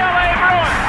UCLA 0.00 0.32
Bruins 0.40 0.80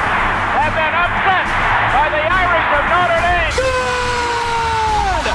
have 0.55 0.71
been 0.71 0.95
upset 0.95 1.45
by 1.91 2.07
the 2.15 2.23
Irish 2.31 2.69
of 2.79 2.83
Notre 2.91 3.19
Dame. 3.27 3.51
Good! 3.59 5.25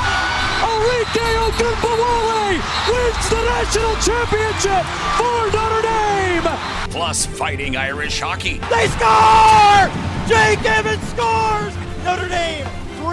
Arike 0.65 1.29
Ogunbowale 1.45 2.57
wins 2.89 3.27
the 3.29 3.43
national 3.45 3.95
championship 4.01 4.85
for 5.19 5.39
Notre 5.53 5.83
Dame. 5.83 6.49
Plus 6.91 7.27
fighting 7.27 7.77
Irish 7.77 8.19
hockey. 8.21 8.59
They 8.71 8.89
score! 8.89 9.91
Jake 10.27 10.65
Evans 10.65 11.03
scores! 11.09 11.75
Notre 12.05 12.29
Dame 12.29 12.67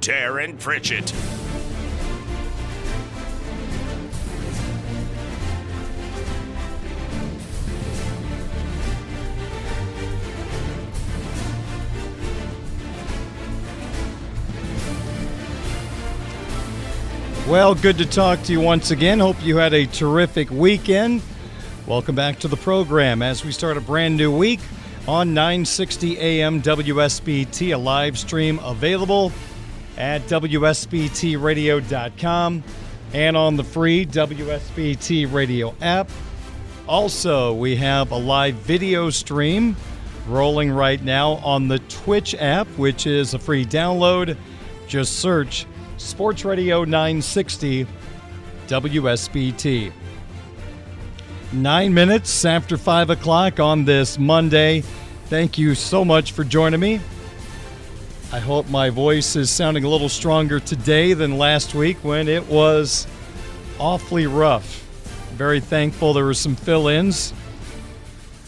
Darren 0.00 0.58
Pritchett. 0.58 1.12
Well, 17.48 17.74
good 17.74 17.96
to 17.96 18.04
talk 18.04 18.42
to 18.42 18.52
you 18.52 18.60
once 18.60 18.90
again. 18.90 19.20
Hope 19.20 19.42
you 19.42 19.56
had 19.56 19.72
a 19.72 19.86
terrific 19.86 20.50
weekend. 20.50 21.22
Welcome 21.86 22.14
back 22.14 22.38
to 22.40 22.48
the 22.48 22.58
program 22.58 23.22
as 23.22 23.42
we 23.42 23.52
start 23.52 23.78
a 23.78 23.80
brand 23.80 24.18
new 24.18 24.30
week 24.30 24.60
on 25.06 25.32
960 25.32 26.18
AM 26.18 26.60
WSBT, 26.60 27.74
a 27.74 27.78
live 27.78 28.18
stream 28.18 28.58
available 28.58 29.32
at 29.98 30.22
WSBTradio.com 30.22 32.64
and 33.12 33.36
on 33.36 33.56
the 33.56 33.64
free 33.64 34.06
WSBT 34.06 35.30
radio 35.32 35.74
app. 35.82 36.08
Also, 36.86 37.52
we 37.52 37.74
have 37.76 38.12
a 38.12 38.16
live 38.16 38.54
video 38.54 39.10
stream 39.10 39.76
rolling 40.26 40.70
right 40.70 41.02
now 41.02 41.32
on 41.32 41.68
the 41.68 41.78
Twitch 41.80 42.34
app, 42.34 42.66
which 42.78 43.06
is 43.06 43.34
a 43.34 43.38
free 43.38 43.66
download. 43.66 44.36
Just 44.86 45.18
search 45.18 45.66
Sports 45.96 46.44
Radio 46.44 46.84
960 46.84 47.86
WSBT. 48.68 49.92
Nine 51.52 51.94
minutes 51.94 52.44
after 52.44 52.76
5 52.76 53.10
o'clock 53.10 53.58
on 53.58 53.84
this 53.84 54.16
Monday. 54.18 54.82
Thank 55.26 55.58
you 55.58 55.74
so 55.74 56.04
much 56.04 56.30
for 56.32 56.44
joining 56.44 56.80
me. 56.80 57.00
I 58.32 58.38
hope 58.38 58.68
my 58.68 58.90
voice 58.90 59.36
is 59.36 59.50
sounding 59.50 59.84
a 59.84 59.88
little 59.88 60.08
stronger 60.08 60.60
today 60.60 61.14
than 61.14 61.38
last 61.38 61.74
week 61.74 61.96
when 62.04 62.28
it 62.28 62.46
was 62.46 63.06
awfully 63.78 64.26
rough. 64.26 64.84
Very 65.32 65.60
thankful 65.60 66.12
there 66.12 66.24
were 66.24 66.34
some 66.34 66.56
fill 66.56 66.88
ins. 66.88 67.32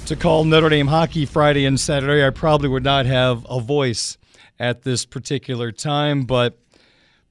To 0.06 0.16
call 0.16 0.44
Notre 0.44 0.68
Dame 0.68 0.86
hockey 0.86 1.24
Friday 1.24 1.64
and 1.64 1.78
Saturday, 1.78 2.26
I 2.26 2.30
probably 2.30 2.68
would 2.68 2.84
not 2.84 3.06
have 3.06 3.46
a 3.48 3.60
voice 3.60 4.18
at 4.58 4.82
this 4.82 5.04
particular 5.04 5.72
time, 5.72 6.24
but 6.24 6.58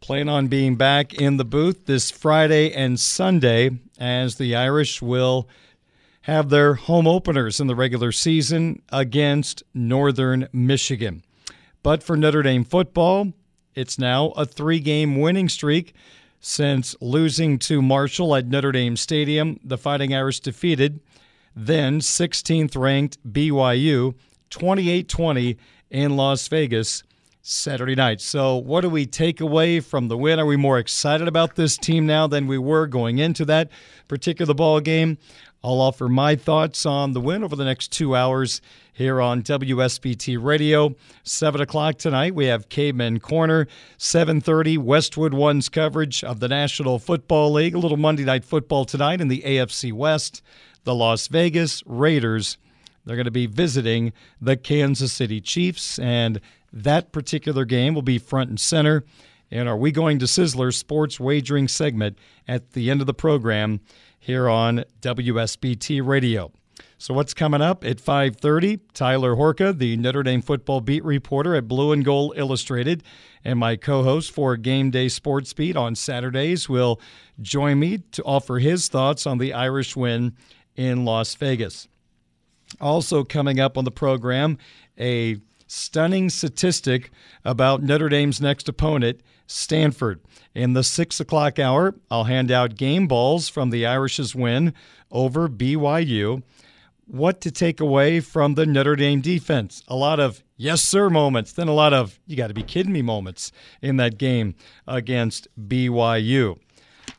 Plan 0.02 0.30
on 0.30 0.48
being 0.48 0.76
back 0.76 1.14
in 1.14 1.38
the 1.38 1.46
booth 1.46 1.86
this 1.86 2.10
Friday 2.10 2.72
and 2.72 3.00
Sunday 3.00 3.72
as 4.00 4.36
the 4.36 4.56
Irish 4.56 5.02
will 5.02 5.48
have 6.22 6.50
their 6.50 6.76
home 6.76 7.06
openers 7.06 7.60
in 7.60 7.68
the 7.68 7.76
regular 7.76 8.12
season 8.12 8.82
against 8.92 9.64
Northern 9.74 10.48
Michigan. 10.54 11.24
But 11.84 12.04
for 12.04 12.18
Notre 12.18 12.44
Dame 12.44 12.64
football, 12.64 13.34
it's 13.76 13.98
now 13.98 14.30
a 14.30 14.46
three 14.46 14.80
game 14.80 15.20
winning 15.20 15.50
streak. 15.50 15.94
Since 16.42 16.96
losing 17.02 17.60
to 17.60 17.82
Marshall 17.82 18.36
at 18.36 18.48
Notre 18.48 18.72
Dame 18.72 18.96
Stadium, 18.96 19.60
the 19.64 19.78
Fighting 19.78 20.14
Irish 20.14 20.40
defeated 20.40 21.02
then 21.56 22.00
16th 22.00 22.78
ranked 22.78 23.18
BYU 23.30 24.16
28 24.50 25.08
20 25.10 25.58
in 25.90 26.16
Las 26.16 26.48
Vegas 26.48 27.04
Saturday 27.42 27.96
night. 27.96 28.22
So, 28.22 28.58
what 28.58 28.82
do 28.82 28.90
we 28.90 29.06
take 29.06 29.42
away 29.42 29.80
from 29.80 30.08
the 30.08 30.18
win? 30.18 30.40
Are 30.40 30.46
we 30.46 30.56
more 30.56 30.78
excited 30.78 31.28
about 31.28 31.56
this 31.56 31.78
team 31.78 32.06
now 32.06 32.28
than 32.28 32.48
we 32.48 32.58
were 32.58 32.86
going 32.88 33.18
into 33.18 33.46
that 33.46 33.70
particular 34.08 34.54
ball 34.54 34.80
game? 34.80 35.18
I'll 35.62 35.82
offer 35.82 36.08
my 36.08 36.38
thoughts 36.38 36.86
on 36.86 37.12
the 37.12 37.20
win 37.20 37.44
over 37.44 37.56
the 37.56 37.66
next 37.66 37.92
two 37.92 38.16
hours 38.16 38.62
here 38.94 39.20
on 39.20 39.44
WSBT 39.44 40.42
Radio. 40.42 40.96
Seven 41.24 41.60
o'clock 41.60 41.98
tonight, 41.98 42.34
we 42.34 42.46
have 42.46 42.70
Caveman 42.70 43.20
Corner. 43.20 43.68
Seven 43.98 44.40
thirty, 44.40 44.78
Westwood 44.78 45.34
One's 45.34 45.68
coverage 45.68 46.24
of 46.24 46.40
the 46.40 46.48
National 46.48 46.98
Football 46.98 47.52
League. 47.52 47.76
A 47.76 47.80
little 47.80 47.98
Monday 47.98 48.24
Night 48.24 48.46
Football 48.46 48.86
tonight 48.86 49.20
in 49.20 49.28
the 49.28 49.42
AFC 49.42 49.92
West. 49.92 50.42
The 50.86 50.96
Las 50.96 51.28
Vegas 51.28 51.84
Raiders. 51.86 52.58
They're 53.06 53.18
going 53.18 53.26
to 53.26 53.32
be 53.32 53.46
visiting 53.46 54.14
the 54.40 54.56
Kansas 54.56 55.12
City 55.12 55.42
Chiefs, 55.42 56.00
and 56.00 56.40
that 56.72 57.12
particular 57.12 57.66
game 57.66 57.94
will 57.94 58.02
be 58.02 58.18
front 58.18 58.50
and 58.50 58.60
center 58.60 59.04
in 59.52 59.68
our 59.68 59.76
We 59.76 59.92
Going 59.92 60.20
to 60.20 60.26
Sizzler 60.26 60.74
sports 60.74 61.20
wagering 61.20 61.68
segment 61.68 62.18
at 62.48 62.72
the 62.74 62.90
end 62.90 63.02
of 63.02 63.08
the 63.08 63.14
program 63.14 63.82
here 64.20 64.50
on 64.50 64.84
WSBT 65.02 66.06
Radio. 66.06 66.52
So 66.98 67.14
what's 67.14 67.34
coming 67.34 67.62
up 67.62 67.86
at 67.86 68.00
5:30? 68.00 68.82
Tyler 68.94 69.36
Horka, 69.36 69.78
the 69.78 69.96
Notre 69.96 70.24
Dame 70.24 70.42
football 70.42 70.82
beat 70.82 71.04
reporter 71.04 71.56
at 71.56 71.68
Blue 71.68 71.94
and 71.94 72.04
Gold 72.04 72.34
Illustrated, 72.36 73.04
and 73.44 73.58
my 73.58 73.78
co-host 73.78 74.32
for 74.32 74.58
Game 74.58 74.92
Day 74.92 75.08
Sports 75.08 75.54
Beat 75.54 75.78
on 75.78 75.96
Saturdays 75.96 76.68
will 76.68 77.00
join 77.42 77.80
me 77.80 78.00
to 78.12 78.24
offer 78.24 78.60
his 78.60 78.90
thoughts 78.90 79.26
on 79.26 79.38
the 79.38 79.54
Irish 79.54 79.96
win 79.96 80.36
in 80.76 81.06
Las 81.06 81.36
Vegas. 81.36 81.88
Also 82.82 83.24
coming 83.24 83.60
up 83.60 83.78
on 83.78 83.86
the 83.86 83.92
program, 83.92 84.58
a 85.00 85.38
stunning 85.68 86.30
statistic 86.30 87.12
about 87.46 87.82
Notre 87.82 88.10
Dame's 88.10 88.42
next 88.42 88.68
opponent, 88.68 89.22
Stanford. 89.52 90.22
In 90.54 90.74
the 90.74 90.84
six 90.84 91.20
o'clock 91.20 91.60
hour, 91.60 91.96
I'll 92.12 92.26
hand 92.26 92.52
out 92.52 92.76
game 92.76 93.08
balls 93.08 93.50
from 93.50 93.70
the 93.70 93.86
Irish's 93.86 94.36
win 94.36 94.74
over 95.12 95.48
BYU. 95.48 96.44
What 97.06 97.42
to 97.42 97.52
take 97.52 97.80
away 97.80 98.20
from 98.20 98.54
the 98.54 98.66
Notre 98.66 98.96
Dame 98.96 99.22
defense? 99.22 99.84
A 99.88 99.96
lot 99.96 100.20
of 100.20 100.44
yes, 100.58 100.82
sir 100.82 101.10
moments, 101.10 101.54
then 101.54 101.68
a 101.68 101.74
lot 101.74 101.94
of 101.94 102.20
you 102.28 102.38
got 102.38 102.48
to 102.48 102.54
be 102.54 102.64
kidding 102.64 102.94
me 102.94 103.02
moments 103.02 103.52
in 103.82 103.98
that 103.98 104.18
game 104.18 104.56
against 104.88 105.48
BYU. 105.68 106.60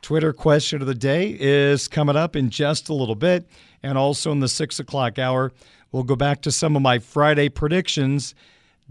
Twitter 0.03 0.33
question 0.33 0.81
of 0.81 0.87
the 0.87 0.94
day 0.94 1.37
is 1.38 1.88
coming 1.88 2.17
up 2.17 2.37
in 2.37 2.50
just 2.50 2.88
a 2.88 2.94
little 2.94 3.17
bit. 3.17 3.49
And 3.83 3.97
also 3.97 4.31
in 4.31 4.41
the 4.41 4.49
six 4.49 4.79
o'clock 4.79 5.19
hour, 5.19 5.53
We'll 5.93 6.05
go 6.05 6.17
back 6.17 6.43
to 6.43 6.53
some 6.53 6.76
of 6.76 6.83
my 6.83 6.99
Friday 6.99 7.49
predictions. 7.49 8.35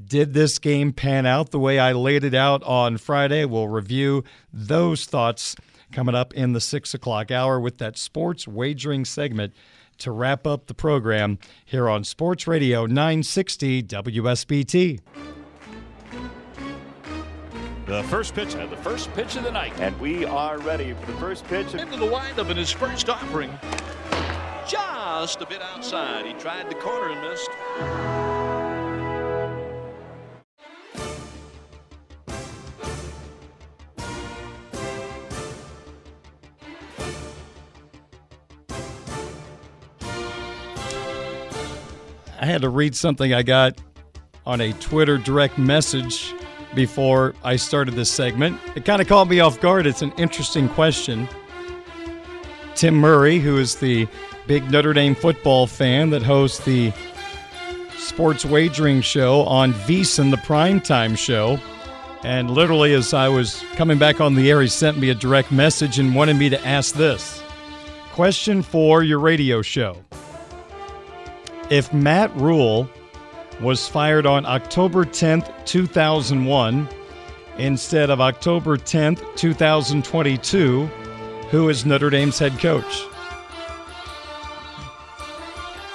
Did 0.06 0.34
this 0.34 0.60
game 0.60 0.94
pan 0.94 1.26
out 1.26 1.52
the 1.52 1.60
way 1.60 1.78
I 1.80 1.92
laid 1.92 2.24
it 2.24 2.34
out 2.34 2.64
on 2.64 2.98
Friday? 2.98 3.46
We'll 3.46 3.68
review 3.68 4.24
those 4.54 5.06
thoughts 5.06 5.56
coming 5.92 6.16
up 6.16 6.34
in 6.34 6.54
the 6.54 6.62
six 6.62 6.94
o'clock 6.94 7.32
hour 7.32 7.60
with 7.60 7.80
that 7.80 7.98
sports 7.98 8.48
wagering 8.48 9.04
segment 9.04 9.54
to 9.98 10.12
wrap 10.12 10.48
up 10.48 10.68
the 10.68 10.74
program 10.74 11.38
here 11.66 11.90
on 11.90 12.04
Sports 12.04 12.48
Radio 12.48 12.86
960 12.86 13.84
WSBT. 13.84 15.00
The 17.86 18.04
first 18.04 18.36
pitch, 18.36 18.54
and 18.54 18.70
the 18.70 18.78
first 18.78 19.12
pitch 19.14 19.36
of 19.36 19.44
the 19.44 19.52
night. 19.52 19.74
And 19.80 20.00
we 20.00 20.24
are 20.24 20.60
ready 20.60 20.94
for 20.94 21.12
the 21.12 21.18
first 21.18 21.44
pitch. 21.46 21.74
Into 21.74 21.98
the 21.98 22.06
windup 22.06 22.50
in 22.50 22.56
his 22.56 22.72
first 22.72 23.10
offering. 23.10 23.52
Just 24.68 25.42
a 25.42 25.46
bit 25.48 25.62
outside. 25.62 26.26
He 26.26 26.34
tried 26.34 26.70
the 26.70 26.76
corner 26.76 27.10
and 27.10 27.22
missed. 27.22 28.39
I 42.40 42.46
had 42.46 42.62
to 42.62 42.70
read 42.70 42.96
something 42.96 43.34
I 43.34 43.44
got 43.44 43.82
on 44.46 44.62
a 44.62 44.72
Twitter 44.74 45.18
direct 45.18 45.58
message 45.58 46.34
before 46.74 47.36
I 47.44 47.58
started 47.58 47.96
this 47.96 48.10
segment. 48.10 48.60
It 48.76 48.86
kind 48.86 49.02
of 49.02 49.08
caught 49.08 49.28
me 49.28 49.42
off 49.42 49.60
guard. 49.60 49.86
It's 49.86 50.02
an 50.02 50.14
interesting 50.18 50.70
question. 50.70 51.28
Tim 52.76 52.96
Murray, 52.96 53.40
who 53.40 53.58
is 53.58 53.76
the 53.76 54.08
big 54.48 54.72
Notre 54.72 54.94
Dame 54.94 55.16
football 55.16 55.68
fan 55.68 56.12
that 56.12 56.24
hosts 56.24 56.64
the 56.64 56.94
sports 57.98 58.46
wagering 58.46 59.02
show 59.02 59.42
on 59.42 59.74
VSiN, 59.74 60.32
the 60.32 60.38
primetime 60.38 61.18
show. 61.18 61.60
And 62.24 62.52
literally, 62.52 62.94
as 62.94 63.14
I 63.14 63.28
was 63.28 63.62
coming 63.74 63.98
back 63.98 64.22
on 64.22 64.36
the 64.36 64.50
air, 64.50 64.62
he 64.62 64.68
sent 64.70 64.98
me 64.98 65.10
a 65.10 65.16
direct 65.16 65.52
message 65.52 66.00
and 66.00 66.16
wanted 66.16 66.38
me 66.38 66.48
to 66.50 66.66
ask 66.66 66.96
this 66.96 67.44
question 68.12 68.62
for 68.62 69.04
your 69.04 69.20
radio 69.20 69.62
show. 69.62 70.04
If 71.70 71.94
Matt 71.94 72.36
Rhule 72.36 72.90
was 73.62 73.88
fired 73.88 74.26
on 74.26 74.44
October 74.48 75.06
10th, 75.06 75.66
2001, 75.66 76.90
instead 77.60 78.10
of 78.10 78.20
October 78.20 78.76
10th, 78.76 79.24
2022, 79.36 80.86
who 81.52 81.70
is 81.70 81.86
Notre 81.86 82.10
Dame's 82.10 82.40
head 82.40 82.58
coach? 82.58 83.06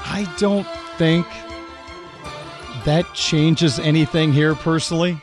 I 0.06 0.32
don't 0.38 0.66
think 0.96 1.26
that 2.84 3.12
changes 3.14 3.80
anything 3.80 4.32
here 4.32 4.54
personally. 4.54 5.20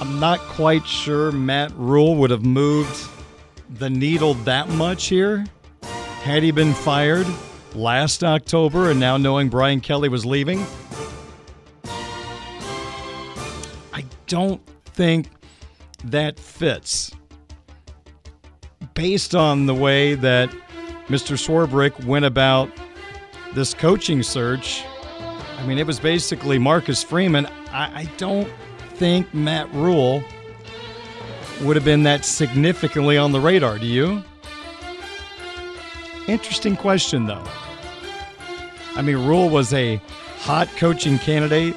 I'm 0.00 0.20
not 0.20 0.38
quite 0.38 0.86
sure 0.86 1.32
Matt 1.32 1.72
Rhule 1.74 2.14
would 2.14 2.30
have 2.30 2.44
moved 2.44 3.08
the 3.68 3.90
needle 3.90 4.34
that 4.34 4.68
much 4.68 5.06
here 5.06 5.46
had 6.22 6.44
he 6.44 6.52
been 6.52 6.74
fired 6.74 7.26
last 7.74 8.24
October 8.24 8.90
and 8.90 9.00
now 9.00 9.16
knowing 9.16 9.48
Brian 9.48 9.80
Kelly 9.80 10.08
was 10.08 10.24
leaving. 10.24 10.64
I 13.92 14.04
don't 14.26 14.60
think 14.84 15.28
that 16.04 16.38
fits. 16.38 17.12
Based 18.94 19.34
on 19.34 19.66
the 19.66 19.74
way 19.74 20.14
that 20.14 20.50
Mr. 21.08 21.36
Swarbrick 21.36 22.04
went 22.04 22.24
about 22.24 22.70
this 23.54 23.74
coaching 23.74 24.22
search, 24.22 24.84
I 25.58 25.66
mean, 25.66 25.78
it 25.78 25.86
was 25.86 25.98
basically 25.98 26.58
Marcus 26.58 27.02
Freeman. 27.02 27.46
I, 27.70 28.02
I 28.02 28.04
don't 28.16 28.48
think 28.94 29.32
Matt 29.32 29.72
Rhule 29.72 30.22
would 31.62 31.76
have 31.76 31.84
been 31.84 32.04
that 32.04 32.24
significantly 32.24 33.16
on 33.16 33.32
the 33.32 33.40
radar. 33.40 33.78
Do 33.78 33.86
you? 33.86 34.22
Interesting 36.28 36.76
question, 36.76 37.26
though. 37.26 37.42
I 38.94 39.02
mean, 39.02 39.16
Rhule 39.16 39.48
was 39.48 39.72
a 39.72 39.96
hot 40.40 40.68
coaching 40.76 41.18
candidate, 41.18 41.74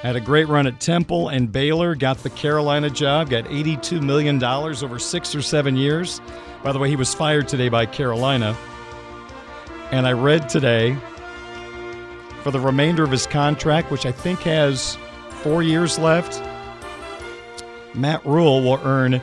had 0.00 0.16
a 0.16 0.20
great 0.20 0.48
run 0.48 0.66
at 0.66 0.80
Temple 0.80 1.28
and 1.28 1.52
Baylor, 1.52 1.94
got 1.94 2.22
the 2.22 2.30
Carolina 2.30 2.88
job, 2.88 3.28
got 3.28 3.44
$82 3.44 4.00
million 4.02 4.42
over 4.42 4.98
six 4.98 5.34
or 5.34 5.42
seven 5.42 5.76
years. 5.76 6.22
By 6.62 6.72
the 6.72 6.78
way, 6.78 6.88
he 6.88 6.96
was 6.96 7.12
fired 7.12 7.46
today 7.46 7.68
by 7.68 7.84
Carolina. 7.84 8.56
And 9.90 10.06
I 10.06 10.12
read 10.12 10.48
today 10.48 10.96
for 12.42 12.50
the 12.50 12.60
remainder 12.60 13.04
of 13.04 13.10
his 13.10 13.26
contract, 13.26 13.90
which 13.90 14.06
I 14.06 14.12
think 14.12 14.38
has 14.40 14.96
four 15.42 15.62
years 15.62 15.98
left, 15.98 16.42
Matt 17.94 18.24
Rhule 18.24 18.62
will 18.62 18.80
earn 18.84 19.20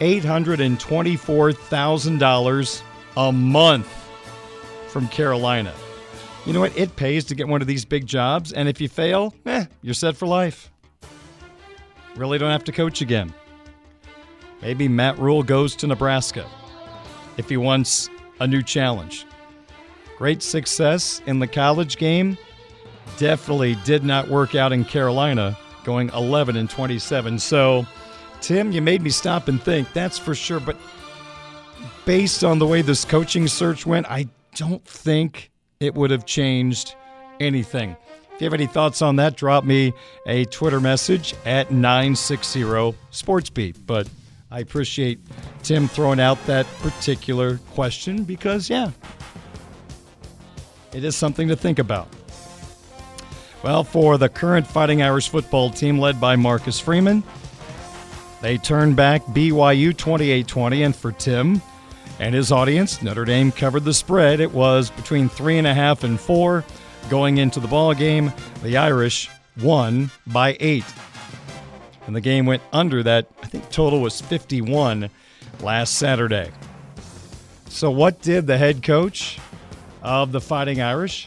$824,000 0.00 2.82
a 3.16 3.32
month 3.32 3.88
from 4.88 5.08
Carolina. 5.08 5.72
You 6.46 6.52
know 6.52 6.60
what? 6.60 6.76
It 6.76 6.96
pays 6.96 7.24
to 7.26 7.34
get 7.34 7.46
one 7.46 7.60
of 7.60 7.68
these 7.68 7.84
big 7.84 8.06
jobs, 8.06 8.52
and 8.52 8.68
if 8.68 8.80
you 8.80 8.88
fail, 8.88 9.34
eh, 9.46 9.66
you're 9.80 9.94
set 9.94 10.16
for 10.16 10.26
life. 10.26 10.70
Really 12.16 12.38
don't 12.38 12.50
have 12.50 12.64
to 12.64 12.72
coach 12.72 13.00
again. 13.00 13.32
Maybe 14.60 14.88
Matt 14.88 15.18
Rhule 15.18 15.42
goes 15.42 15.74
to 15.76 15.86
Nebraska 15.86 16.46
if 17.36 17.48
he 17.48 17.56
wants 17.56 18.10
a 18.40 18.46
new 18.46 18.62
challenge. 18.62 19.26
Great 20.18 20.42
success 20.42 21.20
in 21.26 21.38
the 21.38 21.46
college 21.46 21.96
game. 21.96 22.36
Definitely 23.18 23.76
did 23.84 24.04
not 24.04 24.28
work 24.28 24.54
out 24.54 24.72
in 24.72 24.84
Carolina, 24.84 25.56
going 25.84 26.10
11 26.10 26.56
and 26.56 26.68
27. 26.68 27.38
So, 27.38 27.86
Tim, 28.40 28.72
you 28.72 28.82
made 28.82 29.02
me 29.02 29.10
stop 29.10 29.48
and 29.48 29.60
think, 29.60 29.92
that's 29.92 30.18
for 30.18 30.34
sure. 30.34 30.60
But 30.60 30.76
based 32.04 32.44
on 32.44 32.58
the 32.58 32.66
way 32.66 32.82
this 32.82 33.04
coaching 33.04 33.46
search 33.46 33.86
went, 33.86 34.06
I 34.10 34.28
don't 34.54 34.84
think 34.84 35.50
it 35.80 35.94
would 35.94 36.10
have 36.10 36.26
changed 36.26 36.94
anything. 37.40 37.96
If 38.34 38.40
you 38.40 38.46
have 38.46 38.54
any 38.54 38.66
thoughts 38.66 39.02
on 39.02 39.16
that, 39.16 39.36
drop 39.36 39.64
me 39.64 39.92
a 40.26 40.44
Twitter 40.46 40.80
message 40.80 41.34
at 41.44 41.70
960 41.70 42.60
SportsBeat. 42.60 43.76
But 43.86 44.08
I 44.50 44.60
appreciate 44.60 45.20
Tim 45.62 45.88
throwing 45.88 46.20
out 46.20 46.44
that 46.46 46.66
particular 46.80 47.58
question 47.72 48.24
because, 48.24 48.68
yeah, 48.68 48.90
it 50.92 51.04
is 51.04 51.16
something 51.16 51.48
to 51.48 51.56
think 51.56 51.78
about. 51.78 52.08
Well, 53.62 53.84
for 53.84 54.18
the 54.18 54.28
current 54.28 54.66
Fighting 54.66 55.02
Irish 55.02 55.28
football 55.28 55.70
team 55.70 55.98
led 55.98 56.20
by 56.20 56.34
Marcus 56.34 56.80
Freeman, 56.80 57.22
they 58.40 58.58
turned 58.58 58.96
back 58.96 59.24
BYU 59.26 59.96
28 59.96 60.48
20. 60.48 60.82
And 60.82 60.96
for 60.96 61.12
Tim 61.12 61.62
and 62.22 62.36
his 62.36 62.52
audience, 62.52 63.02
Notre 63.02 63.24
Dame 63.24 63.50
covered 63.50 63.82
the 63.82 63.92
spread. 63.92 64.38
It 64.38 64.52
was 64.52 64.90
between 64.90 65.28
three 65.28 65.58
and 65.58 65.66
a 65.66 65.74
half 65.74 66.04
and 66.04 66.20
four 66.20 66.64
going 67.10 67.38
into 67.38 67.58
the 67.58 67.66
ball 67.66 67.94
game. 67.94 68.32
The 68.62 68.76
Irish 68.76 69.28
won 69.60 70.08
by 70.28 70.56
eight. 70.60 70.84
And 72.06 72.14
the 72.14 72.20
game 72.20 72.46
went 72.46 72.62
under 72.72 73.02
that, 73.02 73.26
I 73.42 73.48
think 73.48 73.68
total 73.70 74.00
was 74.00 74.20
51 74.20 75.10
last 75.62 75.96
Saturday. 75.96 76.52
So, 77.68 77.90
what 77.90 78.22
did 78.22 78.46
the 78.46 78.56
head 78.56 78.84
coach 78.84 79.40
of 80.00 80.30
the 80.30 80.40
Fighting 80.40 80.80
Irish, 80.80 81.26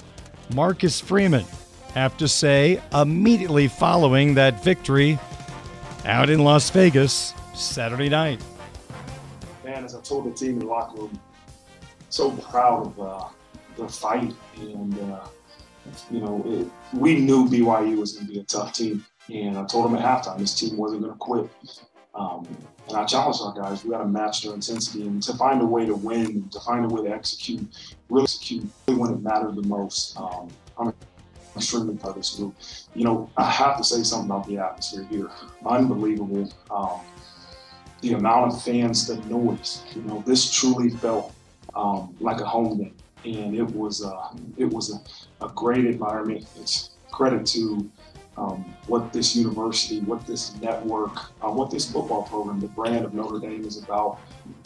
Marcus 0.54 1.02
Freeman, 1.02 1.46
have 1.94 2.16
to 2.18 2.30
say 2.30 2.82
immediately 2.94 3.68
following 3.68 4.36
that 4.36 4.64
victory 4.64 5.20
out 6.06 6.30
in 6.30 6.46
Las 6.46 6.70
Vegas 6.70 7.34
Saturday 7.54 8.08
night. 8.08 8.42
Man, 9.76 9.84
as 9.84 9.94
I 9.94 10.00
told 10.00 10.26
the 10.26 10.32
team 10.32 10.52
in 10.52 10.60
the 10.60 10.66
locker 10.68 11.02
room, 11.02 11.20
so 12.08 12.32
proud 12.32 12.88
of 12.88 13.00
uh, 13.02 13.28
the 13.76 13.90
fight. 13.90 14.34
And, 14.58 14.98
uh, 15.12 15.28
you 16.10 16.22
know, 16.22 16.42
it, 16.46 16.98
we 16.98 17.20
knew 17.20 17.50
BYU 17.50 17.98
was 17.98 18.14
going 18.14 18.28
to 18.28 18.32
be 18.32 18.40
a 18.40 18.44
tough 18.44 18.72
team. 18.72 19.06
And 19.28 19.58
I 19.58 19.66
told 19.66 19.84
them 19.86 19.96
at 19.96 20.02
halftime 20.02 20.40
this 20.40 20.58
team 20.58 20.78
wasn't 20.78 21.02
going 21.02 21.12
to 21.12 21.20
quit. 21.20 21.50
Um, 22.14 22.48
and 22.88 22.96
I 22.96 23.04
challenged 23.04 23.42
our 23.42 23.54
guys, 23.54 23.84
we 23.84 23.92
got 23.92 23.98
to 23.98 24.08
match 24.08 24.44
their 24.44 24.54
intensity 24.54 25.06
and 25.06 25.22
to 25.24 25.34
find 25.34 25.62
a 25.62 25.66
way 25.66 25.86
to 25.86 25.96
win, 25.96 26.48
to 26.52 26.60
find 26.62 26.86
a 26.86 26.88
way 26.88 27.10
to 27.10 27.14
execute, 27.14 27.68
really 28.08 28.24
execute 28.24 28.64
when 28.86 29.12
it 29.12 29.22
mattered 29.22 29.58
the 29.58 29.68
most. 29.68 30.18
Um, 30.18 30.48
I'm 30.78 30.94
extremely 31.54 31.98
proud 31.98 32.12
of 32.12 32.16
this 32.16 32.36
group. 32.36 32.56
You 32.94 33.04
know, 33.04 33.30
I 33.36 33.52
have 33.52 33.76
to 33.76 33.84
say 33.84 34.04
something 34.04 34.32
about 34.32 34.48
the 34.48 34.58
atmosphere 34.58 35.06
here. 35.10 35.30
Unbelievable. 35.66 36.50
Um, 36.72 37.02
the 38.06 38.14
amount 38.14 38.54
of 38.54 38.62
fans, 38.62 39.08
the 39.08 39.18
noise. 39.26 39.84
You 39.96 40.04
know, 40.04 40.24
this 40.26 40.52
truly 40.52 40.92
felt 40.92 41.34
um, 41.76 42.16
like 42.20 42.40
a 42.40 42.46
home 42.46 42.78
game, 42.78 42.96
and 43.26 43.56
it 43.56 43.64
was 43.64 44.06
it 44.58 44.66
was 44.66 44.94
a, 44.94 45.46
a, 45.46 45.50
great 45.50 45.86
environment. 45.86 46.46
It's 46.60 46.92
credit 47.12 47.46
to 47.48 47.90
um, 48.38 48.64
what 48.88 49.12
this 49.12 49.36
university, 49.36 50.02
what 50.02 50.26
this 50.28 50.56
network, 50.62 51.16
uh, 51.42 51.50
what 51.50 51.72
this 51.72 51.92
football 51.92 52.24
program, 52.24 52.60
the 52.60 52.68
brand 52.68 53.06
of 53.06 53.14
Notre 53.14 53.40
Dame 53.40 53.66
is 53.66 53.82
about. 53.82 54.20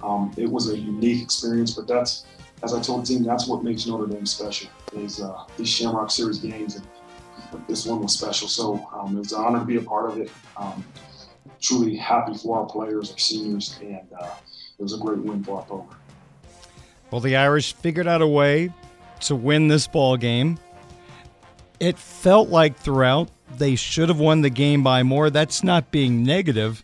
Um, 0.04 0.34
it 0.38 0.50
was 0.50 0.70
a 0.70 0.78
unique 0.78 1.24
experience, 1.24 1.74
but 1.74 1.88
that's 1.88 2.26
as 2.62 2.74
I 2.74 2.82
told 2.82 3.04
the 3.04 3.08
team, 3.08 3.24
that's 3.24 3.48
what 3.48 3.64
makes 3.64 3.88
Notre 3.88 4.06
Dame 4.06 4.26
special 4.26 4.70
is 4.94 5.22
uh, 5.22 5.46
these 5.56 5.70
Shamrock 5.70 6.12
Series 6.12 6.40
games. 6.40 6.76
And 6.76 6.86
this 7.68 7.86
one 7.86 8.02
was 8.02 8.14
special. 8.14 8.50
So 8.50 8.86
um, 8.94 9.16
it 9.16 9.20
was 9.20 9.32
an 9.32 9.40
honor 9.40 9.60
to 9.60 9.66
be 9.66 9.78
a 9.78 9.82
part 9.82 10.12
of 10.12 10.18
it. 10.18 10.30
Truly 11.62 11.96
happy 11.96 12.34
for 12.36 12.60
our 12.60 12.66
players, 12.66 13.12
our 13.12 13.18
seniors, 13.18 13.78
and 13.82 14.08
uh, 14.20 14.30
it 14.78 14.82
was 14.82 14.94
a 14.94 14.98
great 14.98 15.20
win 15.20 15.44
for 15.44 15.58
our 15.58 15.64
program. 15.64 15.98
Well, 17.12 17.22
the 17.22 17.36
Irish 17.36 17.74
figured 17.74 18.08
out 18.08 18.22
a 18.22 18.28
way 18.28 18.72
to 19.22 19.36
win 19.36 19.68
this 19.68 19.88
ball 19.88 20.16
game. 20.16 20.58
It 21.80 21.98
felt 21.98 22.50
like 22.50 22.78
throughout 22.78 23.30
they 23.58 23.76
should 23.76 24.10
have 24.10 24.20
won 24.20 24.42
the 24.42 24.50
game 24.50 24.84
by 24.84 25.04
more. 25.04 25.30
That's 25.30 25.64
not 25.64 25.92
being 25.92 26.24
negative. 26.24 26.84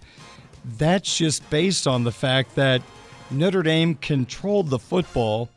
That's 0.77 1.17
just 1.17 1.47
based 1.49 1.85
on 1.87 2.03
the 2.03 2.11
fact 2.11 2.55
that 2.55 2.81
Notre 3.29 3.63
Dame 3.63 3.95
controlled 3.95 4.69
the 4.69 4.79
football 4.79 5.49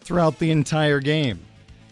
throughout 0.00 0.38
the 0.38 0.50
entire 0.50 1.00
game. 1.00 1.40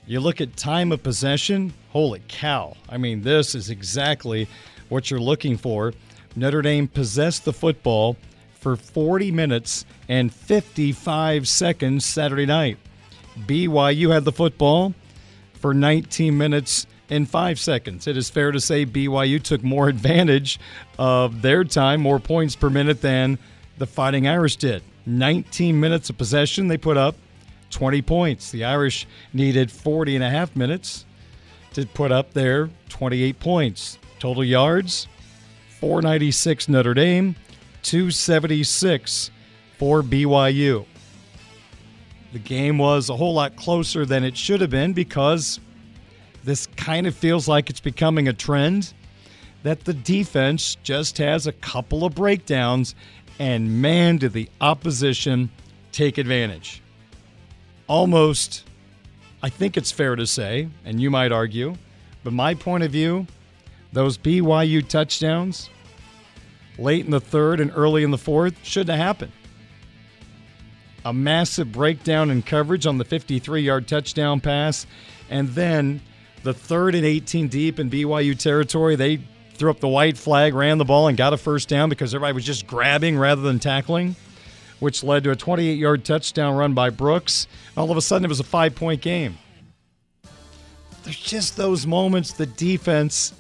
You 0.06 0.20
look 0.20 0.40
at 0.40 0.56
time 0.56 0.92
of 0.92 1.02
possession, 1.02 1.72
holy 1.90 2.22
cow. 2.28 2.76
I 2.88 2.96
mean, 2.96 3.22
this 3.22 3.54
is 3.54 3.70
exactly 3.70 4.46
what 4.88 5.10
you're 5.10 5.20
looking 5.20 5.56
for. 5.56 5.92
Notre 6.37 6.61
Dame 6.61 6.87
possessed 6.87 7.47
the 7.47 7.52
football 7.52 8.16
for 8.61 8.76
40 8.76 9.33
minutes 9.33 9.87
and 10.07 10.33
55 10.33 11.49
seconds 11.49 12.05
Saturday 12.05 12.45
night. 12.45 12.76
BYU 13.38 14.12
had 14.12 14.25
the 14.25 14.33
football 14.33 14.95
for 15.55 15.73
19 15.73 16.37
minutes 16.37 16.87
and 17.09 17.28
5 17.28 17.59
seconds. 17.59 18.07
It 18.07 18.16
is 18.16 18.28
fair 18.28 18.52
to 18.52 18.61
say 18.61 18.85
BYU 18.85 19.43
took 19.43 19.62
more 19.62 19.88
advantage 19.88 20.61
of 20.99 21.40
their 21.43 21.64
time, 21.64 22.02
more 22.02 22.21
points 22.21 22.55
per 22.55 22.69
minute 22.69 23.00
than 23.00 23.38
the 23.78 23.87
Fighting 23.87 24.28
Irish 24.28 24.57
did. 24.57 24.83
19 25.07 25.78
minutes 25.78 26.11
of 26.11 26.19
possession 26.19 26.69
they 26.69 26.76
put 26.76 26.97
up 26.97 27.16
20 27.71 28.02
points. 28.02 28.50
The 28.50 28.64
Irish 28.64 29.07
needed 29.33 29.71
40 29.71 30.16
and 30.16 30.25
a 30.25 30.31
half 30.31 30.55
minutes 30.55 31.05
to 31.75 31.87
put 31.87 32.12
up 32.12 32.33
their 32.33 32.69
28 32.88 33.38
points. 33.38 33.99
Total 34.19 34.45
yards 34.45 35.07
496 35.80 36.68
Notre 36.68 36.95
Dame, 36.95 37.37
276 37.83 39.30
for 39.78 40.02
BYU. 40.02 40.85
The 42.33 42.38
game 42.38 42.78
was 42.78 43.09
a 43.09 43.16
whole 43.16 43.35
lot 43.35 43.56
closer 43.56 44.04
than 44.04 44.25
it 44.25 44.37
should 44.37 44.61
have 44.61 44.71
been 44.71 44.92
because 44.92 45.61
this 46.45 46.66
kind 46.76 47.06
of 47.06 47.14
feels 47.14 47.49
like 47.49 47.71
it's 47.71 47.80
becoming 47.80 48.28
a 48.28 48.33
trend 48.33 48.92
that 49.62 49.85
the 49.85 49.95
defense 49.95 50.76
just 50.83 51.18
has 51.18 51.47
a 51.47 51.52
couple 51.52 52.04
of 52.04 52.14
breakdowns 52.14 52.95
and 53.38 53.83
man, 53.83 54.16
did 54.16 54.33
the 54.33 54.49
opposition 54.61 55.50
take 55.92 56.18
advantage 56.18 56.83
almost, 57.88 58.64
I 59.42 59.49
think 59.49 59.76
it's 59.76 59.92
fair 59.92 60.16
to 60.16 60.26
say, 60.26 60.68
and 60.85 61.00
you 61.00 61.11
might 61.11 61.33
argue, 61.33 61.75
but 62.25 62.33
my 62.33 62.54
point 62.54 62.85
of 62.85 62.90
view, 62.90 63.26
those 63.93 64.19
BYU 64.19 64.87
touchdowns 64.87 65.71
late 66.78 67.05
in 67.05 67.11
the 67.11 67.21
third 67.21 67.61
and 67.61 67.73
early 67.75 68.02
in 68.02 68.11
the 68.11 68.19
fourth 68.19 68.55
shouldn't 68.62 68.90
have 68.90 69.07
happened. 69.07 69.33
A 71.05 71.12
massive 71.12 71.73
breakdown 71.73 72.31
in 72.31 72.43
coverage 72.43 72.87
on 72.87 72.99
the 72.99 73.05
53 73.05 73.62
yard 73.62 73.88
touchdown 73.88 74.40
pass, 74.40 74.87
and 75.31 75.49
then 75.50 76.00
the 76.43 76.52
third 76.52 76.95
and 76.95 77.05
18 77.05 77.49
deep 77.49 77.78
in 77.78 77.88
BYU 77.90 78.38
territory, 78.38 78.97
they 78.97 79.21
threw 79.55 79.71
up 79.71 79.81
the 79.81 79.88
white 79.88 80.19
flag, 80.19 80.52
ran 80.52 80.78
the 80.78 80.85
ball, 80.85 81.09
and 81.09 81.16
got 81.16 81.33
a 81.33 81.37
first 81.37 81.69
down 81.69 81.88
because 81.88 82.14
everybody 82.14 82.35
was 82.35 82.45
just 82.45 82.66
grabbing 82.66 83.16
rather 83.16 83.43
than 83.43 83.59
tackling 83.59 84.16
which 84.81 85.02
led 85.02 85.25
to 85.25 85.31
a 85.31 85.37
28 85.37 85.78
yard 85.78 86.05
touchdown 86.05 86.55
run 86.55 86.75
by 86.75 86.90
Brooks. 86.90 87.47
All 87.76 87.90
of 87.90 87.97
a 87.97 88.02
sudden, 88.02 88.25
it 88.25 88.28
was 88.28 88.40
a 88.40 88.45
five 88.45 88.75
point 88.75 89.00
game. 89.00 89.38
There's 91.02 91.19
just 91.19 91.57
those 91.57 91.87
moments, 91.87 92.33
the 92.33 92.47
defense, 92.47 93.33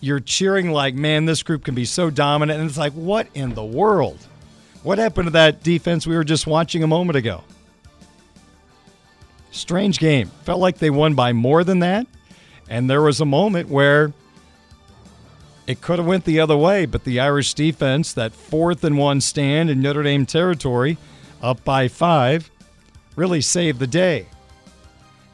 you're 0.00 0.20
cheering 0.20 0.70
like, 0.70 0.94
man, 0.94 1.26
this 1.26 1.42
group 1.42 1.64
can 1.64 1.74
be 1.74 1.84
so 1.84 2.10
dominant. 2.10 2.60
And 2.60 2.68
it's 2.68 2.78
like, 2.78 2.94
what 2.94 3.28
in 3.34 3.54
the 3.54 3.64
world? 3.64 4.18
What 4.82 4.98
happened 4.98 5.26
to 5.26 5.32
that 5.32 5.62
defense 5.62 6.06
we 6.06 6.16
were 6.16 6.24
just 6.24 6.46
watching 6.46 6.82
a 6.82 6.86
moment 6.86 7.16
ago? 7.16 7.44
Strange 9.50 9.98
game. 9.98 10.28
Felt 10.44 10.60
like 10.60 10.78
they 10.78 10.90
won 10.90 11.14
by 11.14 11.32
more 11.32 11.64
than 11.64 11.80
that. 11.80 12.06
And 12.68 12.88
there 12.88 13.02
was 13.02 13.20
a 13.20 13.26
moment 13.26 13.68
where 13.68 14.12
it 15.66 15.80
could 15.80 15.98
have 15.98 16.06
went 16.06 16.24
the 16.24 16.40
other 16.40 16.56
way, 16.56 16.86
but 16.86 17.04
the 17.04 17.20
Irish 17.20 17.52
defense, 17.54 18.12
that 18.14 18.32
fourth 18.32 18.84
and 18.84 18.96
one 18.96 19.20
stand 19.20 19.68
in 19.68 19.82
Notre 19.82 20.02
Dame 20.02 20.24
territory, 20.24 20.96
up 21.42 21.62
by 21.64 21.88
five, 21.88 22.50
really 23.16 23.40
saved 23.40 23.80
the 23.80 23.86
day. 23.86 24.26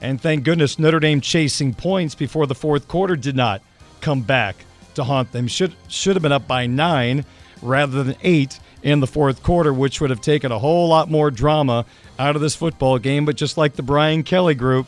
And 0.01 0.21
thank 0.21 0.45
goodness 0.45 0.79
Notre 0.79 1.01
Dame 1.01 1.21
chasing 1.21 1.73
points 1.73 2.15
before 2.15 2.47
the 2.47 2.55
fourth 2.55 2.89
quarter 2.89 3.17
did 3.17 3.37
not 3.37 3.63
come 4.07 4.21
back 4.21 4.55
to 4.95 5.03
haunt 5.03 5.33
them. 5.33 5.49
Should 5.49 5.75
should 5.89 6.15
have 6.15 6.23
been 6.23 6.31
up 6.31 6.47
by 6.47 6.69
nine 6.69 7.25
rather 7.61 8.05
than 8.05 8.15
eight 8.23 8.61
in 8.85 9.01
the 9.01 9.07
fourth 9.09 9.43
quarter, 9.43 9.73
which 9.73 10.01
would 10.01 10.11
have 10.11 10.21
taken 10.21 10.53
a 10.53 10.59
whole 10.61 10.87
lot 10.87 11.11
more 11.11 11.29
drama 11.29 11.85
out 12.17 12.37
of 12.37 12.41
this 12.41 12.55
football 12.55 13.01
game. 13.01 13.25
But 13.25 13.35
just 13.35 13.59
like 13.59 13.75
the 13.75 13.83
Brian 13.83 14.23
Kelly 14.23 14.55
group, 14.55 14.87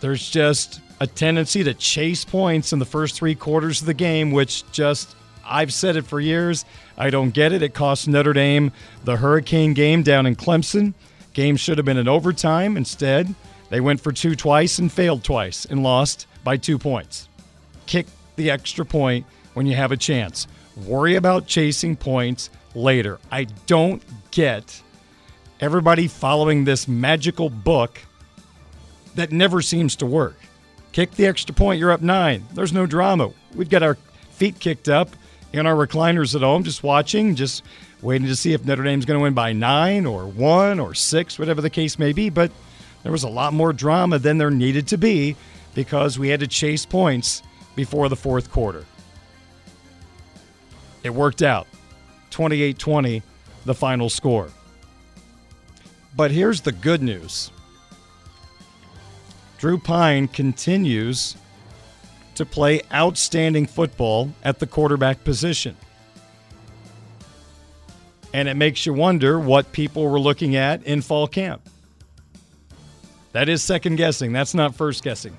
there's 0.00 0.28
just 0.28 0.80
a 0.98 1.06
tendency 1.06 1.62
to 1.62 1.72
chase 1.72 2.24
points 2.24 2.72
in 2.72 2.80
the 2.80 2.84
first 2.84 3.14
three 3.14 3.36
quarters 3.36 3.80
of 3.80 3.86
the 3.86 3.94
game, 3.94 4.32
which 4.32 4.68
just, 4.72 5.14
I've 5.46 5.72
said 5.72 5.94
it 5.94 6.04
for 6.04 6.18
years. 6.18 6.64
I 6.96 7.10
don't 7.10 7.30
get 7.30 7.52
it. 7.52 7.62
It 7.62 7.74
cost 7.74 8.08
Notre 8.08 8.32
Dame 8.32 8.72
the 9.04 9.18
Hurricane 9.18 9.72
game 9.72 10.02
down 10.02 10.26
in 10.26 10.34
Clemson. 10.34 10.94
Game 11.32 11.56
should 11.56 11.78
have 11.78 11.84
been 11.84 11.96
in 11.96 12.08
overtime. 12.08 12.76
Instead, 12.76 13.32
they 13.70 13.78
went 13.78 14.00
for 14.00 14.10
two 14.10 14.34
twice 14.34 14.80
and 14.80 14.90
failed 14.90 15.22
twice 15.22 15.64
and 15.64 15.84
lost 15.84 16.26
by 16.42 16.56
two 16.56 16.76
points. 16.76 17.28
Kick 17.88 18.06
the 18.36 18.50
extra 18.50 18.84
point 18.84 19.24
when 19.54 19.66
you 19.66 19.74
have 19.74 19.92
a 19.92 19.96
chance. 19.96 20.46
Worry 20.86 21.16
about 21.16 21.46
chasing 21.46 21.96
points 21.96 22.50
later. 22.74 23.18
I 23.32 23.44
don't 23.66 24.02
get 24.30 24.82
everybody 25.58 26.06
following 26.06 26.64
this 26.64 26.86
magical 26.86 27.48
book 27.48 27.98
that 29.14 29.32
never 29.32 29.62
seems 29.62 29.96
to 29.96 30.06
work. 30.06 30.36
Kick 30.92 31.12
the 31.12 31.26
extra 31.26 31.54
point, 31.54 31.80
you're 31.80 31.90
up 31.90 32.02
nine. 32.02 32.44
There's 32.52 32.74
no 32.74 32.84
drama. 32.84 33.32
We've 33.54 33.70
got 33.70 33.82
our 33.82 33.96
feet 34.32 34.60
kicked 34.60 34.90
up 34.90 35.08
in 35.54 35.66
our 35.66 35.74
recliners 35.74 36.34
at 36.34 36.42
home, 36.42 36.64
just 36.64 36.82
watching, 36.82 37.36
just 37.36 37.64
waiting 38.02 38.28
to 38.28 38.36
see 38.36 38.52
if 38.52 38.66
Notre 38.66 38.84
Dame's 38.84 39.06
going 39.06 39.18
to 39.18 39.22
win 39.22 39.32
by 39.32 39.54
nine 39.54 40.04
or 40.04 40.26
one 40.26 40.78
or 40.78 40.94
six, 40.94 41.38
whatever 41.38 41.62
the 41.62 41.70
case 41.70 41.98
may 41.98 42.12
be. 42.12 42.28
But 42.28 42.52
there 43.02 43.12
was 43.12 43.22
a 43.22 43.30
lot 43.30 43.54
more 43.54 43.72
drama 43.72 44.18
than 44.18 44.36
there 44.36 44.50
needed 44.50 44.88
to 44.88 44.98
be 44.98 45.36
because 45.74 46.18
we 46.18 46.28
had 46.28 46.40
to 46.40 46.46
chase 46.46 46.84
points 46.84 47.42
before 47.78 48.08
the 48.08 48.16
fourth 48.16 48.50
quarter. 48.50 48.84
It 51.04 51.10
worked 51.10 51.42
out 51.42 51.68
28 52.30 52.76
20, 52.76 53.22
the 53.66 53.74
final 53.74 54.10
score. 54.10 54.48
But 56.16 56.32
here's 56.32 56.60
the 56.62 56.72
good 56.72 57.02
news 57.02 57.52
Drew 59.58 59.78
Pyne 59.78 60.26
continues 60.26 61.36
to 62.34 62.44
play 62.44 62.80
outstanding 62.92 63.66
football 63.66 64.32
at 64.42 64.58
the 64.58 64.66
quarterback 64.66 65.22
position. 65.22 65.76
And 68.34 68.48
it 68.48 68.54
makes 68.54 68.86
you 68.86 68.92
wonder 68.92 69.38
what 69.38 69.70
people 69.70 70.02
were 70.08 70.18
looking 70.18 70.56
at 70.56 70.82
in 70.82 71.00
fall 71.00 71.28
camp. 71.28 71.62
That 73.30 73.48
is 73.48 73.62
second 73.62 73.96
guessing, 73.96 74.32
that's 74.32 74.52
not 74.52 74.74
first 74.74 75.04
guessing. 75.04 75.36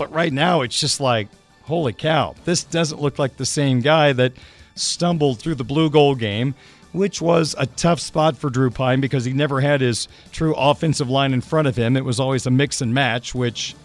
But 0.00 0.14
right 0.14 0.32
now, 0.32 0.62
it's 0.62 0.80
just 0.80 0.98
like, 0.98 1.28
holy 1.64 1.92
cow, 1.92 2.34
this 2.46 2.64
doesn't 2.64 3.02
look 3.02 3.18
like 3.18 3.36
the 3.36 3.44
same 3.44 3.82
guy 3.82 4.14
that 4.14 4.32
stumbled 4.74 5.38
through 5.38 5.56
the 5.56 5.64
Blue 5.64 5.90
Gold 5.90 6.18
game 6.18 6.54
which 6.92 7.20
was 7.20 7.54
a 7.58 7.66
tough 7.66 8.00
spot 8.00 8.36
for 8.36 8.50
Drew 8.50 8.70
Pyne 8.70 9.00
because 9.00 9.24
he 9.24 9.32
never 9.32 9.60
had 9.60 9.80
his 9.80 10.08
true 10.32 10.54
offensive 10.56 11.08
line 11.08 11.32
in 11.32 11.40
front 11.40 11.68
of 11.68 11.76
him. 11.76 11.96
It 11.96 12.04
was 12.04 12.18
always 12.18 12.46
a 12.46 12.50
mix 12.50 12.80
and 12.80 12.92
match, 12.92 13.34
which 13.34 13.76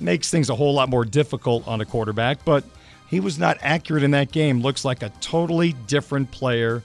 makes 0.00 0.30
things 0.30 0.50
a 0.50 0.54
whole 0.54 0.74
lot 0.74 0.88
more 0.88 1.04
difficult 1.04 1.68
on 1.68 1.80
a 1.80 1.84
quarterback. 1.84 2.44
But 2.44 2.64
he 3.08 3.20
was 3.20 3.38
not 3.38 3.58
accurate 3.60 4.02
in 4.02 4.10
that 4.12 4.32
game. 4.32 4.62
Looks 4.62 4.84
like 4.84 5.04
a 5.04 5.10
totally 5.20 5.74
different 5.86 6.30
player 6.32 6.82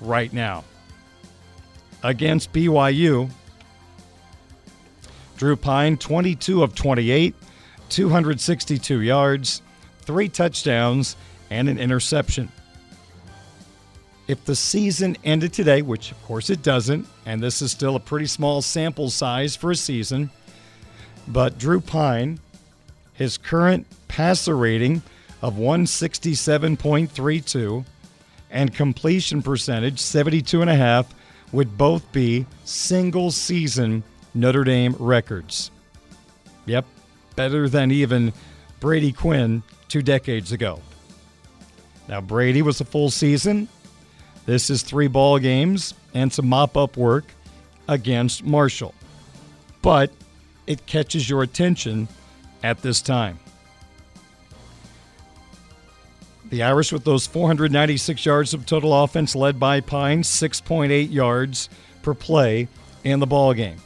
right 0.00 0.32
now. 0.32 0.64
Against 2.02 2.52
BYU, 2.52 3.30
Drew 5.36 5.56
Pyne, 5.56 5.96
22 5.96 6.62
of 6.62 6.74
28, 6.74 7.34
262 7.92 9.00
yards, 9.00 9.62
three 10.00 10.28
touchdowns, 10.28 11.16
and 11.50 11.68
an 11.68 11.78
interception 11.78 12.50
if 14.28 14.44
the 14.44 14.54
season 14.54 15.16
ended 15.24 15.52
today, 15.52 15.82
which 15.82 16.10
of 16.10 16.22
course 16.22 16.48
it 16.48 16.62
doesn't, 16.62 17.06
and 17.26 17.42
this 17.42 17.60
is 17.60 17.72
still 17.72 17.96
a 17.96 18.00
pretty 18.00 18.24
small 18.26 18.62
sample 18.62 19.10
size 19.10 19.56
for 19.56 19.72
a 19.72 19.76
season, 19.76 20.30
but 21.28 21.58
Drew 21.58 21.82
Pyne, 21.82 22.40
his 23.12 23.36
current 23.36 23.86
passer 24.08 24.56
rating 24.56 25.02
of 25.42 25.52
167.32 25.54 27.84
and 28.50 28.74
completion 28.74 29.42
percentage, 29.42 29.98
72.5, 29.98 31.06
would 31.52 31.76
both 31.76 32.10
be 32.12 32.46
single 32.64 33.30
season 33.30 34.02
Notre 34.34 34.64
Dame 34.64 34.96
records. 34.98 35.70
Yep, 36.64 36.86
better 37.32 37.68
than 37.68 37.90
even 37.90 38.32
Brady 38.80 39.12
Quinn 39.12 39.62
two 39.88 40.02
decades 40.02 40.52
ago. 40.52 40.80
Now, 42.08 42.20
Brady 42.20 42.62
was 42.62 42.80
a 42.80 42.84
full 42.84 43.10
season. 43.10 43.68
This 44.46 44.70
is 44.70 44.82
three 44.82 45.06
ball 45.06 45.38
games 45.38 45.94
and 46.14 46.32
some 46.32 46.48
mop 46.48 46.76
up 46.76 46.96
work 46.96 47.24
against 47.88 48.44
Marshall. 48.44 48.94
But 49.82 50.10
it 50.66 50.86
catches 50.86 51.28
your 51.28 51.42
attention 51.42 52.08
at 52.62 52.82
this 52.82 53.00
time. 53.00 53.38
The 56.50 56.62
Irish, 56.62 56.92
with 56.92 57.04
those 57.04 57.26
496 57.26 58.26
yards 58.26 58.52
of 58.52 58.66
total 58.66 58.92
offense, 59.02 59.34
led 59.34 59.58
by 59.58 59.80
Pyne, 59.80 60.22
6.8 60.22 61.10
yards 61.10 61.70
per 62.02 62.12
play 62.12 62.68
in 63.04 63.20
the 63.20 63.26
ball 63.26 63.54
game. 63.54 63.78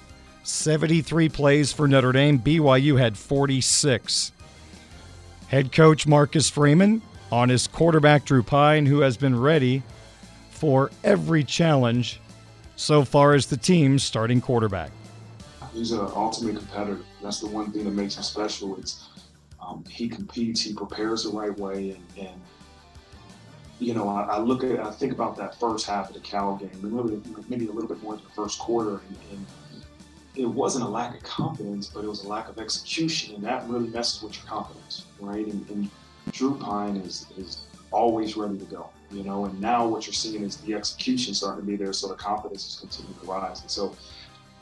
73 0.46 1.28
plays 1.28 1.72
for 1.72 1.88
Notre 1.88 2.12
Dame. 2.12 2.38
BYU 2.38 2.98
had 2.98 3.18
46. 3.18 4.30
Head 5.48 5.72
coach 5.72 6.06
Marcus 6.06 6.48
Freeman 6.48 7.02
on 7.32 7.48
his 7.48 7.66
quarterback 7.66 8.24
Drew 8.24 8.44
Pyne, 8.44 8.86
who 8.86 9.00
has 9.00 9.16
been 9.16 9.38
ready 9.38 9.82
for 10.50 10.90
every 11.02 11.42
challenge 11.42 12.20
so 12.76 13.04
far 13.04 13.34
as 13.34 13.46
the 13.46 13.56
team's 13.56 14.04
starting 14.04 14.40
quarterback. 14.40 14.92
He's 15.72 15.90
an 15.90 16.00
ultimate 16.00 16.56
competitor. 16.56 17.00
That's 17.22 17.40
the 17.40 17.48
one 17.48 17.72
thing 17.72 17.84
that 17.84 17.94
makes 17.94 18.16
him 18.16 18.22
special. 18.22 18.78
It's 18.78 19.08
um, 19.60 19.84
he 19.90 20.08
competes, 20.08 20.60
he 20.60 20.72
prepares 20.72 21.24
the 21.24 21.30
right 21.30 21.56
way, 21.58 21.90
and, 21.90 22.28
and 22.28 22.40
you 23.80 23.94
know, 23.94 24.08
I, 24.08 24.22
I, 24.22 24.38
look 24.38 24.62
at, 24.62 24.78
I 24.78 24.92
think 24.92 25.12
about 25.12 25.36
that 25.38 25.58
first 25.58 25.86
half 25.86 26.08
of 26.08 26.14
the 26.14 26.20
Cal 26.20 26.56
game, 26.56 26.70
really, 26.82 27.20
maybe 27.48 27.66
a 27.66 27.72
little 27.72 27.88
bit 27.88 28.00
more 28.00 28.14
in 28.14 28.20
the 28.20 28.30
first 28.30 28.60
quarter, 28.60 29.00
and, 29.08 29.16
and, 29.32 29.46
it 30.36 30.46
wasn't 30.46 30.84
a 30.84 30.88
lack 30.88 31.14
of 31.16 31.22
confidence, 31.22 31.88
but 31.88 32.04
it 32.04 32.08
was 32.08 32.24
a 32.24 32.28
lack 32.28 32.48
of 32.48 32.58
execution, 32.58 33.34
and 33.34 33.44
that 33.44 33.68
really 33.68 33.88
messes 33.88 34.22
with 34.22 34.36
your 34.36 34.44
confidence, 34.44 35.06
right? 35.20 35.46
And, 35.46 35.68
and 35.70 35.90
Drew 36.32 36.58
Pyne 36.58 36.96
is 36.96 37.26
is 37.36 37.62
always 37.90 38.36
ready 38.36 38.58
to 38.58 38.64
go, 38.64 38.90
you 39.10 39.22
know. 39.22 39.46
And 39.46 39.60
now 39.60 39.86
what 39.86 40.06
you're 40.06 40.14
seeing 40.14 40.42
is 40.42 40.56
the 40.58 40.74
execution 40.74 41.34
starting 41.34 41.62
to 41.62 41.66
be 41.66 41.76
there, 41.76 41.92
so 41.92 42.08
the 42.08 42.14
confidence 42.14 42.68
is 42.68 42.80
continuing 42.80 43.18
to 43.20 43.26
rise. 43.26 43.62
And 43.62 43.70
so 43.70 43.96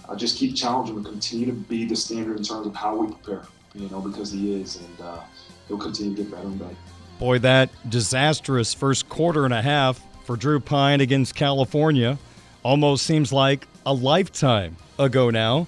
I 0.09 0.15
just 0.15 0.39
keep 0.39 0.55
challenging 0.55 0.97
him 0.97 1.05
continue 1.05 1.47
to 1.47 1.53
be 1.53 1.85
the 1.85 1.97
standard 1.97 2.37
in 2.37 2.45
terms 2.45 2.67
of 2.67 2.75
how 2.75 2.97
we 2.97 3.13
prepare, 3.13 3.47
you 3.75 3.89
know, 3.89 4.01
because 4.01 4.31
he 4.31 4.61
is, 4.61 4.77
and 4.77 5.01
uh, 5.01 5.21
he'll 5.69 5.79
continue 5.79 6.15
to 6.15 6.23
get 6.23 6.31
better 6.31 6.47
and 6.47 6.59
better. 6.59 6.77
Boy, 7.19 7.39
that 7.39 7.71
disastrous 7.89 8.75
first 8.75 9.09
quarter 9.09 9.45
and 9.45 9.55
a 9.55 9.63
half 9.63 10.01
for 10.25 10.37
Drew 10.37 10.61
Pyne 10.61 11.01
against 11.01 11.35
California 11.35 12.19
almost 12.63 13.07
seems 13.07 13.33
like 13.33 13.67
a 13.87 13.93
lifetime 13.93 14.77
ago 14.99 15.31
now, 15.31 15.67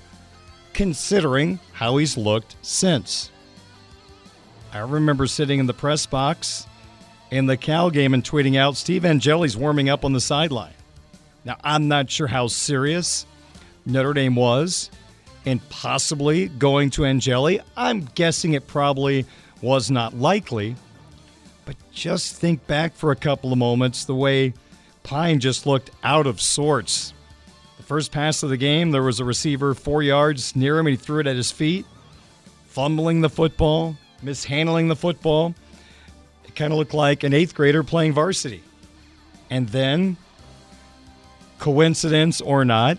considering 0.72 1.58
how 1.72 1.96
he's 1.96 2.16
looked 2.16 2.56
since. 2.62 3.30
I 4.72 4.78
remember 4.78 5.26
sitting 5.26 5.58
in 5.60 5.66
the 5.66 5.74
press 5.74 6.06
box 6.06 6.66
in 7.30 7.46
the 7.46 7.56
Cal 7.56 7.90
game 7.90 8.14
and 8.14 8.22
tweeting 8.22 8.56
out 8.56 8.76
Steve 8.76 9.04
Angeli's 9.04 9.56
warming 9.56 9.88
up 9.88 10.04
on 10.04 10.12
the 10.12 10.20
sideline. 10.20 10.74
Now, 11.44 11.56
I'm 11.62 11.88
not 11.88 12.10
sure 12.10 12.26
how 12.26 12.48
serious 12.48 13.26
Notre 13.84 14.12
Dame 14.12 14.34
was 14.34 14.90
and 15.44 15.66
possibly 15.70 16.48
going 16.48 16.90
to 16.90 17.06
Angeli. 17.06 17.60
I'm 17.76 18.02
guessing 18.14 18.54
it 18.54 18.66
probably 18.66 19.24
was 19.62 19.90
not 19.90 20.14
likely. 20.14 20.76
But 21.64 21.76
just 21.92 22.36
think 22.36 22.66
back 22.66 22.94
for 22.94 23.12
a 23.12 23.16
couple 23.16 23.52
of 23.52 23.58
moments 23.58 24.04
the 24.04 24.14
way 24.14 24.54
Pyne 25.02 25.40
just 25.40 25.66
looked 25.66 25.90
out 26.02 26.26
of 26.26 26.40
sorts. 26.40 27.12
The 27.76 27.82
first 27.82 28.10
pass 28.10 28.42
of 28.42 28.50
the 28.50 28.56
game, 28.56 28.90
there 28.90 29.02
was 29.02 29.20
a 29.20 29.24
receiver 29.24 29.74
four 29.74 30.02
yards 30.02 30.56
near 30.56 30.78
him 30.78 30.86
and 30.86 30.96
he 30.96 31.02
threw 31.02 31.20
it 31.20 31.26
at 31.26 31.36
his 31.36 31.52
feet, 31.52 31.84
fumbling 32.68 33.20
the 33.20 33.28
football, 33.28 33.96
mishandling 34.22 34.88
the 34.88 34.96
football. 34.96 35.54
It 36.44 36.54
kind 36.54 36.72
of 36.72 36.78
looked 36.78 36.94
like 36.94 37.22
an 37.22 37.34
eighth 37.34 37.54
grader 37.54 37.82
playing 37.82 38.14
varsity. 38.14 38.62
And 39.50 39.68
then, 39.68 40.16
coincidence 41.58 42.40
or 42.40 42.64
not, 42.64 42.98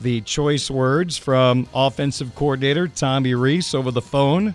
the 0.00 0.20
choice 0.22 0.70
words 0.70 1.16
from 1.16 1.68
offensive 1.74 2.34
coordinator 2.34 2.88
Tommy 2.88 3.34
Rees 3.34 3.74
over 3.74 3.90
the 3.90 4.02
phone 4.02 4.54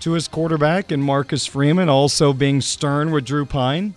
to 0.00 0.12
his 0.12 0.28
quarterback 0.28 0.90
and 0.90 1.02
Marcus 1.02 1.46
Freeman 1.46 1.88
also 1.88 2.32
being 2.32 2.60
stern 2.60 3.10
with 3.12 3.24
Drew 3.24 3.46
Pyne. 3.46 3.94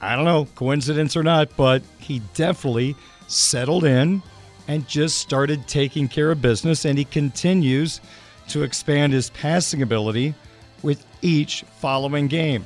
I 0.00 0.14
don't 0.14 0.24
know, 0.24 0.46
coincidence 0.54 1.16
or 1.16 1.22
not, 1.22 1.56
but 1.56 1.82
he 1.98 2.20
definitely 2.34 2.96
settled 3.28 3.84
in 3.84 4.22
and 4.68 4.86
just 4.86 5.18
started 5.18 5.66
taking 5.66 6.08
care 6.08 6.30
of 6.30 6.42
business, 6.42 6.84
and 6.84 6.98
he 6.98 7.04
continues 7.04 8.00
to 8.48 8.62
expand 8.62 9.12
his 9.12 9.30
passing 9.30 9.82
ability 9.82 10.34
with 10.82 11.04
each 11.22 11.64
following 11.78 12.26
game. 12.26 12.64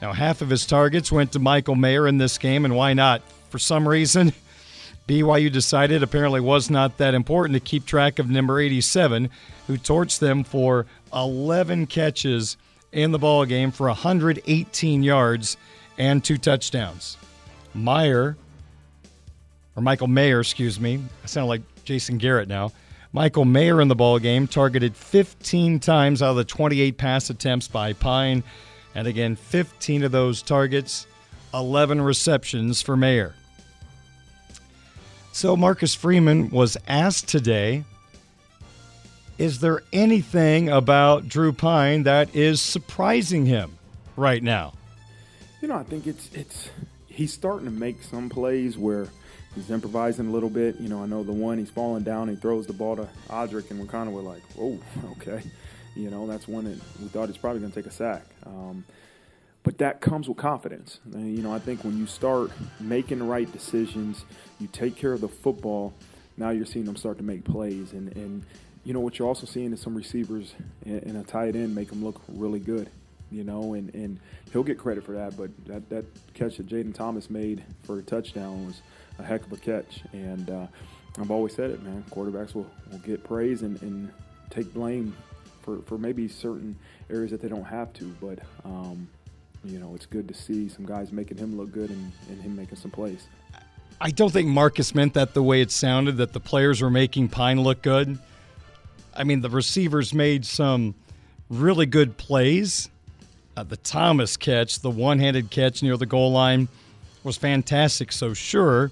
Now, 0.00 0.12
half 0.12 0.40
of 0.40 0.48
his 0.48 0.64
targets 0.64 1.12
went 1.12 1.32
to 1.32 1.38
Michael 1.38 1.74
Mayer 1.74 2.06
in 2.06 2.18
this 2.18 2.38
game, 2.38 2.64
and 2.64 2.74
why 2.74 2.94
not? 2.94 3.22
For 3.50 3.58
some 3.58 3.86
reason, 3.86 4.32
BYU 5.08 5.52
decided 5.52 6.02
apparently 6.02 6.40
was 6.40 6.70
not 6.70 6.96
that 6.98 7.14
important 7.14 7.54
to 7.54 7.60
keep 7.60 7.84
track 7.84 8.18
of 8.18 8.30
number 8.30 8.60
87, 8.60 9.28
who 9.66 9.76
torched 9.76 10.20
them 10.20 10.44
for 10.44 10.86
11 11.12 11.86
catches 11.86 12.56
in 12.92 13.12
the 13.12 13.18
ball 13.18 13.44
game 13.44 13.70
for 13.70 13.86
118 13.88 15.02
yards 15.02 15.56
and 16.00 16.24
two 16.24 16.38
touchdowns. 16.38 17.18
Meyer, 17.74 18.36
or 19.76 19.82
Michael 19.82 20.08
Mayer, 20.08 20.40
excuse 20.40 20.80
me, 20.80 20.98
I 21.22 21.26
sound 21.26 21.48
like 21.48 21.60
Jason 21.84 22.16
Garrett 22.16 22.48
now. 22.48 22.72
Michael 23.12 23.44
Mayer 23.44 23.80
in 23.80 23.88
the 23.88 23.94
ball 23.94 24.18
game 24.18 24.46
targeted 24.46 24.96
15 24.96 25.78
times 25.78 26.22
out 26.22 26.30
of 26.30 26.36
the 26.36 26.44
28 26.44 26.96
pass 26.96 27.28
attempts 27.28 27.68
by 27.68 27.92
Pyne, 27.92 28.42
and 28.94 29.06
again 29.06 29.36
15 29.36 30.04
of 30.04 30.10
those 30.10 30.40
targets, 30.40 31.06
11 31.52 32.00
receptions 32.00 32.80
for 32.80 32.96
Mayer. 32.96 33.34
So 35.32 35.54
Marcus 35.54 35.94
Freeman 35.94 36.48
was 36.50 36.76
asked 36.88 37.28
today 37.28 37.84
is 39.36 39.60
there 39.60 39.82
anything 39.92 40.68
about 40.68 41.26
Drew 41.26 41.52
Pyne 41.52 42.02
that 42.02 42.34
is 42.36 42.60
surprising 42.60 43.46
him 43.46 43.78
right 44.14 44.42
now? 44.42 44.74
You 45.60 45.68
know, 45.68 45.76
I 45.76 45.82
think 45.82 46.06
it's 46.06 46.30
it's 46.32 46.70
he's 47.06 47.32
starting 47.32 47.66
to 47.66 47.70
make 47.70 48.02
some 48.02 48.28
plays 48.28 48.78
where 48.78 49.08
he's 49.54 49.70
improvising 49.70 50.28
a 50.28 50.30
little 50.30 50.48
bit. 50.48 50.80
You 50.80 50.88
know, 50.88 51.02
I 51.02 51.06
know 51.06 51.22
the 51.22 51.32
one 51.32 51.58
he's 51.58 51.70
falling 51.70 52.02
down, 52.02 52.28
he 52.28 52.36
throws 52.36 52.66
the 52.66 52.72
ball 52.72 52.96
to 52.96 53.08
Audric, 53.28 53.70
and 53.70 53.78
we 53.80 53.86
kind 53.86 54.08
of 54.08 54.14
were 54.14 54.22
like, 54.22 54.42
"Oh, 54.58 54.78
okay." 55.12 55.42
You 55.96 56.08
know, 56.08 56.26
that's 56.26 56.46
one 56.46 56.64
that 56.64 56.78
we 57.00 57.08
thought 57.08 57.28
he's 57.28 57.36
probably 57.36 57.60
going 57.60 57.72
to 57.72 57.82
take 57.82 57.90
a 57.90 57.94
sack. 57.94 58.24
Um, 58.46 58.84
but 59.62 59.78
that 59.78 60.00
comes 60.00 60.28
with 60.28 60.38
confidence. 60.38 61.00
And, 61.12 61.36
you 61.36 61.42
know, 61.42 61.52
I 61.52 61.58
think 61.58 61.84
when 61.84 61.98
you 61.98 62.06
start 62.06 62.50
making 62.78 63.18
the 63.18 63.24
right 63.24 63.50
decisions, 63.52 64.24
you 64.58 64.68
take 64.68 64.96
care 64.96 65.12
of 65.12 65.20
the 65.20 65.28
football. 65.28 65.92
Now 66.36 66.50
you're 66.50 66.64
seeing 66.64 66.86
them 66.86 66.96
start 66.96 67.18
to 67.18 67.24
make 67.24 67.44
plays, 67.44 67.92
and 67.92 68.16
and 68.16 68.44
you 68.84 68.94
know 68.94 69.00
what 69.00 69.18
you're 69.18 69.28
also 69.28 69.46
seeing 69.46 69.72
is 69.72 69.80
some 69.80 69.94
receivers 69.94 70.54
and 70.86 71.16
a 71.18 71.22
tight 71.22 71.54
end 71.54 71.74
make 71.74 71.90
them 71.90 72.02
look 72.02 72.22
really 72.28 72.60
good. 72.60 72.88
You 73.30 73.44
know, 73.44 73.74
and, 73.74 73.94
and 73.94 74.18
he'll 74.52 74.64
get 74.64 74.76
credit 74.76 75.04
for 75.04 75.12
that. 75.12 75.36
But 75.36 75.50
that, 75.66 75.88
that 75.90 76.04
catch 76.34 76.56
that 76.56 76.66
Jayden 76.66 76.92
Thomas 76.92 77.30
made 77.30 77.62
for 77.84 77.98
a 78.00 78.02
touchdown 78.02 78.66
was 78.66 78.82
a 79.18 79.22
heck 79.22 79.46
of 79.46 79.52
a 79.52 79.56
catch. 79.56 80.02
And 80.12 80.50
uh, 80.50 80.66
I've 81.18 81.30
always 81.30 81.54
said 81.54 81.70
it, 81.70 81.82
man. 81.82 82.04
Quarterbacks 82.10 82.54
will, 82.54 82.66
will 82.90 82.98
get 82.98 83.22
praise 83.22 83.62
and, 83.62 83.80
and 83.82 84.10
take 84.50 84.74
blame 84.74 85.16
for, 85.62 85.80
for 85.82 85.96
maybe 85.96 86.26
certain 86.26 86.76
areas 87.08 87.30
that 87.30 87.40
they 87.40 87.48
don't 87.48 87.64
have 87.64 87.92
to. 87.94 88.06
But, 88.20 88.40
um, 88.64 89.08
you 89.64 89.78
know, 89.78 89.94
it's 89.94 90.06
good 90.06 90.26
to 90.26 90.34
see 90.34 90.68
some 90.68 90.84
guys 90.84 91.12
making 91.12 91.38
him 91.38 91.56
look 91.56 91.70
good 91.70 91.90
and, 91.90 92.12
and 92.30 92.42
him 92.42 92.56
making 92.56 92.78
some 92.78 92.90
plays. 92.90 93.28
I 94.00 94.10
don't 94.10 94.32
think 94.32 94.48
Marcus 94.48 94.94
meant 94.94 95.14
that 95.14 95.34
the 95.34 95.42
way 95.42 95.60
it 95.60 95.70
sounded, 95.70 96.16
that 96.16 96.32
the 96.32 96.40
players 96.40 96.80
were 96.80 96.90
making 96.90 97.28
Pyne 97.28 97.60
look 97.60 97.82
good. 97.82 98.18
I 99.14 99.24
mean, 99.24 99.40
the 99.40 99.50
receivers 99.50 100.14
made 100.14 100.46
some 100.46 100.94
really 101.50 101.86
good 101.86 102.16
plays. 102.16 102.88
Uh, 103.56 103.64
the 103.64 103.76
Thomas 103.76 104.36
catch, 104.36 104.80
the 104.80 104.90
one 104.90 105.18
handed 105.18 105.50
catch 105.50 105.82
near 105.82 105.96
the 105.96 106.06
goal 106.06 106.32
line, 106.32 106.68
was 107.24 107.36
fantastic. 107.36 108.12
So, 108.12 108.32
sure, 108.32 108.90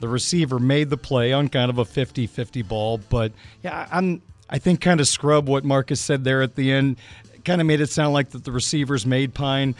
the 0.00 0.08
receiver 0.08 0.58
made 0.58 0.90
the 0.90 0.96
play 0.96 1.32
on 1.32 1.48
kind 1.48 1.70
of 1.70 1.78
a 1.78 1.84
50 1.84 2.26
50 2.26 2.62
ball. 2.62 2.98
But, 2.98 3.32
yeah, 3.62 3.86
I'm, 3.90 4.22
I 4.48 4.58
think 4.58 4.80
kind 4.80 5.00
of 5.00 5.06
scrub 5.06 5.48
what 5.48 5.64
Marcus 5.64 6.00
said 6.00 6.24
there 6.24 6.42
at 6.42 6.56
the 6.56 6.72
end. 6.72 6.96
Kind 7.44 7.60
of 7.60 7.66
made 7.66 7.80
it 7.80 7.90
sound 7.90 8.12
like 8.12 8.30
that 8.30 8.44
the 8.44 8.52
receivers 8.52 9.06
made 9.06 9.34
Pyne. 9.34 9.74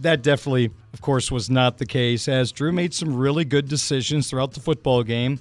That 0.00 0.22
definitely, 0.22 0.70
of 0.92 1.00
course, 1.00 1.30
was 1.30 1.48
not 1.50 1.78
the 1.78 1.86
case, 1.86 2.28
as 2.28 2.52
Drew 2.52 2.72
made 2.72 2.94
some 2.94 3.14
really 3.14 3.44
good 3.44 3.68
decisions 3.68 4.28
throughout 4.28 4.52
the 4.52 4.60
football 4.60 5.02
game. 5.02 5.38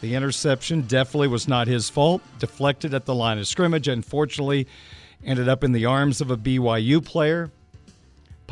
The 0.00 0.14
interception 0.14 0.82
definitely 0.82 1.28
was 1.28 1.46
not 1.46 1.68
his 1.68 1.88
fault. 1.88 2.22
Deflected 2.40 2.92
at 2.92 3.06
the 3.06 3.14
line 3.14 3.38
of 3.38 3.46
scrimmage. 3.46 3.86
Unfortunately, 3.86 4.66
ended 5.24 5.48
up 5.48 5.62
in 5.62 5.72
the 5.72 5.86
arms 5.86 6.20
of 6.20 6.30
a 6.30 6.36
BYU 6.36 7.04
player. 7.04 7.50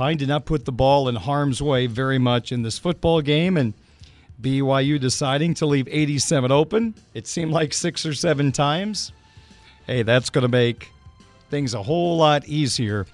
Pyne 0.00 0.16
did 0.16 0.28
not 0.28 0.46
put 0.46 0.64
the 0.64 0.72
ball 0.72 1.08
in 1.08 1.14
harm's 1.14 1.60
way 1.60 1.86
very 1.86 2.16
much 2.16 2.52
in 2.52 2.62
this 2.62 2.78
football 2.78 3.20
game, 3.20 3.58
and 3.58 3.74
BYU 4.40 4.98
deciding 4.98 5.52
to 5.52 5.66
leave 5.66 5.86
87 5.90 6.50
open. 6.50 6.94
It 7.12 7.26
seemed 7.26 7.52
like 7.52 7.74
six 7.74 8.06
or 8.06 8.14
seven 8.14 8.50
times. 8.50 9.12
Hey, 9.86 10.02
that's 10.02 10.30
going 10.30 10.40
to 10.40 10.48
make 10.48 10.88
things 11.50 11.74
a 11.74 11.82
whole 11.82 12.16
lot 12.16 12.48
easier 12.48 13.06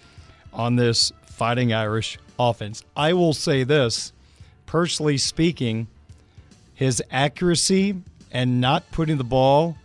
on 0.53 0.77
this 0.77 1.13
Fighting 1.27 1.73
Irish 1.73 2.21
offense. 2.39 2.85
I 2.97 3.15
will 3.15 3.35
say 3.35 3.65
this, 3.65 4.13
personally 4.67 5.19
speaking, 5.19 5.89
his 6.73 7.03
accuracy 7.11 8.01
and 8.31 8.61
not 8.61 8.89
putting 8.93 9.19
the 9.19 9.25
ball 9.25 9.77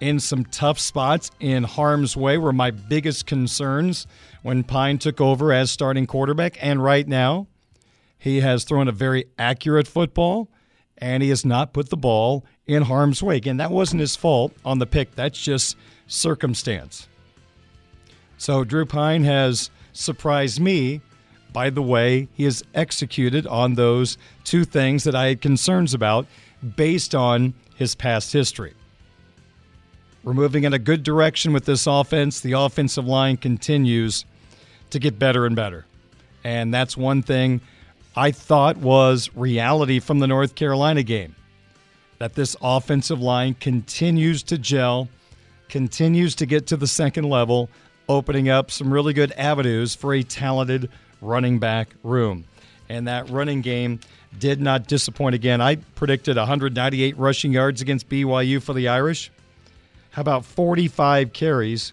in 0.00 0.20
some 0.20 0.44
tough 0.44 0.78
spots 0.78 1.30
in 1.40 1.64
harm's 1.64 2.14
way 2.14 2.36
were 2.36 2.52
my 2.52 2.70
biggest 2.70 3.24
concerns 3.24 4.06
when 4.46 4.62
Pyne 4.62 4.96
took 4.96 5.20
over 5.20 5.52
as 5.52 5.72
starting 5.72 6.06
quarterback. 6.06 6.56
And 6.64 6.80
right 6.80 7.08
now, 7.08 7.48
he 8.16 8.42
has 8.42 8.62
thrown 8.62 8.86
a 8.86 8.92
very 8.92 9.24
accurate 9.36 9.88
football 9.88 10.48
and 10.98 11.20
he 11.20 11.30
has 11.30 11.44
not 11.44 11.72
put 11.72 11.90
the 11.90 11.96
ball 11.96 12.44
in 12.64 12.84
harm's 12.84 13.24
way. 13.24 13.38
Again, 13.38 13.56
that 13.56 13.72
wasn't 13.72 13.98
his 13.98 14.14
fault 14.14 14.52
on 14.64 14.78
the 14.78 14.86
pick, 14.86 15.16
that's 15.16 15.42
just 15.42 15.76
circumstance. 16.06 17.08
So 18.38 18.62
Drew 18.62 18.86
Pyne 18.86 19.24
has 19.24 19.68
surprised 19.92 20.60
me 20.60 21.00
by 21.52 21.68
the 21.68 21.82
way 21.82 22.28
he 22.32 22.44
has 22.44 22.62
executed 22.72 23.48
on 23.48 23.74
those 23.74 24.16
two 24.44 24.64
things 24.64 25.02
that 25.02 25.16
I 25.16 25.26
had 25.26 25.40
concerns 25.40 25.92
about 25.92 26.24
based 26.76 27.16
on 27.16 27.52
his 27.74 27.96
past 27.96 28.32
history. 28.32 28.74
We're 30.22 30.34
moving 30.34 30.62
in 30.62 30.72
a 30.72 30.78
good 30.78 31.02
direction 31.02 31.52
with 31.52 31.64
this 31.64 31.88
offense. 31.88 32.38
The 32.38 32.52
offensive 32.52 33.08
line 33.08 33.38
continues 33.38 34.24
to 34.96 35.00
get 35.00 35.18
better 35.18 35.46
and 35.46 35.54
better. 35.54 35.84
And 36.42 36.72
that's 36.72 36.96
one 36.96 37.22
thing 37.22 37.60
I 38.16 38.30
thought 38.30 38.78
was 38.78 39.30
reality 39.34 40.00
from 40.00 40.20
the 40.20 40.26
North 40.26 40.54
Carolina 40.54 41.02
game. 41.02 41.36
That 42.18 42.34
this 42.34 42.56
offensive 42.62 43.20
line 43.20 43.54
continues 43.54 44.42
to 44.44 44.56
gel, 44.56 45.08
continues 45.68 46.34
to 46.36 46.46
get 46.46 46.66
to 46.68 46.76
the 46.78 46.86
second 46.86 47.24
level, 47.24 47.68
opening 48.08 48.48
up 48.48 48.70
some 48.70 48.92
really 48.92 49.12
good 49.12 49.32
avenues 49.32 49.94
for 49.94 50.14
a 50.14 50.22
talented 50.22 50.88
running 51.20 51.58
back 51.58 51.90
room. 52.02 52.46
And 52.88 53.06
that 53.06 53.28
running 53.28 53.60
game 53.60 54.00
did 54.38 54.60
not 54.60 54.86
disappoint 54.86 55.34
again. 55.34 55.60
I 55.60 55.76
predicted 55.76 56.36
198 56.36 57.18
rushing 57.18 57.52
yards 57.52 57.82
against 57.82 58.08
BYU 58.08 58.62
for 58.62 58.72
the 58.72 58.88
Irish. 58.88 59.30
How 60.10 60.22
about 60.22 60.46
45 60.46 61.34
carries, 61.34 61.92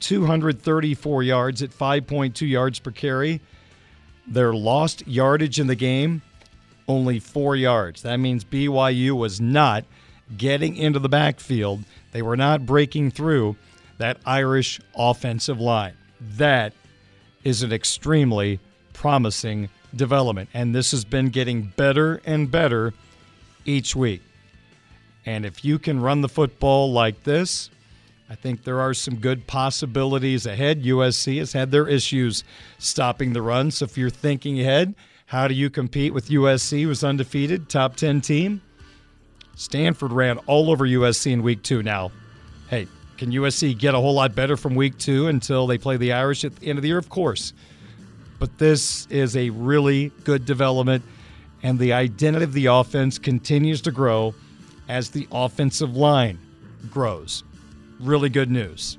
234 0.00 1.22
yards 1.22 1.62
at 1.62 1.70
5.2 1.70 2.48
yards 2.48 2.78
per 2.78 2.90
carry? 2.90 3.40
Their 4.26 4.54
lost 4.54 5.06
yardage 5.06 5.60
in 5.60 5.66
the 5.66 5.74
game, 5.74 6.22
only 6.88 7.18
four 7.18 7.56
yards. 7.56 8.02
That 8.02 8.16
means 8.18 8.44
BYU 8.44 9.12
was 9.12 9.40
not 9.40 9.84
getting 10.36 10.76
into 10.76 10.98
the 10.98 11.08
backfield. 11.08 11.84
They 12.12 12.22
were 12.22 12.36
not 12.36 12.66
breaking 12.66 13.10
through 13.10 13.56
that 13.98 14.18
Irish 14.24 14.80
offensive 14.96 15.60
line. 15.60 15.94
That 16.20 16.72
is 17.42 17.62
an 17.62 17.72
extremely 17.72 18.60
promising 18.92 19.68
development. 19.94 20.48
And 20.54 20.74
this 20.74 20.90
has 20.92 21.04
been 21.04 21.28
getting 21.28 21.72
better 21.76 22.20
and 22.24 22.50
better 22.50 22.94
each 23.64 23.94
week. 23.94 24.22
And 25.26 25.46
if 25.46 25.64
you 25.64 25.78
can 25.78 26.00
run 26.00 26.20
the 26.20 26.28
football 26.28 26.92
like 26.92 27.24
this, 27.24 27.70
I 28.28 28.34
think 28.34 28.64
there 28.64 28.80
are 28.80 28.94
some 28.94 29.16
good 29.16 29.46
possibilities 29.46 30.46
ahead. 30.46 30.82
USC 30.82 31.38
has 31.38 31.52
had 31.52 31.70
their 31.70 31.86
issues 31.86 32.42
stopping 32.78 33.32
the 33.32 33.42
run. 33.42 33.70
So 33.70 33.84
if 33.84 33.98
you're 33.98 34.10
thinking 34.10 34.60
ahead, 34.60 34.94
how 35.26 35.46
do 35.46 35.54
you 35.54 35.68
compete 35.68 36.14
with 36.14 36.28
USC, 36.28 36.84
who's 36.84 37.04
undefeated, 37.04 37.68
top 37.68 37.96
10 37.96 38.22
team? 38.22 38.62
Stanford 39.56 40.12
ran 40.12 40.38
all 40.38 40.70
over 40.70 40.86
USC 40.86 41.32
in 41.32 41.42
week 41.42 41.62
two. 41.62 41.82
Now, 41.82 42.12
hey, 42.68 42.88
can 43.18 43.30
USC 43.30 43.78
get 43.78 43.94
a 43.94 44.00
whole 44.00 44.14
lot 44.14 44.34
better 44.34 44.56
from 44.56 44.74
week 44.74 44.98
two 44.98 45.28
until 45.28 45.66
they 45.66 45.78
play 45.78 45.96
the 45.96 46.12
Irish 46.12 46.44
at 46.44 46.56
the 46.56 46.68
end 46.68 46.78
of 46.78 46.82
the 46.82 46.88
year? 46.88 46.98
Of 46.98 47.08
course. 47.08 47.52
But 48.38 48.58
this 48.58 49.06
is 49.06 49.36
a 49.36 49.50
really 49.50 50.10
good 50.24 50.44
development, 50.44 51.04
and 51.62 51.78
the 51.78 51.92
identity 51.92 52.44
of 52.44 52.52
the 52.52 52.66
offense 52.66 53.18
continues 53.18 53.80
to 53.82 53.92
grow 53.92 54.34
as 54.88 55.10
the 55.10 55.28
offensive 55.30 55.96
line 55.96 56.38
grows. 56.90 57.44
Really 58.04 58.28
good 58.28 58.50
news. 58.50 58.98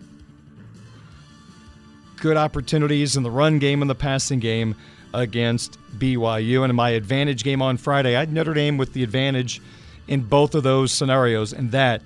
Good 2.15 2.37
opportunities 2.37 3.15
in 3.15 3.21
the 3.21 3.29
run 3.29 3.59
game 3.59 3.83
and 3.83 3.89
the 3.89 3.93
passing 3.93 4.39
game 4.39 4.75
against 5.13 5.77
BYU. 5.99 6.63
And 6.63 6.71
in 6.71 6.75
my 6.75 6.89
advantage 6.89 7.43
game 7.43 7.61
on 7.61 7.77
Friday, 7.77 8.15
I 8.15 8.21
had 8.21 8.33
Notre 8.33 8.55
Dame 8.55 8.79
with 8.79 8.93
the 8.93 9.03
advantage 9.03 9.61
in 10.07 10.21
both 10.21 10.55
of 10.55 10.63
those 10.63 10.91
scenarios, 10.91 11.53
and 11.53 11.71
that 11.71 12.01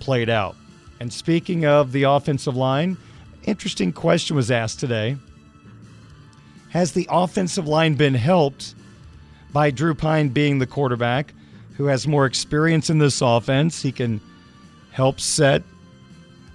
played 0.00 0.28
out. 0.28 0.56
And 0.98 1.12
speaking 1.12 1.66
of 1.66 1.92
the 1.92 2.02
offensive 2.02 2.56
line, 2.56 2.96
interesting 3.44 3.92
question 3.92 4.34
was 4.34 4.50
asked 4.50 4.80
today. 4.80 5.16
Has 6.70 6.92
the 6.92 7.06
offensive 7.10 7.68
line 7.68 7.94
been 7.94 8.14
helped 8.14 8.74
by 9.52 9.70
Drew 9.70 9.94
Pyne 9.94 10.30
being 10.30 10.58
the 10.58 10.66
quarterback 10.66 11.32
who 11.76 11.84
has 11.86 12.08
more 12.08 12.26
experience 12.26 12.90
in 12.90 12.98
this 12.98 13.20
offense? 13.20 13.82
He 13.82 13.92
can 13.92 14.20
help 14.90 15.20
set 15.20 15.62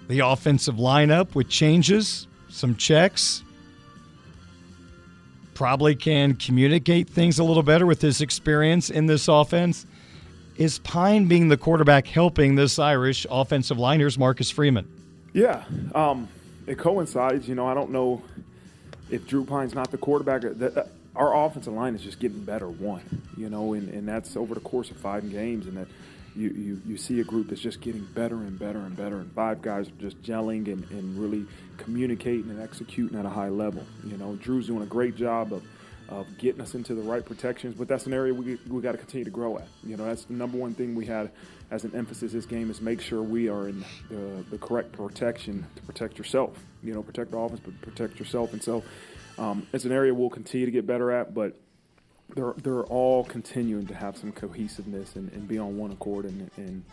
the 0.08 0.20
offensive 0.20 0.76
lineup 0.76 1.36
with 1.36 1.50
changes, 1.50 2.28
some 2.50 2.76
checks. 2.76 3.44
Probably 5.54 5.96
can 5.96 6.36
communicate 6.36 7.10
things 7.10 7.39
a 7.39 7.44
little 7.44 7.63
better 7.63 7.86
with 7.86 8.02
his 8.02 8.22
experience 8.22 8.89
in 8.89 9.06
this 9.06 9.28
offense. 9.28 9.86
Is 10.58 10.80
Pyne 10.80 11.28
being 11.28 11.48
the 11.50 11.58
quarterback 11.58 12.08
helping 12.08 12.56
this 12.56 12.80
Irish 12.80 13.26
offensive 13.30 13.78
line? 13.78 14.00
Here's 14.00 14.18
Marcus 14.18 14.50
Freeman. 14.52 14.88
Yeah, 15.34 15.63
um, 15.94 16.28
it 16.68 16.78
coincides. 16.78 17.48
You 17.48 17.56
know, 17.56 17.68
I 17.68 17.74
don't 17.74 17.91
know 17.91 18.22
if 19.10 19.28
Drew 19.28 19.44
Pyne's 19.44 19.76
not 19.76 19.91
the 19.91 19.98
quarterback. 19.98 20.44
Our 21.15 21.46
offensive 21.46 21.74
line 21.74 21.96
is 21.96 22.02
just 22.02 22.20
getting 22.20 22.44
better. 22.44 22.68
One, 22.70 23.22
you 23.38 23.50
know, 23.50 23.74
and, 23.74 23.89
and 23.89 24.08
that's 24.08 24.36
over 24.38 24.54
the 24.54 24.62
course 24.62 24.91
of 24.91 24.98
five 24.98 25.30
games, 25.30 25.68
and 25.68 25.78
that 25.78 25.88
you, 26.36 26.50
you, 26.50 26.82
you 26.86 26.98
see 26.98 27.19
a 27.19 27.24
group 27.24 27.50
that's 27.50 27.62
just 27.62 27.82
getting 27.82 28.06
better 28.13 28.36
and 28.36 28.60
better 28.60 28.80
and 28.80 28.95
better, 28.95 29.17
and 29.17 29.32
five 29.34 29.62
guys 29.62 29.88
are 29.88 30.02
just 30.02 30.21
gelling 30.21 30.71
and, 30.71 30.89
and 30.91 31.17
really 31.17 31.45
communicating 31.78 32.50
and 32.50 32.62
executing 32.62 33.17
at 33.17 33.26
a 33.26 33.30
high 33.30 33.50
level. 33.50 33.84
You 34.04 34.17
know, 34.17 34.36
Drew's 34.36 34.67
doing 34.67 34.84
a 34.84 34.88
great 34.88 35.15
job 35.15 35.54
of, 35.54 35.63
of 36.10 36.28
getting 36.38 36.62
us 36.62 36.76
into 36.76 36.93
the 36.93 37.02
right 37.02 37.26
protections, 37.26 37.76
but 37.78 37.88
that's 37.88 38.06
an 38.06 38.13
area 38.13 38.34
we, 38.34 38.58
we 38.67 38.82
got 38.82 38.91
to 38.91 38.98
continue 38.98 39.26
to 39.26 39.32
grow 39.32 39.58
at. 39.58 39.67
You 39.84 39.98
know, 39.98 40.06
that's 40.06 40.26
the 40.26 40.34
number 40.34 40.58
one 40.58 40.74
thing 40.74 40.93
we 40.93 41.06
had 41.06 41.32
as 41.71 41.84
an 41.84 41.95
emphasis 41.95 42.32
this 42.32 42.45
game 42.45 42.69
is 42.69 42.82
make 42.82 43.02
sure 43.02 43.24
we 43.24 43.50
are 43.50 43.69
in 43.69 43.84
the, 44.10 44.45
the 44.52 44.58
correct 44.58 44.91
protection 44.91 45.65
to 45.76 45.82
protect 45.84 46.17
yourself. 46.17 46.58
You 46.84 46.93
know, 46.93 47.02
protect 47.02 47.32
the 47.32 47.38
offense, 47.38 47.62
but 47.63 47.80
protect 47.82 48.19
yourself. 48.19 48.54
And 48.54 48.62
so 48.62 48.84
um, 49.38 49.65
it's 49.74 49.86
an 49.86 49.91
area 49.91 50.13
we'll 50.13 50.30
continue 50.30 50.65
to 50.65 50.71
get 50.71 50.86
better 50.86 51.12
at, 51.12 51.34
but 51.34 51.58
they're 52.34 52.54
they're 52.58 52.84
all 52.84 53.24
continuing 53.24 53.86
to 53.88 53.96
have 53.96 54.18
some 54.18 54.32
cohesiveness 54.32 55.16
and, 55.16 55.32
and 55.34 55.48
be 55.48 55.58
on 55.58 55.78
one 55.78 55.92
accord, 55.92 56.26
and, 56.26 56.50
and 56.58 56.84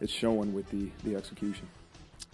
it's 0.00 0.12
showing 0.12 0.52
with 0.52 0.70
the 0.70 0.88
the 1.04 1.16
execution. 1.16 1.66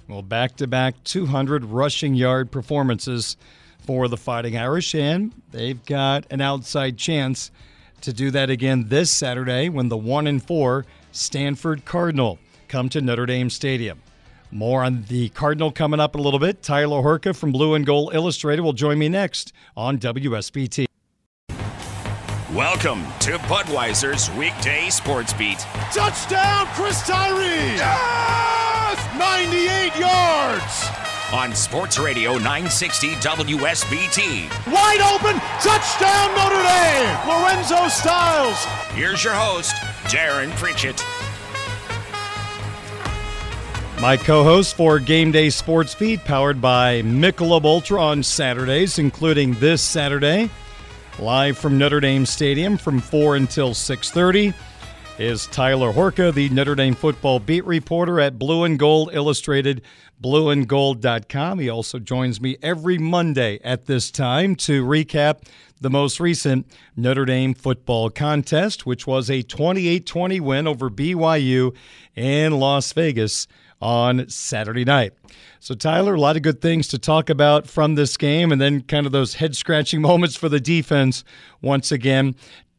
Well, 0.09 0.23
back 0.23 0.57
to 0.57 0.67
back 0.67 1.03
200 1.05 1.65
rushing 1.65 2.15
yard 2.15 2.51
performances 2.51 3.37
for 3.79 4.09
the 4.09 4.17
Fighting 4.17 4.57
Irish, 4.57 4.95
and 4.95 5.33
they've 5.51 5.83
got 5.85 6.27
an 6.31 6.41
outside 6.41 6.99
chance 6.99 7.51
to 8.03 8.13
do 8.13 8.31
that 8.33 8.51
again 8.51 8.89
this 8.89 9.11
Saturday 9.11 9.69
when 9.69 9.89
the 9.89 9.97
one 9.97 10.27
and 10.27 10.45
four 10.45 10.85
Stanford 11.13 11.85
Cardinal 11.85 12.39
come 12.69 12.89
to 12.91 13.01
Notre 13.01 13.27
Dame 13.27 13.51
Stadium. 13.51 14.03
More 14.51 14.85
on 14.85 15.05
the 15.09 15.31
Cardinal 15.31 15.73
coming 15.73 16.01
up 16.01 16.15
in 16.15 16.21
a 16.21 16.23
little 16.23 16.41
bit. 16.41 16.63
Tyler 16.63 17.01
Horka 17.01 17.35
from 17.35 17.53
Blue 17.53 17.75
and 17.75 17.87
Gold 17.87 18.15
Illustrated 18.15 18.63
will 18.63 18.75
join 18.75 18.99
me 18.99 19.09
next 19.09 19.53
on 19.77 19.99
WSBT. 19.99 20.87
Welcome 22.55 23.05
to 23.21 23.39
Budweiser's 23.49 24.31
weekday 24.37 24.91
sports 24.91 25.33
beat. 25.33 25.61
Touchdown, 25.91 26.67
Chris 26.75 27.01
Tyree! 27.07 27.47
Yes! 27.47 28.99
98 29.17 29.99
yards! 29.99 30.87
On 31.33 31.55
Sports 31.55 31.99
Radio 31.99 32.33
960 32.33 33.13
WSBT. 33.15 34.71
Wide 34.71 35.01
open, 35.01 35.41
touchdown 35.63 36.35
Notre 36.37 36.63
Dame! 36.63 37.27
Lorenzo 37.27 37.89
Styles. 37.89 38.63
Here's 38.95 39.25
your 39.25 39.33
host, 39.33 39.75
Darren 40.13 40.51
Pritchett. 40.57 41.03
My 43.99 44.19
co-host 44.19 44.77
for 44.77 44.99
Game 44.99 45.33
Day 45.33 45.49
Sports 45.49 45.95
Beat, 45.95 46.23
powered 46.23 46.61
by 46.61 47.01
Michelob 47.01 47.65
Ultra 47.65 48.03
on 48.03 48.23
Saturdays, 48.23 48.99
including 48.99 49.55
this 49.55 49.81
Saturday 49.81 50.51
live 51.19 51.59
from 51.59 51.79
Notre 51.79 52.01
Dame 52.01 52.27
Stadium 52.27 52.77
from 52.77 53.01
4 53.01 53.37
until 53.37 53.75
6:30. 53.75 54.55
is 55.19 55.47
Tyler 55.49 55.93
Horka, 55.93 56.33
the 56.33 56.49
Notre 56.49 56.75
Dame 56.75 56.95
football 56.95 57.39
beat 57.39 57.65
reporter 57.65 58.19
at 58.19 58.39
Blue 58.39 58.65
and 58.65 58.79
Gold 58.79 59.11
Illustrated, 59.13 59.83
blueandgold.com. 60.23 61.59
He 61.59 61.69
also 61.69 61.99
joins 61.99 62.41
me 62.41 62.57
every 62.63 62.99
Monday 62.99 63.61
at 63.63 63.87
this 63.87 64.11
time 64.11 64.57
to 64.57 64.85
recap 64.85 65.43
the 65.81 65.91
most 65.91 66.19
recent 66.19 66.67
Notre 66.97 67.25
Dame 67.25 67.55
football 67.55 68.09
contest, 68.09 68.87
which 68.87 69.07
was 69.07 69.31
a 69.31 69.43
28 69.43 70.07
20 70.07 70.41
win 70.41 70.67
over 70.67 70.89
BYU 70.89 71.75
in 72.17 72.59
Las 72.59 72.93
Vegas 72.93 73.47
on 73.83 74.29
Saturday 74.29 74.85
night. 74.85 75.13
So, 75.61 75.75
Tyler, 75.75 76.15
a 76.15 76.21
lot 76.21 76.37
of 76.37 76.43
good 76.43 76.63
things 76.63 76.89
to 76.89 76.99
talk 76.99 77.29
about 77.29 77.67
from 77.67 77.97
this 77.97 78.17
game, 78.17 78.53
and 78.53 78.61
then 78.61 78.83
kind 78.83 79.05
of 79.05 79.13
those 79.13 79.35
head 79.35 79.57
scratching 79.57 80.01
moments 80.01 80.37
for 80.37 80.49
the 80.49 80.61
defense 80.61 81.25
once 81.61 81.93
again. 81.93 82.35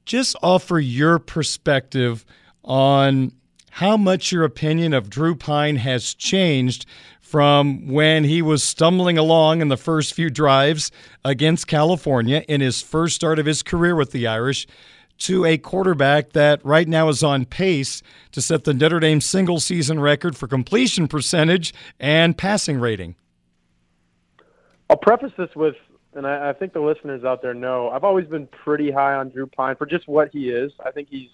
Just 0.05 0.35
offer 0.41 0.79
your 0.79 1.19
perspective 1.19 2.25
on 2.63 3.33
how 3.71 3.97
much 3.97 4.31
your 4.31 4.43
opinion 4.43 4.93
of 4.93 5.09
Drew 5.09 5.35
Pyne 5.35 5.77
has 5.77 6.13
changed 6.13 6.85
from 7.21 7.87
when 7.87 8.23
he 8.23 8.41
was 8.41 8.63
stumbling 8.63 9.17
along 9.17 9.61
in 9.61 9.67
the 9.67 9.77
first 9.77 10.13
few 10.13 10.29
drives 10.29 10.91
against 11.25 11.67
California 11.67 12.45
in 12.47 12.61
his 12.61 12.81
first 12.81 13.15
start 13.15 13.39
of 13.39 13.45
his 13.45 13.63
career 13.63 13.95
with 13.95 14.11
the 14.11 14.27
Irish 14.27 14.67
to 15.19 15.45
a 15.45 15.57
quarterback 15.57 16.33
that 16.33 16.63
right 16.65 16.87
now 16.87 17.09
is 17.09 17.23
on 17.23 17.45
pace 17.45 18.01
to 18.31 18.41
set 18.41 18.63
the 18.63 18.73
Notre 18.73 18.99
Dame 18.99 19.21
single 19.21 19.59
season 19.59 19.99
record 19.99 20.35
for 20.35 20.47
completion 20.47 21.07
percentage 21.07 21.73
and 21.99 22.37
passing 22.37 22.79
rating? 22.79 23.15
I'll 24.89 24.97
preface 24.97 25.31
this 25.37 25.49
with, 25.55 25.75
and 26.13 26.27
I, 26.27 26.49
I 26.49 26.53
think 26.53 26.73
the 26.73 26.81
listeners 26.81 27.23
out 27.23 27.41
there 27.41 27.53
know, 27.53 27.89
I've 27.89 28.03
always 28.03 28.27
been 28.27 28.47
pretty 28.47 28.91
high 28.91 29.13
on 29.13 29.29
Drew 29.29 29.47
Pyne 29.47 29.75
for 29.75 29.85
just 29.85 30.07
what 30.07 30.29
he 30.31 30.49
is. 30.49 30.71
I 30.85 30.91
think 30.91 31.07
he's 31.09 31.29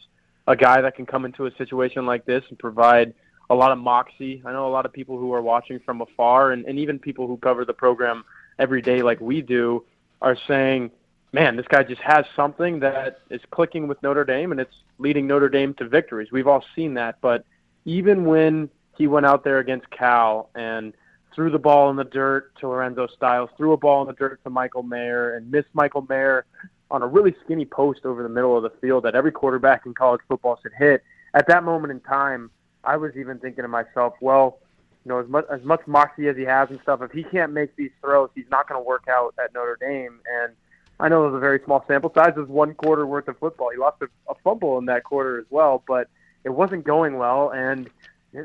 a 0.47 0.55
guy 0.55 0.81
that 0.81 0.95
can 0.95 1.05
come 1.05 1.25
into 1.25 1.45
a 1.45 1.55
situation 1.55 2.05
like 2.05 2.25
this 2.25 2.43
and 2.49 2.57
provide 2.57 3.13
a 3.49 3.55
lot 3.55 3.71
of 3.71 3.77
moxie. 3.77 4.41
I 4.45 4.51
know 4.51 4.67
a 4.67 4.69
lot 4.69 4.85
of 4.85 4.93
people 4.93 5.17
who 5.17 5.33
are 5.33 5.41
watching 5.41 5.79
from 5.79 6.01
afar, 6.01 6.51
and, 6.51 6.65
and 6.65 6.77
even 6.77 6.99
people 6.99 7.27
who 7.27 7.37
cover 7.37 7.65
the 7.65 7.73
program 7.73 8.23
every 8.59 8.81
day, 8.81 9.01
like 9.01 9.19
we 9.19 9.41
do, 9.41 9.83
are 10.21 10.37
saying, 10.47 10.91
man, 11.31 11.55
this 11.55 11.67
guy 11.67 11.83
just 11.83 12.01
has 12.01 12.25
something 12.35 12.79
that 12.79 13.19
is 13.29 13.41
clicking 13.51 13.87
with 13.87 14.01
Notre 14.01 14.25
Dame 14.25 14.51
and 14.51 14.59
it's 14.59 14.75
leading 14.97 15.27
Notre 15.27 15.49
Dame 15.49 15.73
to 15.75 15.87
victories. 15.87 16.31
We've 16.31 16.47
all 16.47 16.63
seen 16.75 16.95
that. 16.95 17.17
But 17.21 17.45
even 17.85 18.25
when 18.25 18.69
he 18.97 19.07
went 19.07 19.25
out 19.25 19.43
there 19.43 19.59
against 19.59 19.89
Cal 19.91 20.49
and 20.55 20.93
threw 21.33 21.49
the 21.49 21.59
ball 21.59 21.89
in 21.89 21.95
the 21.95 22.03
dirt 22.03 22.55
to 22.59 22.67
Lorenzo 22.67 23.07
Styles, 23.07 23.49
threw 23.57 23.73
a 23.73 23.77
ball 23.77 24.01
in 24.01 24.07
the 24.07 24.13
dirt 24.13 24.43
to 24.43 24.49
Michael 24.49 24.83
Mayer, 24.83 25.35
and 25.35 25.49
missed 25.49 25.69
Michael 25.73 26.05
Mayer 26.09 26.45
on 26.91 27.01
a 27.03 27.07
really 27.07 27.35
skinny 27.45 27.65
post 27.65 28.05
over 28.05 28.23
the 28.23 28.29
middle 28.29 28.57
of 28.57 28.63
the 28.63 28.71
field 28.81 29.03
that 29.05 29.15
every 29.15 29.31
quarterback 29.31 29.85
in 29.85 29.93
college 29.93 30.21
football 30.27 30.59
should 30.61 30.73
hit. 30.77 31.03
At 31.33 31.47
that 31.47 31.63
moment 31.63 31.91
in 31.91 31.99
time, 31.99 32.49
I 32.83 32.97
was 32.97 33.11
even 33.15 33.37
thinking 33.39 33.61
to 33.61 33.67
myself, 33.67 34.15
well, 34.21 34.59
you 35.05 35.09
know, 35.09 35.19
as 35.19 35.27
much 35.27 35.45
as 35.51 35.63
much 35.63 35.81
moxie 35.85 36.27
as 36.27 36.35
he 36.35 36.43
has 36.43 36.69
and 36.71 36.79
stuff, 36.81 37.01
if 37.01 37.11
he 37.11 37.23
can't 37.23 37.53
make 37.53 37.75
these 37.75 37.91
throws, 38.01 38.29
he's 38.35 38.49
not 38.49 38.67
going 38.67 38.79
to 38.79 38.85
work 38.85 39.03
out 39.07 39.33
at 39.41 39.53
Notre 39.53 39.77
Dame. 39.79 40.19
And 40.41 40.53
I 40.99 41.07
know 41.07 41.23
it 41.23 41.31
was 41.31 41.37
a 41.37 41.39
very 41.39 41.61
small 41.63 41.83
sample 41.87 42.11
size. 42.13 42.33
It 42.35 42.39
was 42.39 42.49
one 42.49 42.73
quarter 42.73 43.05
worth 43.05 43.27
of 43.27 43.37
football. 43.37 43.69
He 43.71 43.77
lost 43.77 44.01
a, 44.01 44.07
a 44.29 44.35
fumble 44.43 44.77
in 44.77 44.85
that 44.85 45.03
quarter 45.03 45.39
as 45.39 45.45
well, 45.49 45.83
but 45.87 46.09
it 46.43 46.49
wasn't 46.49 46.83
going 46.83 47.17
well. 47.17 47.51
And 47.51 47.89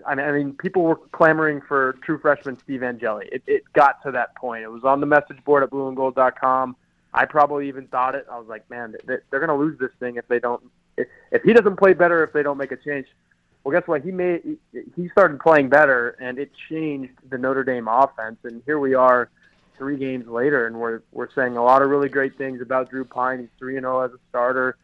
I 0.06 0.14
mean, 0.14 0.24
I 0.24 0.32
mean, 0.32 0.52
people 0.54 0.82
were 0.82 0.96
clamoring 1.12 1.60
for 1.62 1.96
true 2.02 2.18
freshman 2.18 2.58
Steve 2.58 2.82
Angeli. 2.82 3.28
It, 3.32 3.42
it 3.46 3.62
got 3.72 4.02
to 4.04 4.12
that 4.12 4.36
point. 4.36 4.62
It 4.62 4.70
was 4.70 4.84
on 4.84 5.00
the 5.00 5.06
message 5.06 5.42
board 5.44 5.62
at 5.62 5.70
blueandgold.com. 5.70 6.76
I 7.12 7.24
probably 7.26 7.68
even 7.68 7.86
thought 7.88 8.14
it. 8.14 8.26
I 8.30 8.38
was 8.38 8.48
like, 8.48 8.68
man, 8.70 8.94
they're 9.06 9.22
going 9.30 9.48
to 9.48 9.54
lose 9.54 9.78
this 9.78 9.92
thing 10.00 10.16
if 10.16 10.26
they 10.28 10.38
don't. 10.38 10.62
If, 10.96 11.08
if 11.32 11.42
he 11.42 11.52
doesn't 11.52 11.76
play 11.76 11.92
better, 11.92 12.24
if 12.24 12.32
they 12.32 12.42
don't 12.42 12.56
make 12.56 12.72
a 12.72 12.76
change. 12.76 13.06
Well, 13.62 13.78
guess 13.78 13.86
what? 13.88 14.02
He 14.02 14.10
made 14.10 14.58
he 14.94 15.08
started 15.10 15.40
playing 15.40 15.70
better, 15.70 16.16
and 16.20 16.38
it 16.38 16.50
changed 16.68 17.12
the 17.30 17.38
Notre 17.38 17.64
Dame 17.64 17.88
offense. 17.88 18.36
And 18.44 18.62
here 18.66 18.78
we 18.78 18.94
are 18.94 19.30
three 19.76 19.96
games 19.96 20.26
later, 20.26 20.66
and 20.66 20.76
we're 20.76 21.02
we're 21.12 21.30
saying 21.32 21.56
a 21.56 21.62
lot 21.62 21.82
of 21.82 21.90
really 21.90 22.08
great 22.08 22.36
things 22.38 22.60
about 22.60 22.90
Drew 22.90 23.04
Pyne. 23.04 23.40
He's 23.40 23.48
three 23.58 23.76
and 23.76 23.84
zero 23.84 24.00
oh 24.00 24.04
as 24.04 24.12
a 24.12 24.18
starter, 24.28 24.76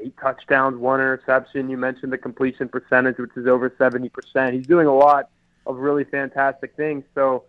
eight 0.00 0.14
touchdowns, 0.20 0.76
one 0.76 1.00
interception. 1.00 1.68
You 1.68 1.76
mentioned 1.76 2.12
the 2.12 2.18
completion 2.18 2.68
percentage, 2.68 3.18
which 3.18 3.32
is 3.36 3.46
over 3.46 3.72
seventy 3.78 4.08
percent. 4.08 4.54
He's 4.54 4.66
doing 4.66 4.86
a 4.86 4.94
lot 4.94 5.30
of 5.66 5.78
really 5.78 6.04
fantastic 6.04 6.76
things. 6.76 7.04
So, 7.14 7.44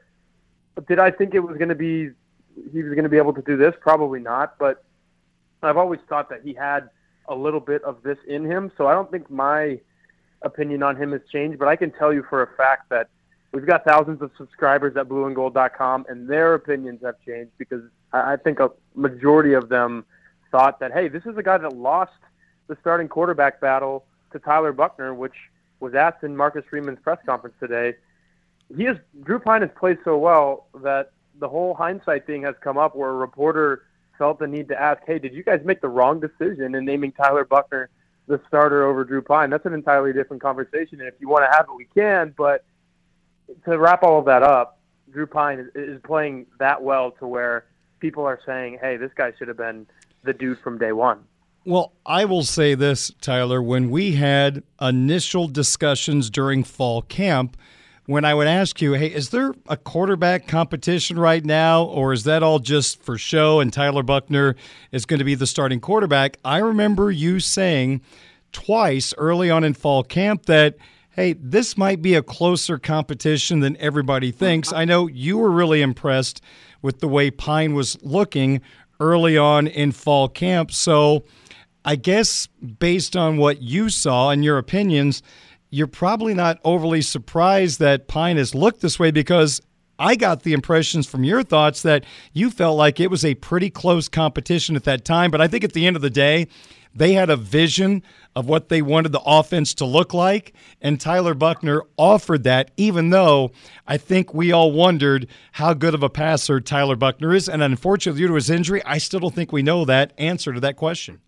did 0.88 1.00
I 1.00 1.12
think 1.12 1.36
it 1.36 1.40
was 1.40 1.58
going 1.58 1.70
to 1.70 1.76
be 1.76 2.12
he 2.72 2.84
was 2.84 2.94
going 2.94 3.04
to 3.04 3.10
be 3.10 3.18
able 3.18 3.34
to 3.34 3.42
do 3.42 3.58
this? 3.58 3.76
Probably 3.80 4.20
not. 4.20 4.58
But 4.58 4.84
I've 5.62 5.78
always 5.78 6.00
thought 6.08 6.30
that 6.30 6.42
he 6.44 6.54
had 6.54 6.90
a 7.28 7.36
little 7.36 7.60
bit 7.60 7.84
of 7.84 8.02
this 8.04 8.18
in 8.28 8.46
him. 8.46 8.72
So 8.78 8.88
I 8.88 8.94
don't 8.94 9.12
think 9.12 9.30
my 9.30 9.80
opinion 10.42 10.84
on 10.84 10.96
him 10.96 11.12
has 11.12 11.22
changed. 11.32 11.60
But 11.60 11.68
I 11.68 11.76
can 11.76 11.92
tell 11.92 12.14
you 12.14 12.26
for 12.30 12.44
a 12.44 12.48
fact 12.56 12.90
that 12.90 13.10
we've 13.52 13.66
got 13.66 13.86
thousands 13.86 14.22
of 14.22 14.32
subscribers 14.38 14.96
at 14.98 15.08
blueandgold.com, 15.08 16.06
and 16.10 16.28
their 16.28 16.54
opinions 16.54 17.02
have 17.04 17.16
changed 17.26 17.52
because 17.58 17.84
I 18.14 18.36
think 18.36 18.60
a 18.60 18.72
majority 18.96 19.54
of 19.54 19.70
them 19.70 20.06
thought 20.52 20.80
that, 20.80 20.94
hey, 20.94 21.08
this 21.08 21.26
is 21.26 21.38
a 21.38 21.44
guy 21.44 21.58
that 21.58 21.76
lost 21.76 22.14
the 22.68 22.78
starting 22.82 23.08
quarterback 23.08 23.60
battle 23.60 24.06
to 24.32 24.40
Tyler 24.40 24.74
Buchner, 24.74 25.14
which 25.14 25.36
was 25.80 25.94
asked 25.94 26.24
in 26.24 26.36
Marcus 26.36 26.64
Freeman's 26.70 27.00
press 27.00 27.20
conference 27.26 27.56
today. 27.60 27.96
He 28.76 28.84
has 28.84 28.98
Drew 29.24 29.40
Pyne 29.40 29.62
has 29.62 29.72
played 29.78 29.98
so 30.04 30.18
well 30.18 30.68
that 30.82 31.12
the 31.40 31.48
whole 31.48 31.74
hindsight 31.74 32.26
thing 32.26 32.42
has 32.44 32.56
come 32.62 32.78
up 32.78 32.96
where 32.96 33.10
a 33.10 33.14
reporter 33.14 33.84
felt 34.18 34.40
the 34.40 34.48
need 34.48 34.68
to 34.70 34.82
ask, 34.82 35.02
hey, 35.06 35.20
did 35.20 35.34
you 35.34 35.44
guys 35.44 35.62
make 35.64 35.80
the 35.80 35.88
wrong 35.88 36.20
decision 36.20 36.76
in 36.76 36.84
naming 36.84 37.12
Tyler 37.12 37.46
Buchner 37.46 37.90
the 38.28 38.42
starter 38.48 38.86
over 38.86 39.06
Drew 39.06 39.22
Pyne? 39.22 39.50
That's 39.50 39.66
an 39.66 39.74
entirely 39.74 40.12
different 40.12 40.42
conversation, 40.42 41.00
and 41.00 41.08
if 41.08 41.14
you 41.20 41.30
want 41.30 41.46
to 41.46 41.56
have 41.56 41.68
it, 41.70 41.76
we 41.76 41.86
can, 41.96 42.34
but– 42.38 42.64
to 43.66 43.78
wrap 43.78 44.04
all 44.04 44.20
of 44.20 44.26
that 44.26 44.44
up, 44.44 44.80
Drew 45.12 45.28
Pyne 45.28 45.70
is, 45.76 46.00
playing 46.04 46.46
that 46.60 46.82
well 46.82 47.12
to 47.12 47.28
where 47.28 47.66
people 48.00 48.24
are 48.24 48.40
saying, 48.46 48.80
"Hey, 48.82 48.98
this 48.98 49.12
guy 49.16 49.32
should 49.38 49.48
have 49.48 49.58
been 49.58 49.88
the 50.24 50.34
dude 50.34 50.60
from 50.60 50.78
day 50.78 50.92
one." 50.92 51.24
Well, 51.66 51.94
I 52.06 52.26
will 52.26 52.44
say 52.44 52.76
this, 52.76 53.12
Tyler. 53.20 53.62
When 53.62 53.90
we 53.90 54.14
had 54.14 54.64
initial 54.80 55.48
discussions 55.48 56.30
during 56.30 56.64
fall 56.64 57.02
camp, 57.02 57.58
when 58.08 58.24
I 58.24 58.34
would 58.34 58.48
ask 58.48 58.82
you, 58.82 58.94
hey, 58.94 59.08
is 59.08 59.30
there 59.30 59.54
a 59.68 59.76
quarterback 59.76 60.48
competition 60.48 61.20
right 61.20 61.44
now, 61.44 61.84
or 61.84 62.14
is 62.14 62.24
that 62.24 62.42
all 62.42 62.60
just 62.60 63.04
for 63.04 63.18
show 63.18 63.60
and 63.60 63.72
Tyler 63.72 64.02
Buchner 64.02 64.56
is 64.94 65.06
going 65.06 65.20
to 65.20 65.26
be 65.26 65.36
the 65.36 65.46
starting 65.46 65.82
quarterback? 65.82 66.38
I 66.44 66.60
remember 66.60 67.12
you 67.12 67.42
saying 67.42 68.00
twice 68.54 69.14
early 69.18 69.52
on 69.52 69.66
in 69.66 69.74
fall 69.74 70.04
camp 70.04 70.46
that 70.46 70.78
hey, 71.18 71.34
this 71.34 71.76
might 71.76 72.02
be 72.02 72.14
a 72.14 72.22
closer 72.22 72.78
competition 72.78 73.60
than 73.60 73.76
everybody 73.78 74.32
thinks. 74.32 74.72
Uh-huh. 74.72 74.82
I 74.82 74.86
know 74.86 75.08
you 75.08 75.40
were 75.40 75.52
really 75.52 75.82
impressed 75.82 76.42
with 76.82 77.00
the 77.00 77.08
way 77.08 77.32
Pyne 77.32 77.74
was 77.74 78.02
looking 78.04 78.62
early 79.00 79.36
on 79.36 79.68
in 79.68 79.92
fall 79.92 80.30
camp. 80.30 80.72
So 80.72 81.24
I 81.84 81.96
guess 81.96 82.48
based 82.48 83.18
on 83.18 83.38
what 83.38 83.62
you 83.62 83.90
saw 83.90 84.30
and 84.30 84.46
your 84.46 84.60
opinions, 84.60 85.24
you're 85.72 85.88
probably 85.88 86.36
not 86.36 86.60
overly 86.64 87.02
surprised 87.02 87.80
that 87.80 88.08
Pyne 88.08 88.38
has 88.38 88.54
looked 88.54 88.82
this 88.82 89.00
way 89.00 89.10
because 89.10 89.60
I 90.00 90.16
got 90.16 90.44
the 90.44 90.54
impressions 90.54 91.08
from 91.08 91.24
your 91.24 91.42
thoughts 91.42 91.82
that 91.82 92.06
you 92.32 92.52
felt 92.52 92.78
like 92.78 93.00
it 93.00 93.10
was 93.10 93.26
a 93.26 93.34
pretty 93.36 93.72
close 93.72 94.08
competition 94.08 94.76
at 94.76 94.84
that 94.84 95.04
time. 95.04 95.32
But 95.32 95.42
I 95.42 95.48
think 95.48 95.64
at 95.64 95.74
the 95.74 95.88
end 95.88 95.96
of 95.96 96.04
the 96.04 96.12
day, 96.12 96.48
they 96.94 97.14
had 97.14 97.30
a 97.30 97.36
vision 97.36 98.04
of 98.38 98.48
what 98.48 98.70
they 98.70 98.84
wanted 98.84 99.12
the 99.12 99.22
offense 99.26 99.74
to 99.74 99.84
look 99.84 100.14
like, 100.14 100.54
and 100.80 101.02
Tyler 101.02 101.34
Buchner 101.34 101.82
offered 101.98 102.44
that, 102.44 102.70
even 102.78 103.10
though 103.10 103.50
I 103.88 103.98
think 103.98 104.32
we 104.32 104.52
all 104.52 104.72
wondered 104.72 105.26
how 105.54 105.74
good 105.74 105.96
of 105.96 106.04
a 106.04 106.10
passer 106.10 106.62
Tyler 106.62 106.96
Buchner 106.96 107.34
is. 107.34 107.50
And 107.50 107.64
unfortunately, 107.64 108.22
due 108.22 108.28
to 108.28 108.36
his 108.36 108.52
injury, 108.52 108.84
I 108.86 109.00
still 109.00 109.22
don't 109.22 109.34
think 109.34 109.52
we 109.52 109.64
know 109.64 109.86
that 109.86 110.14
answer 110.20 110.54
to 110.54 110.60
that 110.60 110.76
question. 110.76 111.20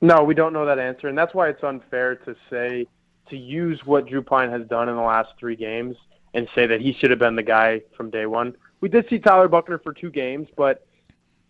No, 0.00 0.24
we 0.24 0.34
don't 0.34 0.52
know 0.52 0.66
that 0.66 0.80
answer, 0.80 1.06
and 1.06 1.16
that's 1.16 1.34
why 1.34 1.50
it's 1.50 1.62
unfair 1.62 2.16
to 2.16 2.34
say 2.50 2.88
to 3.28 3.36
use 3.36 3.80
what 3.84 4.08
Drew 4.08 4.22
Pyne 4.22 4.50
has 4.50 4.66
done 4.66 4.88
in 4.88 4.96
the 4.96 5.02
last 5.02 5.34
three 5.38 5.54
games 5.54 5.94
and 6.34 6.48
say 6.52 6.66
that 6.66 6.80
he 6.80 6.94
should 6.94 7.10
have 7.10 7.20
been 7.20 7.36
the 7.36 7.44
guy 7.44 7.80
from 7.96 8.10
day 8.10 8.26
one. 8.26 8.56
We 8.80 8.88
did 8.88 9.08
see 9.08 9.20
Tyler 9.20 9.46
Buchner 9.46 9.78
for 9.78 9.92
two 9.92 10.10
games, 10.10 10.48
but 10.56 10.84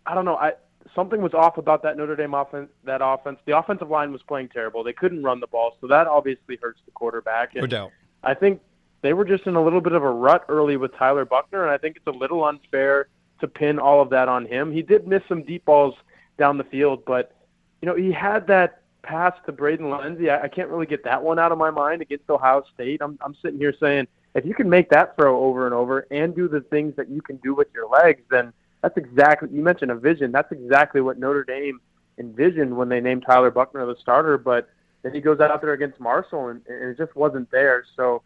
I 0.05 0.13
don't 0.13 0.25
know. 0.25 0.35
I 0.35 0.53
something 0.95 1.21
was 1.21 1.33
off 1.33 1.57
about 1.57 1.83
that 1.83 1.97
Notre 1.97 2.15
Dame 2.15 2.33
offense. 2.33 2.69
That 2.83 3.01
offense, 3.03 3.39
the 3.45 3.57
offensive 3.57 3.89
line 3.89 4.11
was 4.11 4.21
playing 4.23 4.49
terrible. 4.49 4.83
They 4.83 4.93
couldn't 4.93 5.23
run 5.23 5.39
the 5.39 5.47
ball, 5.47 5.77
so 5.81 5.87
that 5.87 6.07
obviously 6.07 6.57
hurts 6.61 6.79
the 6.85 6.91
quarterback. 6.91 7.53
And 7.53 7.61
no 7.61 7.67
doubt. 7.67 7.91
I 8.23 8.33
think 8.33 8.61
they 9.01 9.13
were 9.13 9.25
just 9.25 9.45
in 9.47 9.55
a 9.55 9.63
little 9.63 9.81
bit 9.81 9.93
of 9.93 10.03
a 10.03 10.09
rut 10.09 10.45
early 10.49 10.77
with 10.77 10.93
Tyler 10.95 11.25
Buchner, 11.25 11.63
and 11.63 11.71
I 11.71 11.77
think 11.77 11.97
it's 11.97 12.07
a 12.07 12.11
little 12.11 12.43
unfair 12.43 13.07
to 13.39 13.47
pin 13.47 13.79
all 13.79 14.01
of 14.01 14.09
that 14.09 14.27
on 14.27 14.45
him. 14.45 14.71
He 14.71 14.81
did 14.81 15.07
miss 15.07 15.21
some 15.27 15.43
deep 15.43 15.65
balls 15.65 15.95
down 16.37 16.57
the 16.57 16.63
field, 16.63 17.03
but 17.05 17.35
you 17.81 17.87
know 17.87 17.95
he 17.95 18.11
had 18.11 18.47
that 18.47 18.81
pass 19.03 19.33
to 19.45 19.51
Braden 19.51 19.89
Lenzy. 19.89 20.29
I, 20.29 20.43
I 20.43 20.47
can't 20.47 20.69
really 20.69 20.85
get 20.85 21.03
that 21.03 21.21
one 21.21 21.39
out 21.39 21.51
of 21.51 21.57
my 21.57 21.71
mind 21.71 22.01
against 22.01 22.29
Ohio 22.29 22.63
State. 22.73 23.01
I'm 23.01 23.17
I'm 23.21 23.35
sitting 23.41 23.59
here 23.59 23.73
saying 23.79 24.07
if 24.33 24.45
you 24.45 24.53
can 24.53 24.69
make 24.69 24.89
that 24.89 25.15
throw 25.15 25.43
over 25.43 25.65
and 25.65 25.73
over 25.73 26.07
and 26.11 26.35
do 26.35 26.47
the 26.47 26.61
things 26.61 26.95
that 26.95 27.09
you 27.09 27.21
can 27.21 27.37
do 27.37 27.55
with 27.55 27.67
your 27.73 27.87
legs, 27.89 28.21
then 28.29 28.53
that's 28.81 28.97
exactly 28.97 29.49
you 29.51 29.61
mentioned 29.61 29.91
a 29.91 29.95
vision. 29.95 30.31
That's 30.31 30.51
exactly 30.51 31.01
what 31.01 31.19
Notre 31.19 31.43
Dame 31.43 31.79
envisioned 32.17 32.75
when 32.75 32.89
they 32.89 32.99
named 32.99 33.23
Tyler 33.25 33.51
Buchner 33.51 33.85
the 33.85 33.95
starter. 33.99 34.37
But 34.37 34.69
then 35.03 35.13
he 35.13 35.21
goes 35.21 35.39
out 35.39 35.61
there 35.61 35.73
against 35.73 35.99
Marshall, 35.99 36.49
and, 36.49 36.61
and 36.67 36.89
it 36.89 36.97
just 36.97 37.15
wasn't 37.15 37.49
there. 37.51 37.85
So, 37.95 38.21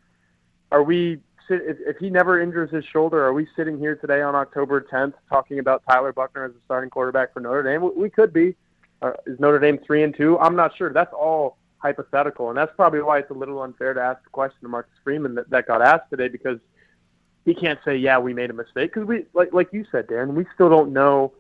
are 0.71 0.83
we? 0.83 1.19
If, 1.49 1.77
if 1.81 1.97
he 1.97 2.09
never 2.09 2.39
injures 2.39 2.71
his 2.71 2.85
shoulder, 2.85 3.25
are 3.25 3.33
we 3.33 3.45
sitting 3.57 3.77
here 3.77 3.95
today 3.95 4.21
on 4.21 4.35
October 4.35 4.79
10th 4.89 5.13
talking 5.27 5.59
about 5.59 5.83
Tyler 5.89 6.13
Buchner 6.13 6.45
as 6.45 6.53
the 6.53 6.59
starting 6.63 6.89
quarterback 6.89 7.33
for 7.33 7.41
Notre 7.41 7.63
Dame? 7.63 7.91
We 7.97 8.09
could 8.09 8.31
be. 8.31 8.55
Uh, 9.01 9.13
is 9.25 9.39
Notre 9.39 9.59
Dame 9.59 9.79
three 9.85 10.03
and 10.03 10.15
two? 10.15 10.39
I'm 10.39 10.55
not 10.55 10.77
sure. 10.77 10.93
That's 10.93 11.11
all 11.13 11.57
hypothetical, 11.77 12.49
and 12.49 12.57
that's 12.57 12.71
probably 12.75 13.01
why 13.01 13.19
it's 13.19 13.31
a 13.31 13.33
little 13.33 13.61
unfair 13.63 13.93
to 13.93 14.01
ask 14.01 14.23
the 14.23 14.29
question 14.29 14.59
to 14.61 14.69
Marcus 14.69 14.93
Freeman 15.03 15.35
that, 15.35 15.49
that 15.49 15.67
got 15.67 15.81
asked 15.81 16.09
today 16.09 16.27
because 16.27 16.59
he 17.45 17.54
can't 17.54 17.80
say, 17.84 17.95
"Yeah, 17.97 18.19
we 18.19 18.34
made 18.34 18.49
a 18.49 18.54
mistake," 18.54 18.93
because 18.93 19.08
we, 19.08 19.25
like 19.34 19.54
like 19.54 19.73
you 19.73 19.86
said, 19.91 20.08
Dan, 20.08 20.36
we 20.36 20.45
still 20.54 20.69
don't 20.69 20.93
know 20.93 21.34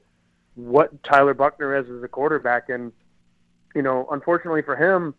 what 0.55 1.03
Tyler 1.03 1.33
Buchner 1.33 1.75
is 1.75 1.89
as 1.89 2.03
a 2.03 2.07
quarterback, 2.07 2.69
and 2.69 2.91
you 3.75 3.81
know, 3.81 4.07
unfortunately 4.11 4.61
for 4.61 4.75
him, 4.75 5.13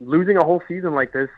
losing 0.00 0.36
a 0.36 0.44
whole 0.44 0.62
season 0.68 0.94
like 0.94 1.12
this, 1.12 1.30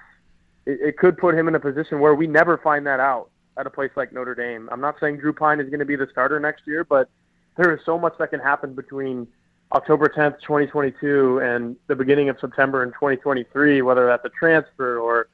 it, 0.67 0.79
it 0.81 0.99
could 0.99 1.17
put 1.17 1.35
him 1.35 1.49
in 1.49 1.55
a 1.55 1.61
position 1.61 2.01
where 2.01 2.15
we 2.15 2.27
never 2.27 2.59
find 2.59 2.87
that 2.87 3.01
out 3.01 3.31
at 3.57 3.67
a 3.67 3.71
place 3.71 3.91
like 3.97 4.13
Notre 4.13 4.35
Dame. 4.35 4.69
I'm 4.73 4.81
not 4.81 4.97
saying 5.01 5.19
Drew 5.19 5.33
Pyne 5.33 5.61
is 5.61 5.69
going 5.69 5.79
to 5.79 5.85
be 5.85 5.97
the 5.97 6.09
starter 6.11 6.41
next 6.41 6.67
year, 6.67 6.85
but 6.85 7.09
there 7.57 7.73
is 7.73 7.81
so 7.85 7.99
much 7.99 8.15
that 8.19 8.31
can 8.31 8.41
happen 8.41 8.75
between 8.75 9.29
October 9.73 10.09
10th, 10.09 10.41
2022, 10.41 11.39
and 11.39 11.77
the 11.87 11.95
beginning 11.95 12.29
of 12.29 12.37
September 12.41 12.83
in 12.83 12.91
2023, 12.91 13.83
whether 13.83 14.07
that's 14.07 14.25
a 14.25 14.31
transfer 14.31 14.99
or 14.99 15.29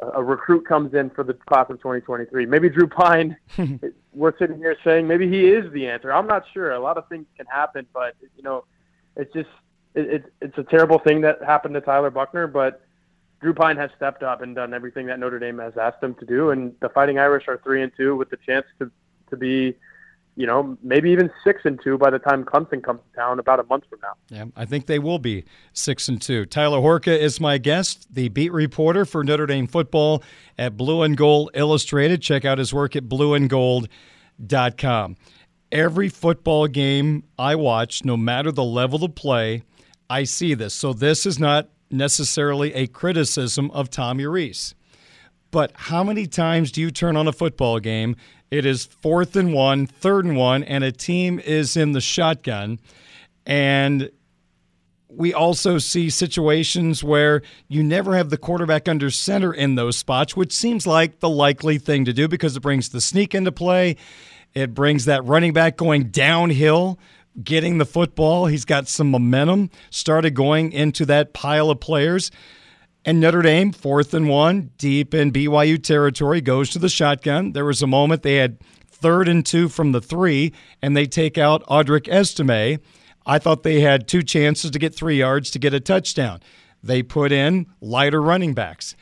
a 0.00 0.22
recruit 0.22 0.66
comes 0.66 0.94
in 0.94 1.10
for 1.10 1.24
the 1.24 1.34
class 1.34 1.66
of 1.70 1.78
2023. 1.78 2.46
Maybe 2.46 2.68
Drew 2.68 2.86
Pyne, 2.86 3.36
we're 4.12 4.36
sitting 4.38 4.58
here 4.58 4.76
saying 4.84 5.06
maybe 5.06 5.28
he 5.28 5.48
is 5.48 5.72
the 5.72 5.88
answer. 5.88 6.12
I'm 6.12 6.26
not 6.26 6.44
sure. 6.52 6.72
A 6.72 6.80
lot 6.80 6.98
of 6.98 7.08
things 7.08 7.26
can 7.36 7.46
happen, 7.46 7.86
but 7.94 8.14
you 8.36 8.42
know, 8.42 8.64
it's 9.16 9.32
just 9.32 9.48
it, 9.94 10.06
it, 10.06 10.32
it's 10.42 10.58
a 10.58 10.64
terrible 10.64 10.98
thing 10.98 11.22
that 11.22 11.42
happened 11.42 11.74
to 11.74 11.80
Tyler 11.80 12.10
Buchner. 12.10 12.46
But 12.46 12.82
Drew 13.40 13.54
Pyne 13.54 13.76
has 13.76 13.90
stepped 13.96 14.22
up 14.22 14.42
and 14.42 14.54
done 14.54 14.74
everything 14.74 15.06
that 15.06 15.18
Notre 15.18 15.38
Dame 15.38 15.58
has 15.58 15.76
asked 15.78 16.02
him 16.02 16.14
to 16.16 16.26
do, 16.26 16.50
and 16.50 16.74
the 16.80 16.90
Fighting 16.90 17.18
Irish 17.18 17.48
are 17.48 17.58
three 17.64 17.82
and 17.82 17.92
two 17.96 18.16
with 18.16 18.28
the 18.28 18.38
chance 18.46 18.66
to 18.78 18.90
to 19.30 19.36
be 19.36 19.74
you 20.36 20.46
know, 20.46 20.76
maybe 20.82 21.10
even 21.10 21.30
six 21.42 21.62
and 21.64 21.80
two 21.82 21.96
by 21.96 22.10
the 22.10 22.18
time 22.18 22.44
Clemson 22.44 22.84
comes 22.84 23.00
to 23.10 23.16
town 23.18 23.38
about 23.38 23.58
a 23.58 23.62
month 23.64 23.84
from 23.88 24.00
now. 24.02 24.12
Yeah, 24.28 24.44
I 24.54 24.66
think 24.66 24.84
they 24.86 24.98
will 24.98 25.18
be 25.18 25.44
six 25.72 26.08
and 26.08 26.20
two. 26.20 26.44
Tyler 26.44 26.78
Horka 26.78 27.18
is 27.18 27.40
my 27.40 27.56
guest, 27.56 28.14
the 28.14 28.28
beat 28.28 28.52
reporter 28.52 29.06
for 29.06 29.24
Notre 29.24 29.46
Dame 29.46 29.66
football 29.66 30.22
at 30.58 30.76
Blue 30.76 31.02
and 31.02 31.16
Gold 31.16 31.52
Illustrated. 31.54 32.20
Check 32.20 32.44
out 32.44 32.58
his 32.58 32.74
work 32.74 32.94
at 32.94 33.04
blueandgold.com. 33.04 35.16
Every 35.72 36.08
football 36.10 36.68
game 36.68 37.24
I 37.38 37.54
watch, 37.56 38.04
no 38.04 38.16
matter 38.16 38.52
the 38.52 38.62
level 38.62 39.04
of 39.04 39.14
play, 39.14 39.62
I 40.08 40.24
see 40.24 40.54
this. 40.54 40.74
So 40.74 40.92
this 40.92 41.26
is 41.26 41.38
not 41.38 41.68
necessarily 41.90 42.74
a 42.74 42.86
criticism 42.86 43.70
of 43.70 43.90
Tommy 43.90 44.26
Rees. 44.26 44.74
But 45.50 45.72
how 45.74 46.04
many 46.04 46.26
times 46.26 46.72
do 46.72 46.80
you 46.80 46.90
turn 46.90 47.16
on 47.16 47.26
a 47.26 47.32
football 47.32 47.78
game 47.78 48.16
it 48.50 48.64
is 48.64 48.84
fourth 48.84 49.36
and 49.36 49.52
one, 49.52 49.86
third 49.86 50.24
and 50.24 50.36
one, 50.36 50.62
and 50.64 50.84
a 50.84 50.92
team 50.92 51.38
is 51.38 51.76
in 51.76 51.92
the 51.92 52.00
shotgun. 52.00 52.78
And 53.44 54.10
we 55.08 55.32
also 55.32 55.78
see 55.78 56.10
situations 56.10 57.02
where 57.02 57.42
you 57.68 57.82
never 57.82 58.16
have 58.16 58.30
the 58.30 58.36
quarterback 58.36 58.88
under 58.88 59.10
center 59.10 59.52
in 59.52 59.74
those 59.74 59.96
spots, 59.96 60.36
which 60.36 60.52
seems 60.52 60.86
like 60.86 61.20
the 61.20 61.28
likely 61.28 61.78
thing 61.78 62.04
to 62.04 62.12
do 62.12 62.28
because 62.28 62.56
it 62.56 62.60
brings 62.60 62.90
the 62.90 63.00
sneak 63.00 63.34
into 63.34 63.50
play. 63.50 63.96
It 64.54 64.74
brings 64.74 65.06
that 65.06 65.24
running 65.24 65.52
back 65.52 65.76
going 65.76 66.10
downhill, 66.10 66.98
getting 67.42 67.78
the 67.78 67.84
football. 67.84 68.46
He's 68.46 68.64
got 68.64 68.88
some 68.88 69.10
momentum, 69.10 69.70
started 69.90 70.34
going 70.34 70.72
into 70.72 71.06
that 71.06 71.32
pile 71.32 71.70
of 71.70 71.80
players. 71.80 72.30
And 73.06 73.20
Notre 73.20 73.40
Dame, 73.40 73.70
fourth 73.70 74.12
and 74.14 74.28
one, 74.28 74.72
deep 74.78 75.14
in 75.14 75.30
BYU 75.30 75.80
territory, 75.80 76.40
goes 76.40 76.70
to 76.70 76.80
the 76.80 76.88
shotgun. 76.88 77.52
There 77.52 77.64
was 77.64 77.80
a 77.80 77.86
moment 77.86 78.24
they 78.24 78.34
had 78.34 78.58
third 78.88 79.28
and 79.28 79.46
two 79.46 79.68
from 79.68 79.92
the 79.92 80.00
three, 80.00 80.52
and 80.82 80.96
they 80.96 81.06
take 81.06 81.38
out 81.38 81.64
Audric 81.66 82.08
Estime. 82.08 82.80
I 83.24 83.38
thought 83.38 83.62
they 83.62 83.80
had 83.80 84.08
two 84.08 84.24
chances 84.24 84.72
to 84.72 84.80
get 84.80 84.92
three 84.92 85.18
yards 85.18 85.52
to 85.52 85.60
get 85.60 85.72
a 85.72 85.78
touchdown. 85.78 86.40
They 86.82 87.04
put 87.04 87.30
in 87.30 87.66
lighter 87.80 88.20
running 88.20 88.54
backs. 88.54 88.96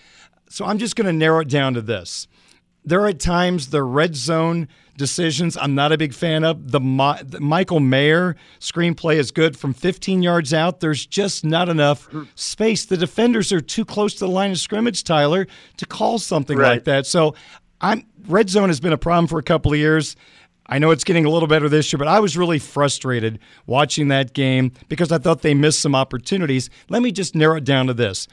So 0.50 0.66
I'm 0.66 0.76
just 0.76 0.96
going 0.96 1.06
to 1.06 1.12
narrow 1.12 1.40
it 1.40 1.48
down 1.48 1.72
to 1.72 1.80
this. 1.80 2.28
There 2.84 3.00
are 3.00 3.08
at 3.08 3.20
times 3.20 3.70
the 3.70 3.82
red 3.82 4.14
zone 4.14 4.68
decisions 4.96 5.56
I'm 5.56 5.74
not 5.74 5.92
a 5.92 5.98
big 5.98 6.14
fan 6.14 6.44
of. 6.44 6.70
The, 6.70 6.78
the, 6.78 7.40
Michael 7.40 7.80
Mayer 7.80 8.36
screenplay 8.60 9.16
is 9.16 9.30
good 9.30 9.56
from 9.56 9.74
15 9.74 10.22
yards 10.22 10.54
out. 10.54 10.80
There's 10.80 11.04
just 11.06 11.44
not 11.44 11.68
enough 11.68 12.08
space. 12.34 12.84
The 12.84 12.96
defenders 12.96 13.52
are 13.52 13.60
too 13.60 13.84
close 13.84 14.14
to 14.14 14.20
the 14.20 14.28
line 14.28 14.52
of 14.52 14.58
scrimmage, 14.58 15.04
Tyler, 15.04 15.46
to 15.78 15.86
call 15.86 16.18
something 16.18 16.58
right. 16.58 16.68
like 16.68 16.84
that. 16.84 17.06
So 17.06 17.34
I'm 17.80 18.06
red 18.28 18.48
zone 18.48 18.68
has 18.68 18.80
been 18.80 18.92
a 18.92 18.98
problem 18.98 19.26
for 19.26 19.38
a 19.38 19.42
couple 19.42 19.72
of 19.72 19.78
years. 19.78 20.16
I 20.66 20.78
know 20.78 20.90
it's 20.92 21.04
getting 21.04 21.26
a 21.26 21.30
little 21.30 21.48
better 21.48 21.68
this 21.68 21.92
year, 21.92 21.98
but 21.98 22.08
I 22.08 22.20
was 22.20 22.38
really 22.38 22.58
frustrated 22.58 23.38
watching 23.66 24.08
that 24.08 24.32
game 24.32 24.72
because 24.88 25.12
I 25.12 25.18
thought 25.18 25.42
they 25.42 25.52
missed 25.52 25.80
some 25.80 25.94
opportunities. 25.94 26.70
Let 26.88 27.02
me 27.02 27.12
just 27.12 27.34
narrow 27.34 27.56
it 27.56 27.64
down 27.64 27.86
to 27.88 27.94
this. 27.94 28.28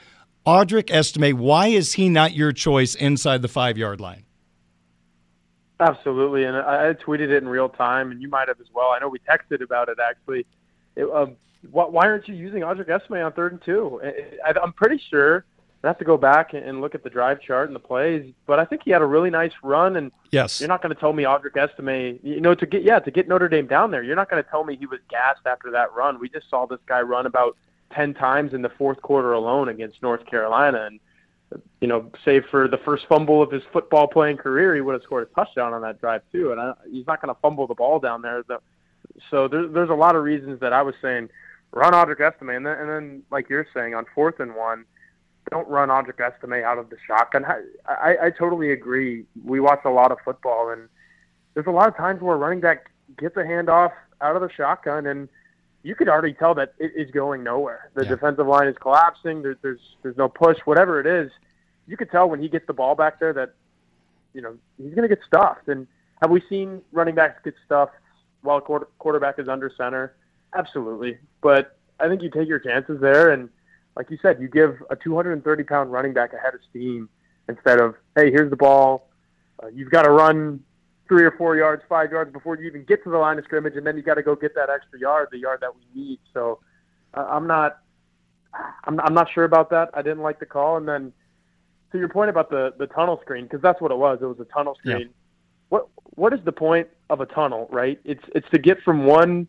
Audric 0.46 0.90
Estime, 0.90 1.36
why 1.36 1.68
is 1.68 1.92
he 1.92 2.08
not 2.08 2.32
your 2.32 2.52
choice 2.52 2.94
inside 2.94 3.42
the 3.42 3.48
five 3.48 3.76
yard 3.76 4.00
line? 4.00 4.24
Absolutely, 5.82 6.44
and 6.44 6.56
I, 6.56 6.90
I 6.90 6.94
tweeted 6.94 7.30
it 7.30 7.42
in 7.42 7.48
real 7.48 7.68
time, 7.68 8.12
and 8.12 8.22
you 8.22 8.28
might 8.28 8.46
have 8.46 8.60
as 8.60 8.68
well. 8.72 8.92
I 8.94 9.00
know 9.00 9.08
we 9.08 9.18
texted 9.18 9.62
about 9.62 9.88
it 9.88 9.98
actually. 9.98 10.46
It, 10.94 11.10
um, 11.10 11.36
why 11.70 12.06
aren't 12.06 12.28
you 12.28 12.34
using 12.34 12.62
Audric 12.62 12.88
Estime 12.88 13.24
on 13.24 13.32
third 13.32 13.52
and 13.52 13.62
two? 13.62 14.00
I, 14.44 14.54
I'm 14.62 14.72
pretty 14.72 15.02
sure. 15.10 15.44
I 15.84 15.88
have 15.88 15.98
to 15.98 16.04
go 16.04 16.16
back 16.16 16.54
and 16.54 16.80
look 16.80 16.94
at 16.94 17.02
the 17.02 17.10
drive 17.10 17.40
chart 17.40 17.68
and 17.68 17.74
the 17.74 17.80
plays, 17.80 18.32
but 18.46 18.60
I 18.60 18.64
think 18.64 18.82
he 18.84 18.92
had 18.92 19.02
a 19.02 19.06
really 19.06 19.30
nice 19.30 19.50
run. 19.64 19.96
And 19.96 20.12
yes, 20.30 20.60
you're 20.60 20.68
not 20.68 20.80
going 20.80 20.94
to 20.94 21.00
tell 21.00 21.12
me 21.12 21.24
Audric 21.24 21.56
Estime, 21.56 22.20
you 22.22 22.40
know, 22.40 22.54
to 22.54 22.66
get 22.66 22.84
yeah 22.84 23.00
to 23.00 23.10
get 23.10 23.28
Notre 23.28 23.48
Dame 23.48 23.66
down 23.66 23.90
there. 23.90 24.04
You're 24.04 24.14
not 24.14 24.30
going 24.30 24.42
to 24.42 24.48
tell 24.48 24.62
me 24.62 24.76
he 24.76 24.86
was 24.86 25.00
gassed 25.10 25.46
after 25.46 25.72
that 25.72 25.92
run. 25.92 26.20
We 26.20 26.28
just 26.28 26.48
saw 26.48 26.66
this 26.66 26.78
guy 26.86 27.00
run 27.00 27.26
about 27.26 27.56
ten 27.92 28.14
times 28.14 28.54
in 28.54 28.62
the 28.62 28.68
fourth 28.68 29.02
quarter 29.02 29.32
alone 29.32 29.68
against 29.68 30.00
North 30.02 30.24
Carolina, 30.26 30.84
and 30.86 31.00
you 31.80 31.88
know, 31.88 32.10
save 32.24 32.44
for 32.50 32.68
the 32.68 32.78
first 32.78 33.06
fumble 33.08 33.42
of 33.42 33.50
his 33.50 33.62
football 33.72 34.06
playing 34.06 34.36
career, 34.36 34.74
he 34.74 34.80
would 34.80 34.94
have 34.94 35.02
scored 35.02 35.28
a 35.30 35.34
touchdown 35.34 35.72
on 35.72 35.82
that 35.82 36.00
drive 36.00 36.22
too. 36.30 36.52
And 36.52 36.60
I, 36.60 36.72
he's 36.90 37.06
not 37.06 37.20
going 37.20 37.34
to 37.34 37.40
fumble 37.40 37.66
the 37.66 37.74
ball 37.74 37.98
down 37.98 38.22
there. 38.22 38.42
The, 38.46 38.58
so 39.30 39.48
there, 39.48 39.66
there's 39.66 39.90
a 39.90 39.94
lot 39.94 40.16
of 40.16 40.22
reasons 40.22 40.60
that 40.60 40.72
I 40.72 40.82
was 40.82 40.94
saying 41.02 41.28
run 41.72 41.92
Audric 41.92 42.20
Estime, 42.20 42.50
and 42.50 42.66
then, 42.66 42.78
and 42.78 42.88
then 42.88 43.22
like 43.30 43.48
you're 43.48 43.66
saying 43.74 43.94
on 43.94 44.04
fourth 44.14 44.40
and 44.40 44.54
one, 44.54 44.84
don't 45.50 45.68
run 45.68 45.88
Audric 45.88 46.20
Estime 46.20 46.62
out 46.64 46.78
of 46.78 46.90
the 46.90 46.96
shotgun. 47.06 47.44
I, 47.44 47.62
I, 47.86 48.26
I 48.26 48.30
totally 48.30 48.72
agree. 48.72 49.24
We 49.44 49.60
watch 49.60 49.80
a 49.84 49.90
lot 49.90 50.12
of 50.12 50.18
football, 50.24 50.70
and 50.70 50.88
there's 51.54 51.66
a 51.66 51.70
lot 51.70 51.88
of 51.88 51.96
times 51.96 52.20
where 52.20 52.36
running 52.36 52.60
back 52.60 52.90
gets 53.18 53.36
a 53.36 53.40
handoff 53.40 53.92
out 54.20 54.36
of 54.36 54.42
the 54.42 54.50
shotgun 54.54 55.06
and 55.06 55.28
you 55.82 55.94
could 55.94 56.08
already 56.08 56.32
tell 56.32 56.54
that 56.54 56.74
it 56.78 56.92
is 56.94 57.10
going 57.10 57.42
nowhere. 57.42 57.90
The 57.94 58.04
yeah. 58.04 58.10
defensive 58.10 58.46
line 58.46 58.68
is 58.68 58.76
collapsing. 58.80 59.42
There, 59.42 59.56
there's 59.62 59.80
there's 60.02 60.16
no 60.16 60.28
push. 60.28 60.58
Whatever 60.64 61.00
it 61.00 61.06
is, 61.06 61.30
you 61.86 61.96
could 61.96 62.10
tell 62.10 62.28
when 62.28 62.40
he 62.40 62.48
gets 62.48 62.66
the 62.66 62.72
ball 62.72 62.94
back 62.94 63.18
there 63.18 63.32
that 63.32 63.54
you 64.32 64.40
know 64.40 64.56
he's 64.78 64.94
going 64.94 65.08
to 65.08 65.14
get 65.14 65.24
stuffed. 65.26 65.68
And 65.68 65.86
have 66.20 66.30
we 66.30 66.42
seen 66.48 66.82
running 66.92 67.14
backs 67.14 67.40
get 67.44 67.54
stuffed 67.66 67.94
while 68.42 68.58
a 68.58 68.60
quarter, 68.60 68.88
quarterback 68.98 69.38
is 69.38 69.48
under 69.48 69.70
center? 69.76 70.14
Absolutely. 70.54 71.18
But 71.40 71.76
I 71.98 72.08
think 72.08 72.22
you 72.22 72.30
take 72.30 72.48
your 72.48 72.60
chances 72.60 73.00
there, 73.00 73.32
and 73.32 73.48
like 73.96 74.10
you 74.10 74.18
said, 74.22 74.40
you 74.40 74.48
give 74.48 74.82
a 74.90 74.96
230 74.96 75.64
pound 75.64 75.90
running 75.90 76.12
back 76.12 76.32
a 76.32 76.38
head 76.38 76.54
of 76.54 76.60
steam 76.70 77.08
instead 77.48 77.80
of 77.80 77.96
hey, 78.16 78.30
here's 78.30 78.50
the 78.50 78.56
ball. 78.56 79.08
Uh, 79.62 79.68
you've 79.68 79.90
got 79.90 80.02
to 80.02 80.10
run 80.10 80.62
three 81.12 81.24
or 81.24 81.32
four 81.32 81.56
yards, 81.56 81.82
five 81.90 82.10
yards 82.10 82.32
before 82.32 82.56
you 82.56 82.66
even 82.66 82.84
get 82.84 83.04
to 83.04 83.10
the 83.10 83.18
line 83.18 83.38
of 83.38 83.44
scrimmage, 83.44 83.76
and 83.76 83.86
then 83.86 83.98
you 83.98 84.02
got 84.02 84.14
to 84.14 84.22
go 84.22 84.34
get 84.34 84.54
that 84.54 84.70
extra 84.70 84.98
yard, 84.98 85.28
the 85.30 85.36
yard 85.36 85.60
that 85.60 85.70
we 85.74 85.82
need. 86.00 86.18
So 86.32 86.58
uh, 87.12 87.26
I'm 87.28 87.46
not, 87.46 87.80
I'm, 88.84 88.98
I'm 88.98 89.12
not 89.12 89.28
sure 89.30 89.44
about 89.44 89.68
that. 89.68 89.90
I 89.92 90.00
didn't 90.00 90.22
like 90.22 90.40
the 90.40 90.46
call, 90.46 90.78
and 90.78 90.88
then 90.88 91.12
to 91.90 91.98
your 91.98 92.08
point 92.08 92.30
about 92.30 92.48
the 92.48 92.72
the 92.78 92.86
tunnel 92.86 93.20
screen, 93.20 93.44
because 93.44 93.60
that's 93.60 93.78
what 93.82 93.90
it 93.90 93.98
was. 93.98 94.20
It 94.22 94.24
was 94.24 94.40
a 94.40 94.46
tunnel 94.46 94.74
screen. 94.76 95.00
Yeah. 95.00 95.06
What 95.68 95.88
what 96.14 96.32
is 96.32 96.40
the 96.46 96.52
point 96.52 96.88
of 97.10 97.20
a 97.20 97.26
tunnel, 97.26 97.68
right? 97.70 98.00
It's 98.06 98.24
it's 98.34 98.48
to 98.54 98.58
get 98.58 98.80
from 98.82 99.04
one 99.04 99.48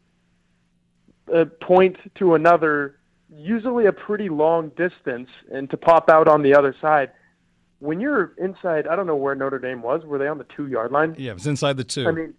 uh, 1.34 1.46
point 1.62 1.96
to 2.16 2.36
another, 2.36 2.98
usually 3.34 3.86
a 3.86 3.94
pretty 3.94 4.28
long 4.28 4.68
distance, 4.76 5.30
and 5.50 5.70
to 5.70 5.78
pop 5.78 6.10
out 6.10 6.28
on 6.28 6.44
the 6.44 6.54
other 6.54 6.76
side 6.82 7.12
when 7.84 8.00
you're 8.00 8.34
inside, 8.38 8.88
I 8.88 8.96
don't 8.96 9.08
know 9.08 9.16
where 9.18 9.36
Notre 9.36 9.60
Dame 9.60 9.82
was. 9.82 10.06
Were 10.06 10.18
they 10.18 10.28
on 10.28 10.38
the 10.38 10.46
two 10.56 10.68
yard 10.68 10.94
line? 10.94 11.16
Yeah, 11.18 11.32
it 11.32 11.34
was 11.34 11.48
inside 11.48 11.76
the 11.76 11.84
two. 11.84 12.08
I 12.08 12.12
mean, 12.12 12.34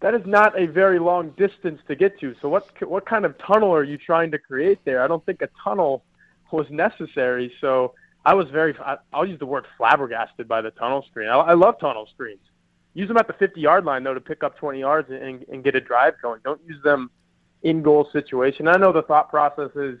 that 0.00 0.14
is 0.14 0.26
not 0.26 0.60
a 0.60 0.66
very 0.66 0.98
long 0.98 1.30
distance 1.30 1.80
to 1.88 1.96
get 1.96 2.20
to. 2.20 2.34
So 2.42 2.50
what 2.50 2.66
what 2.86 3.06
kind 3.06 3.24
of 3.24 3.36
tunnel 3.38 3.74
are 3.74 3.82
you 3.82 3.96
trying 3.96 4.30
to 4.32 4.38
create 4.38 4.78
there? 4.84 5.02
I 5.02 5.06
don't 5.06 5.24
think 5.24 5.40
a 5.40 5.48
tunnel 5.64 6.04
was 6.50 6.66
necessary. 6.70 7.50
So 7.62 7.94
I 8.26 8.34
was 8.34 8.46
very 8.50 8.76
I, 8.78 8.98
will 9.14 9.26
use 9.26 9.38
the 9.38 9.46
word 9.46 9.64
flabbergasted 9.78 10.46
by 10.46 10.60
the 10.60 10.70
tunnel 10.72 11.02
screen. 11.10 11.28
I, 11.28 11.36
I 11.36 11.54
love 11.54 11.80
tunnel 11.80 12.06
screens. 12.12 12.42
Use 12.92 13.08
them 13.08 13.16
at 13.16 13.26
the 13.26 13.32
50 13.32 13.58
yard 13.58 13.86
line 13.86 14.04
though 14.04 14.12
to 14.12 14.20
pick 14.20 14.44
up 14.44 14.58
20 14.58 14.78
yards 14.78 15.10
and, 15.10 15.46
and 15.50 15.64
get 15.64 15.74
a 15.74 15.80
drive 15.80 16.14
going. 16.20 16.40
Don't 16.44 16.60
use 16.66 16.82
them 16.82 17.10
in 17.62 17.82
goal 17.82 18.06
situation. 18.12 18.68
I 18.68 18.76
know 18.76 18.92
the 18.92 19.02
thought 19.02 19.30
process 19.30 19.70
is 19.76 19.98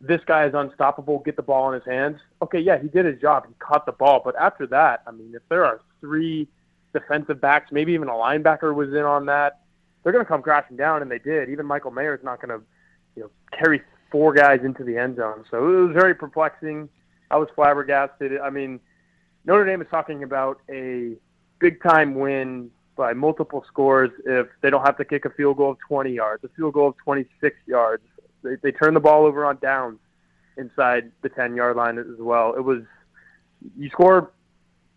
this 0.00 0.20
guy 0.26 0.46
is 0.46 0.54
unstoppable, 0.54 1.20
get 1.20 1.36
the 1.36 1.42
ball 1.42 1.72
in 1.72 1.74
his 1.74 1.84
hands. 1.84 2.18
Okay, 2.42 2.60
yeah, 2.60 2.78
he 2.80 2.88
did 2.88 3.04
his 3.04 3.20
job. 3.20 3.46
He 3.46 3.54
caught 3.58 3.84
the 3.86 3.92
ball. 3.92 4.20
But 4.24 4.36
after 4.36 4.66
that, 4.68 5.02
I 5.06 5.10
mean, 5.10 5.32
if 5.34 5.42
there 5.48 5.64
are 5.64 5.80
three 6.00 6.48
defensive 6.92 7.40
backs, 7.40 7.72
maybe 7.72 7.92
even 7.92 8.08
a 8.08 8.12
linebacker 8.12 8.74
was 8.74 8.90
in 8.90 9.02
on 9.02 9.26
that, 9.26 9.60
they're 10.02 10.12
going 10.12 10.24
to 10.24 10.28
come 10.28 10.42
crashing 10.42 10.76
down, 10.76 11.02
and 11.02 11.10
they 11.10 11.18
did. 11.18 11.50
Even 11.50 11.66
Michael 11.66 11.90
Mayer 11.90 12.14
is 12.14 12.22
not 12.22 12.40
going 12.40 12.58
to, 12.58 12.64
you 13.16 13.22
know, 13.24 13.30
carry 13.56 13.82
four 14.10 14.32
guys 14.32 14.60
into 14.64 14.84
the 14.84 14.96
end 14.96 15.16
zone. 15.16 15.44
So 15.50 15.68
it 15.68 15.86
was 15.86 15.92
very 15.92 16.14
perplexing. 16.14 16.88
I 17.30 17.36
was 17.36 17.48
flabbergasted. 17.54 18.40
I 18.40 18.50
mean, 18.50 18.80
Notre 19.44 19.66
Dame 19.66 19.82
is 19.82 19.88
talking 19.90 20.22
about 20.22 20.60
a 20.70 21.16
big 21.58 21.82
time 21.82 22.14
win 22.14 22.70
by 22.96 23.12
multiple 23.12 23.64
scores 23.66 24.10
if 24.24 24.46
they 24.60 24.70
don't 24.70 24.84
have 24.84 24.96
to 24.96 25.04
kick 25.04 25.24
a 25.24 25.30
field 25.30 25.56
goal 25.56 25.72
of 25.72 25.78
20 25.86 26.10
yards, 26.10 26.42
a 26.44 26.48
field 26.56 26.74
goal 26.74 26.88
of 26.88 26.96
26 26.98 27.56
yards. 27.66 28.02
They, 28.42 28.56
they 28.62 28.72
turn 28.72 28.94
the 28.94 29.00
ball 29.00 29.26
over 29.26 29.44
on 29.44 29.58
downs 29.60 29.98
inside 30.56 31.10
the 31.22 31.28
10 31.28 31.54
yard 31.54 31.76
line 31.76 31.98
as 31.98 32.06
well. 32.18 32.54
It 32.54 32.62
was, 32.62 32.82
you 33.78 33.88
score 33.90 34.32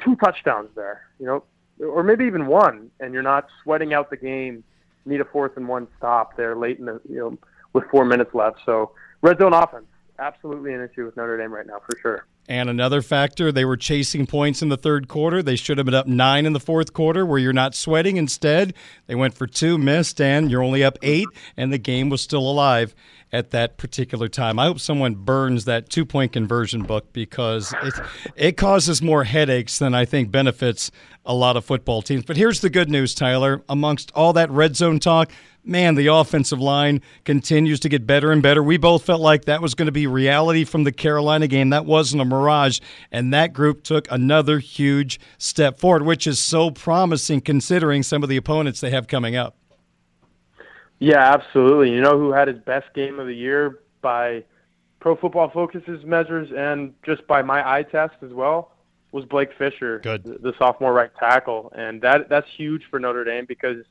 two 0.03 0.15
touchdowns 0.15 0.69
there, 0.75 1.03
you 1.19 1.25
know, 1.25 1.43
or 1.85 2.03
maybe 2.03 2.25
even 2.25 2.47
one, 2.47 2.91
and 2.99 3.13
you're 3.13 3.23
not 3.23 3.47
sweating 3.63 3.93
out 3.93 4.09
the 4.09 4.17
game. 4.17 4.63
Need 5.05 5.21
a 5.21 5.25
fourth 5.25 5.57
and 5.57 5.67
one 5.67 5.87
stop 5.97 6.37
there 6.37 6.55
late 6.55 6.77
in 6.77 6.85
the, 6.85 7.01
you 7.09 7.17
know, 7.17 7.37
with 7.73 7.85
four 7.89 8.05
minutes 8.05 8.35
left. 8.35 8.59
So 8.65 8.91
red 9.21 9.39
zone 9.39 9.53
offense, 9.53 9.85
absolutely 10.19 10.73
an 10.73 10.81
issue 10.81 11.05
with 11.05 11.17
Notre 11.17 11.37
Dame 11.37 11.51
right 11.51 11.65
now 11.65 11.79
for 11.79 11.97
sure. 11.99 12.25
And 12.47 12.69
another 12.69 13.01
factor, 13.01 13.51
they 13.51 13.63
were 13.63 13.77
chasing 13.77 14.27
points 14.27 14.61
in 14.61 14.69
the 14.69 14.77
third 14.77 15.07
quarter. 15.07 15.41
They 15.41 15.55
should 15.55 15.77
have 15.77 15.85
been 15.85 15.93
up 15.93 16.07
nine 16.07 16.45
in 16.45 16.53
the 16.53 16.59
fourth 16.59 16.91
quarter 16.91 17.25
where 17.25 17.39
you're 17.39 17.53
not 17.53 17.75
sweating. 17.75 18.17
Instead, 18.17 18.73
they 19.07 19.15
went 19.15 19.35
for 19.35 19.47
two, 19.47 19.77
missed, 19.77 20.19
and 20.19 20.51
you're 20.51 20.63
only 20.63 20.83
up 20.83 20.97
eight, 21.01 21.27
and 21.55 21.71
the 21.71 21.77
game 21.77 22.09
was 22.09 22.21
still 22.21 22.41
alive 22.41 22.93
at 23.31 23.51
that 23.51 23.77
particular 23.77 24.27
time. 24.27 24.59
I 24.59 24.65
hope 24.65 24.79
someone 24.79 25.15
burns 25.15 25.65
that 25.65 25.89
two 25.89 26.05
point 26.05 26.33
conversion 26.33 26.83
book 26.83 27.13
because 27.13 27.73
it, 27.83 27.93
it 28.35 28.57
causes 28.57 29.01
more 29.01 29.23
headaches 29.23 29.79
than 29.79 29.93
I 29.93 30.05
think 30.05 30.31
benefits 30.31 30.91
a 31.25 31.33
lot 31.33 31.55
of 31.55 31.63
football 31.63 32.01
teams. 32.01 32.25
But 32.25 32.37
here's 32.37 32.61
the 32.61 32.69
good 32.69 32.89
news, 32.89 33.13
Tyler. 33.13 33.63
Amongst 33.69 34.11
all 34.15 34.33
that 34.33 34.49
red 34.49 34.75
zone 34.75 34.99
talk, 34.99 35.31
man, 35.63 35.95
the 35.95 36.07
offensive 36.07 36.59
line 36.59 37.01
continues 37.23 37.79
to 37.81 37.89
get 37.89 38.07
better 38.07 38.31
and 38.31 38.41
better. 38.41 38.63
We 38.63 38.77
both 38.77 39.05
felt 39.05 39.21
like 39.21 39.45
that 39.45 39.61
was 39.61 39.75
going 39.75 39.85
to 39.85 39.91
be 39.91 40.07
reality 40.07 40.63
from 40.63 40.83
the 40.83 40.91
Carolina 40.91 41.47
game. 41.47 41.69
That 41.69 41.85
wasn't 41.85 42.21
a 42.21 42.25
mirage. 42.31 42.79
And 43.11 43.33
that 43.33 43.53
group 43.53 43.83
took 43.83 44.11
another 44.11 44.59
huge 44.59 45.19
step 45.37 45.77
forward, 45.77 46.03
which 46.03 46.25
is 46.25 46.39
so 46.39 46.71
promising 46.71 47.41
considering 47.41 48.03
some 48.03 48.23
of 48.23 48.29
the 48.29 48.37
opponents 48.37 48.81
they 48.81 48.89
have 48.89 49.07
coming 49.07 49.35
up. 49.35 49.55
Yeah, 50.99 51.33
absolutely. 51.33 51.91
You 51.91 52.01
know 52.01 52.17
who 52.17 52.31
had 52.31 52.47
his 52.47 52.59
best 52.59 52.93
game 52.93 53.19
of 53.19 53.27
the 53.27 53.33
year 53.33 53.79
by 54.01 54.43
Pro 54.99 55.15
Football 55.15 55.49
Focus's 55.49 56.05
measures 56.05 56.49
and 56.55 56.93
just 57.03 57.25
by 57.27 57.41
my 57.41 57.67
eye 57.67 57.83
test 57.83 58.13
as 58.21 58.31
well 58.31 58.71
was 59.11 59.25
Blake 59.25 59.49
Fisher, 59.57 59.99
Good. 59.99 60.23
The, 60.23 60.53
sophomore 60.57 60.93
right 60.93 61.11
tackle, 61.19 61.71
and 61.75 62.01
that 62.01 62.29
that's 62.29 62.47
huge 62.55 62.83
for 62.89 62.99
Notre 62.99 63.23
Dame 63.23 63.45
because 63.45 63.83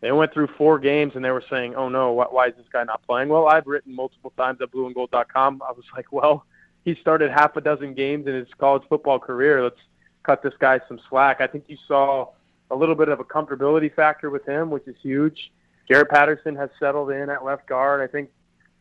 they 0.00 0.10
went 0.12 0.32
through 0.32 0.48
four 0.58 0.78
games 0.78 1.12
and 1.14 1.24
they 1.24 1.30
were 1.30 1.44
saying, 1.48 1.74
"Oh 1.76 1.88
no, 1.88 2.12
why, 2.12 2.26
why 2.30 2.46
is 2.48 2.54
this 2.56 2.66
guy 2.72 2.84
not 2.84 3.02
playing?" 3.06 3.28
Well, 3.28 3.46
I've 3.46 3.66
written 3.66 3.94
multiple 3.94 4.32
times 4.36 4.60
at 4.60 4.72
blueandgold.com. 4.72 5.62
I 5.62 5.72
was 5.72 5.84
like, 5.94 6.10
"Well, 6.10 6.44
he 6.86 6.94
started 7.02 7.30
half 7.30 7.54
a 7.56 7.60
dozen 7.60 7.92
games 7.92 8.26
in 8.26 8.34
his 8.34 8.48
college 8.58 8.84
football 8.88 9.18
career. 9.18 9.62
Let's 9.62 9.76
cut 10.22 10.42
this 10.42 10.54
guy 10.58 10.80
some 10.88 10.98
slack." 11.10 11.42
I 11.42 11.46
think 11.46 11.64
you 11.66 11.76
saw 11.86 12.28
a 12.70 12.76
little 12.76 12.94
bit 12.94 13.08
of 13.08 13.20
a 13.20 13.24
comfortability 13.24 13.94
factor 13.94 14.30
with 14.30 14.46
him, 14.46 14.70
which 14.70 14.86
is 14.88 14.96
huge. 15.02 15.52
Jarrett 15.88 16.08
Patterson 16.08 16.56
has 16.56 16.70
settled 16.80 17.10
in 17.10 17.28
at 17.28 17.44
left 17.44 17.66
guard. 17.66 18.00
I 18.00 18.10
think 18.10 18.30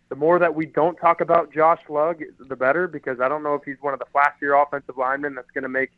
the 0.10 0.16
more 0.16 0.40
that 0.40 0.54
we 0.54 0.66
don't 0.66 0.96
talk 0.96 1.22
about 1.22 1.52
Josh 1.52 1.82
Lugg, 1.90 2.24
the 2.40 2.56
better, 2.56 2.88
because 2.88 3.20
I 3.20 3.28
don't 3.28 3.44
know 3.44 3.56
if 3.56 3.64
he's 3.64 3.78
one 3.82 3.94
of 3.94 4.00
the 4.00 4.06
flashier 4.14 4.62
offensive 4.62 4.98
linemen 4.98 5.36
that's 5.36 5.50
going 5.52 5.64
to 5.64 5.70
make, 5.70 5.92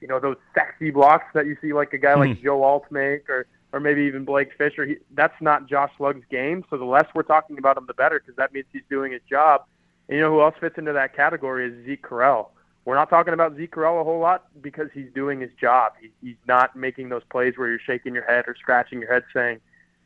you 0.00 0.08
know, 0.08 0.20
those 0.20 0.36
sexy 0.54 0.90
blocks 0.90 1.26
that 1.34 1.46
you 1.46 1.56
see 1.60 1.72
like 1.72 1.92
a 1.92 1.98
guy 1.98 2.14
like 2.14 2.36
hmm. 2.36 2.44
Joe 2.44 2.62
Alt 2.62 2.84
make 2.90 3.28
or 3.28 3.46
or 3.72 3.80
maybe 3.80 4.02
even 4.02 4.24
Blake 4.24 4.50
Fisher. 4.56 4.86
He, 4.86 4.96
that's 5.14 5.34
not 5.40 5.66
Josh 5.66 5.90
Lugg's 5.98 6.24
game. 6.30 6.64
So 6.70 6.78
the 6.78 6.84
less 6.84 7.06
we're 7.12 7.24
talking 7.24 7.58
about 7.58 7.76
him, 7.76 7.86
the 7.88 7.94
better, 7.94 8.20
because 8.20 8.36
that 8.36 8.52
means 8.52 8.66
he's 8.72 8.82
doing 8.88 9.10
his 9.10 9.22
job. 9.28 9.64
And 10.08 10.16
you 10.16 10.22
know 10.22 10.30
who 10.30 10.42
else 10.42 10.54
fits 10.60 10.76
into 10.78 10.92
that 10.92 11.14
category 11.14 11.68
is 11.68 11.86
Zeke 11.86 12.02
Correll. 12.02 12.48
We're 12.84 12.96
not 12.96 13.08
talking 13.08 13.32
about 13.32 13.56
Zeke 13.56 13.72
Correll 13.74 14.00
a 14.00 14.04
whole 14.04 14.20
lot 14.20 14.44
because 14.60 14.88
he's 14.92 15.10
doing 15.14 15.40
his 15.40 15.50
job. 15.58 15.92
He, 16.00 16.10
he's 16.20 16.36
not 16.46 16.76
making 16.76 17.08
those 17.08 17.22
plays 17.30 17.54
where 17.56 17.68
you're 17.68 17.78
shaking 17.78 18.14
your 18.14 18.26
head 18.26 18.44
or 18.46 18.54
scratching 18.54 19.00
your 19.00 19.12
head 19.12 19.24
saying, 19.32 19.60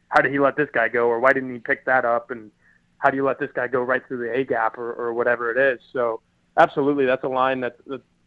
"How 0.09 0.21
did 0.21 0.31
he 0.31 0.39
let 0.39 0.57
this 0.57 0.69
guy 0.73 0.89
go?" 0.89 1.09
or 1.09 1.19
"Why 1.19 1.33
didn't 1.33 1.53
he 1.53 1.59
pick 1.59 1.85
that 1.87 2.05
up?" 2.05 2.31
and 2.31 2.51
"How 2.99 3.11
do 3.11 3.17
you 3.17 3.25
let 3.25 3.41
this 3.41 3.51
guy 3.53 3.67
go 3.67 3.83
right 3.83 4.07
through 4.07 4.19
the 4.19 4.39
A 4.39 4.45
gap?" 4.45 4.79
or, 4.79 4.93
or 4.93 5.13
whatever 5.13 5.51
it 5.51 5.59
is. 5.59 5.81
So 5.93 6.21
absolutely, 6.57 7.07
that's 7.07 7.25
a 7.25 7.29
line 7.29 7.61
that's 7.61 7.81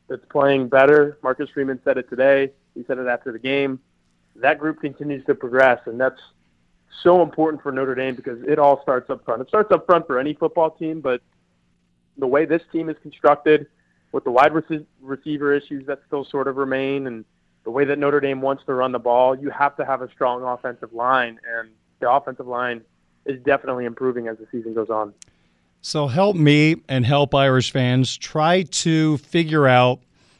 that's 0.09 0.25
playing 0.29 0.67
better. 0.67 1.17
Marcus 1.23 1.49
Freeman 1.49 1.79
said 1.85 1.97
it 1.97 2.09
today. 2.09 2.51
He 2.75 2.83
said 2.85 2.97
it 2.97 3.07
after 3.07 3.31
the 3.31 3.39
game 3.39 3.79
that 4.35 4.59
group 4.59 4.79
continues 4.81 5.25
to 5.25 5.35
progress, 5.35 5.79
and 5.85 5.99
that's 5.99 6.19
so 7.03 7.21
important 7.21 7.61
for 7.61 7.71
Notre 7.71 7.95
Dame 7.95 8.15
because 8.15 8.41
it 8.43 8.59
all 8.59 8.81
starts 8.81 9.09
up 9.09 9.23
front. 9.25 9.41
It 9.41 9.47
starts 9.47 9.71
up 9.71 9.85
front 9.85 10.07
for 10.07 10.19
any 10.19 10.33
football 10.33 10.71
team, 10.71 11.01
but 11.01 11.21
the 12.21 12.27
way 12.27 12.45
this 12.45 12.61
team 12.71 12.87
is 12.87 12.95
constructed, 13.01 13.67
with 14.13 14.23
the 14.23 14.31
wide 14.31 14.53
receiver 14.53 15.53
issues 15.53 15.85
that 15.87 15.99
still 16.07 16.23
sort 16.23 16.47
of 16.47 16.55
remain, 16.55 17.07
and 17.07 17.25
the 17.63 17.71
way 17.71 17.83
that 17.83 17.99
Notre 17.99 18.21
Dame 18.21 18.41
wants 18.41 18.63
to 18.65 18.73
run 18.73 18.93
the 18.93 18.99
ball, 18.99 19.37
you 19.37 19.49
have 19.49 19.75
to 19.77 19.85
have 19.85 20.01
a 20.01 20.09
strong 20.11 20.43
offensive 20.43 20.93
line, 20.93 21.39
and 21.57 21.69
the 21.99 22.09
offensive 22.09 22.47
line 22.47 22.81
is 23.25 23.41
definitely 23.43 23.85
improving 23.85 24.27
as 24.27 24.37
the 24.37 24.47
season 24.51 24.73
goes 24.73 24.89
on. 24.89 25.13
So 25.81 26.07
help 26.07 26.35
me 26.35 26.75
and 26.87 27.05
help 27.05 27.33
Irish 27.33 27.71
fans 27.71 28.15
try 28.15 28.63
to 28.63 29.17
figure 29.17 29.67
out 29.67 29.99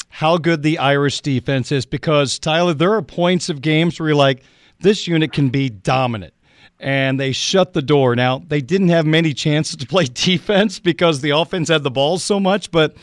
how 0.10 0.38
good 0.38 0.62
the 0.62 0.78
Irish 0.78 1.22
defense 1.22 1.72
is 1.72 1.86
because, 1.86 2.38
Tyler, 2.38 2.74
there 2.74 2.94
are 2.94 3.02
points 3.02 3.50
of 3.50 3.62
games 3.62 4.00
where 4.00 4.10
you're 4.10 4.16
like, 4.16 4.44
this 4.80 5.08
unit 5.08 5.32
can 5.32 5.50
be 5.50 5.70
dominant. 5.70 6.34
And 6.82 7.20
they 7.20 7.32
shut 7.32 7.74
the 7.74 7.82
door. 7.82 8.16
Now, 8.16 8.40
they 8.40 8.60
didn't 8.60 8.90
have 8.90 9.06
many 9.06 9.34
chances 9.34 9.76
to 9.78 9.86
play 9.86 10.06
defense 10.14 10.80
because 10.80 11.22
the 11.22 11.30
offense 11.30 11.70
had 11.70 11.84
the 11.84 11.92
ball 11.92 12.18
so 12.18 12.40
much. 12.40 12.72
But 12.72 12.98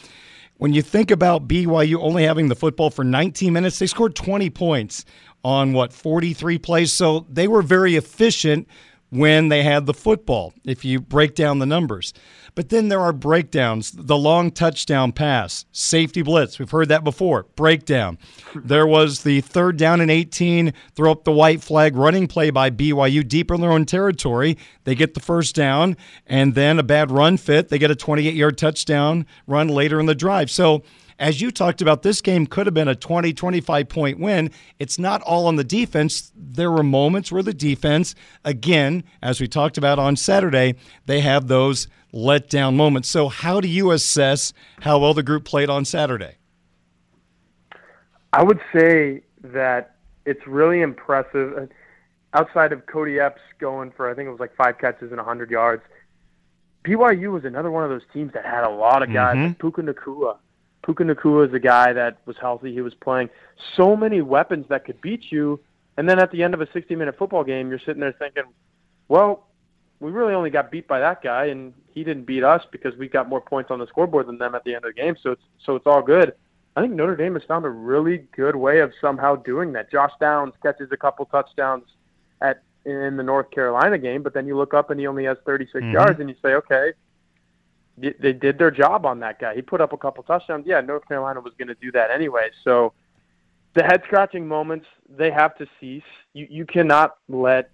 when 0.57 0.72
you 0.72 0.83
think 0.83 1.11
about 1.11 1.47
BYU 1.47 1.97
only 2.01 2.24
having 2.24 2.49
the 2.49 2.57
football 2.57 2.91
for 2.91 3.05
19 3.05 3.53
minutes, 3.53 3.79
they 3.79 3.87
scored 3.87 4.16
20 4.16 4.51
points 4.51 5.05
on 5.45 5.72
what, 5.72 5.93
43 5.93 6.59
plays. 6.59 6.93
So 6.93 7.26
they 7.31 7.47
were 7.47 7.62
very 7.62 7.95
efficient 7.95 8.68
when 9.11 9.49
they 9.49 9.62
had 9.62 9.87
the 9.87 9.95
football, 9.95 10.53
if 10.64 10.85
you 10.85 11.01
break 11.01 11.35
down 11.35 11.61
the 11.61 11.66
numbers. 11.66 12.12
But 12.59 12.71
then 12.71 12.89
there 12.89 12.99
are 12.99 13.13
breakdowns. 13.13 13.93
The 13.93 14.17
long 14.17 14.51
touchdown 14.51 15.13
pass, 15.13 15.65
safety 15.71 16.23
blitz. 16.23 16.59
We've 16.59 16.69
heard 16.69 16.89
that 16.89 17.05
before. 17.05 17.47
Breakdown. 17.55 18.19
There 18.53 18.85
was 18.85 19.23
the 19.23 19.43
third 19.43 19.77
down 19.77 20.01
and 20.01 20.11
18, 20.11 20.73
throw 20.97 21.13
up 21.13 21.23
the 21.23 21.31
white 21.31 21.63
flag 21.63 21.95
running 21.95 22.27
play 22.27 22.51
by 22.51 22.71
BYU 22.71 23.29
deep 23.29 23.53
in 23.53 23.61
their 23.61 23.71
own 23.71 23.85
territory. 23.85 24.59
They 24.83 24.97
get 24.97 25.15
the 25.15 25.21
first 25.21 25.55
down, 25.55 25.97
and 26.27 26.57
then 26.57 26.81
a 26.81 26.83
bad 26.83 27.13
run 27.13 27.37
fit. 27.37 27.69
They 27.69 27.79
get 27.79 27.93
a 27.93 27.95
28 27.95 28.35
yard 28.35 28.59
touchdown 28.59 29.25
run 29.47 29.69
later 29.69 30.01
in 30.01 30.07
the 30.07 30.17
drive. 30.17 30.51
So, 30.51 30.83
as 31.21 31.41
you 31.41 31.53
talked 31.53 31.81
about, 31.81 32.03
this 32.03 32.21
game 32.21 32.47
could 32.47 32.67
have 32.67 32.75
been 32.75 32.89
a 32.89 32.95
20, 32.95 33.33
25 33.33 33.89
point 33.89 34.19
win. 34.19 34.51
It's 34.81 34.99
not 34.99 35.23
all 35.23 35.47
on 35.47 35.55
the 35.55 35.65
defense. 35.65 36.33
There 36.35 36.73
were 36.73 36.83
moments 36.83 37.31
where 37.31 37.43
the 37.43 37.55
defense, 37.55 38.17
again, 38.45 39.05
as 39.23 39.41
we 39.41 39.47
talked 39.47 39.79
about 39.79 40.01
on 40.01 40.17
Saturday, 40.17 40.75
they 41.07 41.21
have 41.21 41.47
those 41.47 41.87
letdown 42.13 42.75
moments. 42.75 43.09
So, 43.09 43.29
how 43.29 43.61
do 43.61 43.69
you 43.69 43.91
assess 43.91 44.53
how 44.81 44.99
well 44.99 45.15
the 45.15 45.23
group 45.23 45.45
played 45.45 45.71
on 45.71 45.85
Saturday? 45.85 46.37
I 48.33 48.43
would 48.43 48.61
say 48.75 49.23
that 49.43 49.97
it's 50.27 50.47
really 50.47 50.81
impressive. 50.81 51.71
Outside 52.35 52.73
of 52.73 52.85
Kody 52.87 53.21
Epps 53.25 53.41
going 53.59 53.91
for, 53.91 54.11
I 54.11 54.15
think 54.15 54.27
it 54.27 54.31
was 54.31 54.41
like 54.41 54.55
five 54.55 54.79
catches 54.79 55.11
and 55.11 55.17
100 55.17 55.51
yards, 55.51 55.83
BYU 56.85 57.33
was 57.33 57.45
another 57.45 57.71
one 57.71 57.85
of 57.85 57.91
those 57.91 58.03
teams 58.13 58.33
that 58.35 58.45
had 58.45 58.65
a 58.65 58.71
lot 58.71 59.03
of 59.03 59.13
guys. 59.13 59.37
Mm-hmm. 59.37 59.47
Like 59.47 59.59
Puka 59.59 59.83
Nacua 59.83 60.37
Puka 60.89 61.05
Nacua 61.05 61.47
is 61.47 61.53
a 61.53 61.59
guy 61.59 61.93
that 61.93 62.17
was 62.25 62.37
healthy. 62.41 62.73
He 62.73 62.81
was 62.81 62.95
playing 62.95 63.29
so 63.77 63.95
many 63.95 64.23
weapons 64.23 64.65
that 64.71 64.87
could 64.87 64.99
beat 65.03 65.31
you. 65.31 65.61
And 65.99 66.09
then 66.09 66.19
at 66.19 66.31
the 66.31 66.43
end 66.43 66.55
of 66.55 66.63
a 66.63 66.69
60 66.73 66.97
minute 66.97 67.19
football 67.19 67.45
game, 67.45 67.69
you're 67.69 67.79
sitting 67.81 68.01
there 68.01 68.15
thinking, 68.19 68.45
well, 69.09 69.49
we 70.01 70.11
really 70.11 70.33
only 70.33 70.49
got 70.49 70.71
beat 70.71 70.89
by 70.89 71.01
that 71.01 71.23
guy, 71.23 71.47
and 71.47 71.75
he 71.99 72.05
didn't 72.05 72.25
beat 72.25 72.45
us 72.45 72.65
because 72.71 72.97
we 72.97 73.09
got 73.09 73.29
more 73.29 73.41
points 73.41 73.73
on 73.73 73.81
the 73.81 73.87
scoreboard 73.89 74.29
than 74.29 74.39
them 74.39 74.55
at 74.55 74.63
the 74.63 74.73
end 74.73 74.85
of 74.85 74.95
the 74.95 75.01
game. 75.01 75.17
So 75.21 75.33
it's 75.33 75.43
so 75.65 75.75
it's 75.75 75.87
all 75.87 76.01
good. 76.01 76.33
I 76.77 76.81
think 76.81 76.95
Notre 76.95 77.17
Dame 77.17 77.35
has 77.35 77.43
found 77.43 77.65
a 77.65 77.71
really 77.71 78.19
good 78.37 78.55
way 78.55 78.79
of 78.79 78.93
somehow 79.01 79.35
doing 79.35 79.73
that. 79.73 79.91
Josh 79.91 80.13
Downs 80.21 80.55
catches 80.63 80.93
a 80.93 80.97
couple 80.97 81.27
touchdowns 81.27 81.85
at 82.41 82.63
in 82.85 83.17
the 83.17 83.23
North 83.25 83.51
Carolina 83.51 83.99
game, 83.99 84.23
but 84.23 84.33
then 84.33 84.47
you 84.47 84.57
look 84.57 84.75
up 84.75 84.91
and 84.91 85.01
he 85.01 85.09
only 85.09 85.25
has 85.25 85.37
36 85.45 85.85
Mhm. 85.85 85.93
yards, 85.93 86.21
and 86.21 86.31
you 86.31 86.37
say, 86.41 86.55
okay, 86.55 86.93
they 87.99 88.33
did 88.33 88.59
their 88.59 88.71
job 88.71 89.05
on 89.05 89.19
that 89.19 89.41
guy. 89.41 89.57
He 89.57 89.61
put 89.61 89.81
up 89.81 89.93
a 89.93 89.99
couple 89.99 90.23
touchdowns. 90.23 90.65
Yeah, 90.67 90.81
North 90.81 91.07
Carolina 91.09 91.41
was 91.41 91.53
going 91.55 91.69
to 91.69 91.75
do 91.75 91.91
that 91.93 92.13
anyway. 92.13 92.51
So 92.63 92.93
the 93.75 93.83
head 93.83 94.03
scratching 94.05 94.47
moments 94.47 94.87
they 95.09 95.33
have 95.33 95.57
to 95.57 95.67
cease. 95.81 96.11
You 96.33 96.47
you 96.49 96.65
cannot 96.65 97.17
let 97.29 97.71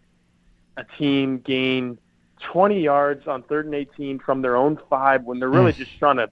a 0.79 0.85
team 0.99 1.41
gain 1.41 1.99
20 2.41 2.81
yards 2.81 3.27
on 3.27 3.43
third 3.45 3.67
and 3.67 3.75
18 3.75 4.19
from 4.19 4.43
their 4.43 4.57
own 4.57 4.79
five 4.91 5.25
when 5.25 5.39
they're 5.39 5.49
really 5.51 5.73
Mm. 5.73 5.77
just 5.77 5.99
trying 5.99 6.17
to 6.17 6.29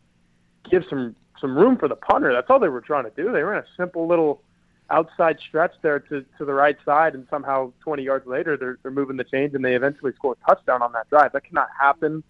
give 0.70 0.84
some 0.88 1.14
some 1.40 1.56
room 1.58 1.76
for 1.76 1.88
the 1.88 1.96
punter. 1.96 2.32
That's 2.32 2.48
all 2.50 2.60
they 2.60 2.68
were 2.68 2.80
trying 2.80 3.02
to 3.04 3.10
do. 3.10 3.32
They 3.32 3.42
ran 3.42 3.58
a 3.58 3.66
simple 3.76 4.06
little 4.06 4.42
outside 4.90 5.38
stretch 5.40 5.72
there 5.82 5.98
to, 5.98 6.24
to 6.38 6.44
the 6.44 6.52
right 6.54 6.76
side, 6.84 7.14
and 7.14 7.26
somehow 7.30 7.72
20 7.80 8.02
yards 8.04 8.26
later 8.26 8.56
they're 8.56 8.78
they're 8.82 8.92
moving 8.92 9.16
the 9.16 9.24
chains 9.24 9.54
and 9.54 9.64
they 9.64 9.74
eventually 9.74 10.12
score 10.14 10.36
a 10.40 10.46
touchdown 10.48 10.82
on 10.82 10.92
that 10.92 11.08
drive. 11.10 11.32
That 11.32 11.44
cannot 11.44 11.68
happen. 11.78 12.22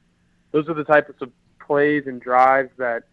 Those 0.52 0.68
are 0.68 0.74
the 0.74 0.84
types 0.84 1.12
of 1.20 1.30
plays 1.60 2.04
and 2.06 2.20
drives 2.22 2.70
that 2.78 3.04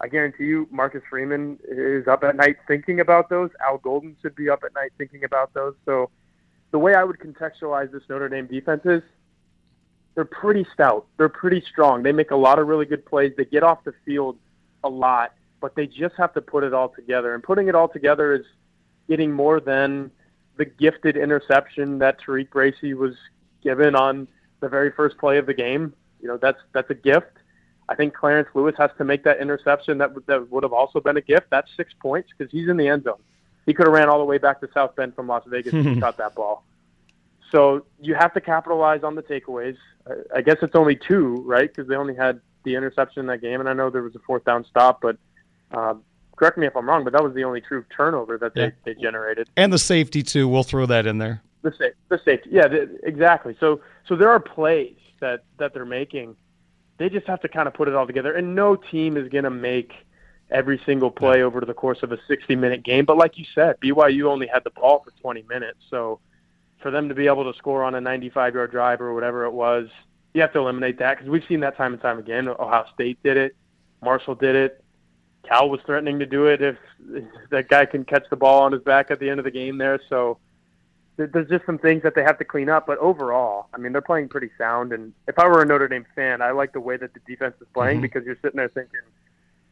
I 0.00 0.08
guarantee 0.08 0.44
you 0.44 0.68
Marcus 0.70 1.02
Freeman 1.08 1.58
is 1.66 2.06
up 2.06 2.22
at 2.22 2.36
night 2.36 2.56
thinking 2.68 3.00
about 3.00 3.30
those. 3.30 3.50
Al 3.66 3.78
Golden 3.78 4.14
should 4.20 4.36
be 4.36 4.50
up 4.50 4.62
at 4.64 4.74
night 4.74 4.92
thinking 4.98 5.24
about 5.24 5.54
those. 5.54 5.74
So 5.86 6.10
the 6.70 6.78
way 6.78 6.94
I 6.94 7.02
would 7.04 7.18
contextualize 7.18 7.92
this 7.92 8.02
Notre 8.10 8.28
Dame 8.28 8.46
defense 8.46 8.82
is 8.84 9.02
they're 10.16 10.24
pretty 10.24 10.66
stout. 10.74 11.06
They're 11.18 11.28
pretty 11.28 11.60
strong. 11.70 12.02
They 12.02 12.10
make 12.10 12.32
a 12.32 12.36
lot 12.36 12.58
of 12.58 12.66
really 12.66 12.86
good 12.86 13.06
plays. 13.06 13.32
They 13.36 13.44
get 13.44 13.62
off 13.62 13.84
the 13.84 13.92
field 14.04 14.36
a 14.82 14.88
lot, 14.88 15.32
but 15.60 15.76
they 15.76 15.86
just 15.86 16.16
have 16.16 16.32
to 16.34 16.40
put 16.40 16.64
it 16.64 16.74
all 16.74 16.88
together. 16.88 17.34
And 17.34 17.42
putting 17.44 17.68
it 17.68 17.74
all 17.74 17.86
together 17.88 18.32
is 18.34 18.44
getting 19.08 19.30
more 19.30 19.60
than 19.60 20.10
the 20.56 20.64
gifted 20.64 21.16
interception 21.18 21.98
that 21.98 22.18
Tariq 22.20 22.50
Bracy 22.50 22.94
was 22.94 23.14
given 23.62 23.94
on 23.94 24.26
the 24.60 24.68
very 24.68 24.90
first 24.90 25.18
play 25.18 25.36
of 25.38 25.44
the 25.46 25.54
game. 25.54 25.92
You 26.20 26.28
know, 26.28 26.38
that's 26.38 26.58
that's 26.72 26.90
a 26.90 26.94
gift. 26.94 27.30
I 27.88 27.94
think 27.94 28.14
Clarence 28.14 28.48
Lewis 28.54 28.74
has 28.78 28.90
to 28.98 29.04
make 29.04 29.22
that 29.24 29.38
interception. 29.38 29.98
That 29.98 30.12
would- 30.14 30.26
that 30.26 30.50
would 30.50 30.64
have 30.64 30.72
also 30.72 30.98
been 30.98 31.16
a 31.18 31.20
gift. 31.20 31.48
That's 31.50 31.70
six 31.76 31.92
points 32.00 32.30
because 32.36 32.50
he's 32.50 32.68
in 32.68 32.76
the 32.78 32.88
end 32.88 33.04
zone. 33.04 33.20
He 33.66 33.74
could 33.74 33.86
have 33.86 33.92
ran 33.92 34.08
all 34.08 34.18
the 34.18 34.24
way 34.24 34.38
back 34.38 34.60
to 34.60 34.68
South 34.72 34.96
Bend 34.96 35.14
from 35.14 35.26
Las 35.28 35.44
Vegas 35.46 35.72
and 35.74 36.00
caught 36.00 36.16
that 36.16 36.34
ball. 36.34 36.64
So 37.52 37.86
you 38.00 38.14
have 38.14 38.32
to 38.34 38.40
capitalize 38.40 39.02
on 39.02 39.14
the 39.14 39.22
takeaways. 39.22 39.76
I, 40.06 40.38
I 40.38 40.40
guess 40.42 40.56
it's 40.62 40.74
only 40.74 40.96
two, 40.96 41.42
right? 41.46 41.72
Because 41.72 41.88
they 41.88 41.96
only 41.96 42.14
had 42.14 42.40
the 42.64 42.74
interception 42.74 43.20
in 43.20 43.26
that 43.26 43.40
game, 43.40 43.60
and 43.60 43.68
I 43.68 43.72
know 43.72 43.90
there 43.90 44.02
was 44.02 44.16
a 44.16 44.18
fourth 44.20 44.44
down 44.44 44.64
stop, 44.64 45.00
but 45.00 45.16
uh, 45.72 45.94
correct 46.36 46.58
me 46.58 46.66
if 46.66 46.76
I'm 46.76 46.88
wrong, 46.88 47.04
but 47.04 47.12
that 47.12 47.22
was 47.22 47.34
the 47.34 47.44
only 47.44 47.60
true 47.60 47.84
turnover 47.96 48.38
that 48.38 48.54
they, 48.54 48.64
Yeah. 48.64 48.70
they 48.84 48.94
generated. 48.94 49.48
And 49.56 49.72
the 49.72 49.78
safety 49.78 50.22
too. 50.22 50.48
We'll 50.48 50.64
throw 50.64 50.86
that 50.86 51.06
in 51.06 51.18
there. 51.18 51.42
The 51.62 51.72
safe, 51.72 51.92
the 52.08 52.20
safety, 52.24 52.50
yeah, 52.52 52.68
the, 52.68 52.98
exactly. 53.04 53.56
So, 53.58 53.80
so 54.06 54.14
there 54.16 54.30
are 54.30 54.38
plays 54.40 54.96
that 55.20 55.44
that 55.58 55.74
they're 55.74 55.84
making. 55.84 56.36
They 56.98 57.08
just 57.08 57.26
have 57.26 57.40
to 57.42 57.48
kind 57.48 57.68
of 57.68 57.74
put 57.74 57.88
it 57.88 57.94
all 57.94 58.06
together, 58.06 58.34
and 58.34 58.54
no 58.54 58.74
team 58.76 59.16
is 59.16 59.28
going 59.28 59.44
to 59.44 59.50
make 59.50 59.92
every 60.50 60.80
single 60.86 61.10
play 61.10 61.42
over 61.42 61.60
the 61.60 61.74
course 61.74 62.02
of 62.02 62.12
a 62.12 62.16
60-minute 62.30 62.84
game. 62.84 63.04
But 63.04 63.16
like 63.18 63.36
you 63.36 63.44
said, 63.54 63.76
BYU 63.80 64.24
only 64.30 64.46
had 64.46 64.62
the 64.62 64.70
ball 64.70 65.02
for 65.04 65.10
20 65.20 65.42
minutes, 65.48 65.78
so 65.90 66.20
for 66.80 66.90
them 66.90 67.08
to 67.08 67.14
be 67.14 67.26
able 67.26 67.50
to 67.50 67.56
score 67.58 67.82
on 67.82 67.94
a 67.94 68.00
95-yard 68.00 68.70
drive 68.70 69.00
or 69.00 69.14
whatever 69.14 69.44
it 69.44 69.52
was, 69.52 69.88
you 70.34 70.40
have 70.42 70.52
to 70.52 70.58
eliminate 70.58 70.98
that 70.98 71.16
because 71.16 71.30
we've 71.30 71.44
seen 71.48 71.60
that 71.60 71.76
time 71.76 71.92
and 71.92 72.02
time 72.02 72.18
again. 72.18 72.48
Ohio 72.48 72.84
State 72.94 73.18
did 73.22 73.36
it, 73.36 73.56
Marshall 74.02 74.34
did 74.34 74.54
it. 74.54 74.82
Cal 75.48 75.70
was 75.70 75.80
threatening 75.86 76.18
to 76.18 76.26
do 76.26 76.46
it 76.46 76.60
if, 76.60 76.76
if 77.10 77.24
that 77.50 77.68
guy 77.68 77.86
can 77.86 78.04
catch 78.04 78.24
the 78.30 78.36
ball 78.36 78.62
on 78.62 78.72
his 78.72 78.82
back 78.82 79.10
at 79.10 79.20
the 79.20 79.30
end 79.30 79.38
of 79.38 79.44
the 79.44 79.50
game 79.50 79.78
there. 79.78 80.00
So 80.08 80.38
there's 81.16 81.48
just 81.48 81.64
some 81.64 81.78
things 81.78 82.02
that 82.02 82.14
they 82.14 82.22
have 82.22 82.38
to 82.38 82.44
clean 82.44 82.68
up. 82.68 82.86
But 82.86 82.98
overall, 82.98 83.68
I 83.72 83.78
mean, 83.78 83.92
they're 83.92 84.02
playing 84.02 84.28
pretty 84.28 84.50
sound. 84.58 84.92
And 84.92 85.12
if 85.28 85.38
I 85.38 85.46
were 85.48 85.62
a 85.62 85.64
Notre 85.64 85.88
Dame 85.88 86.04
fan, 86.14 86.42
I 86.42 86.50
like 86.50 86.72
the 86.72 86.80
way 86.80 86.96
that 86.96 87.14
the 87.14 87.20
defense 87.26 87.54
is 87.60 87.66
playing 87.72 88.00
Mhm. 88.00 88.02
because 88.02 88.24
you're 88.26 88.36
sitting 88.42 88.58
there 88.58 88.68
thinking, 88.68 89.00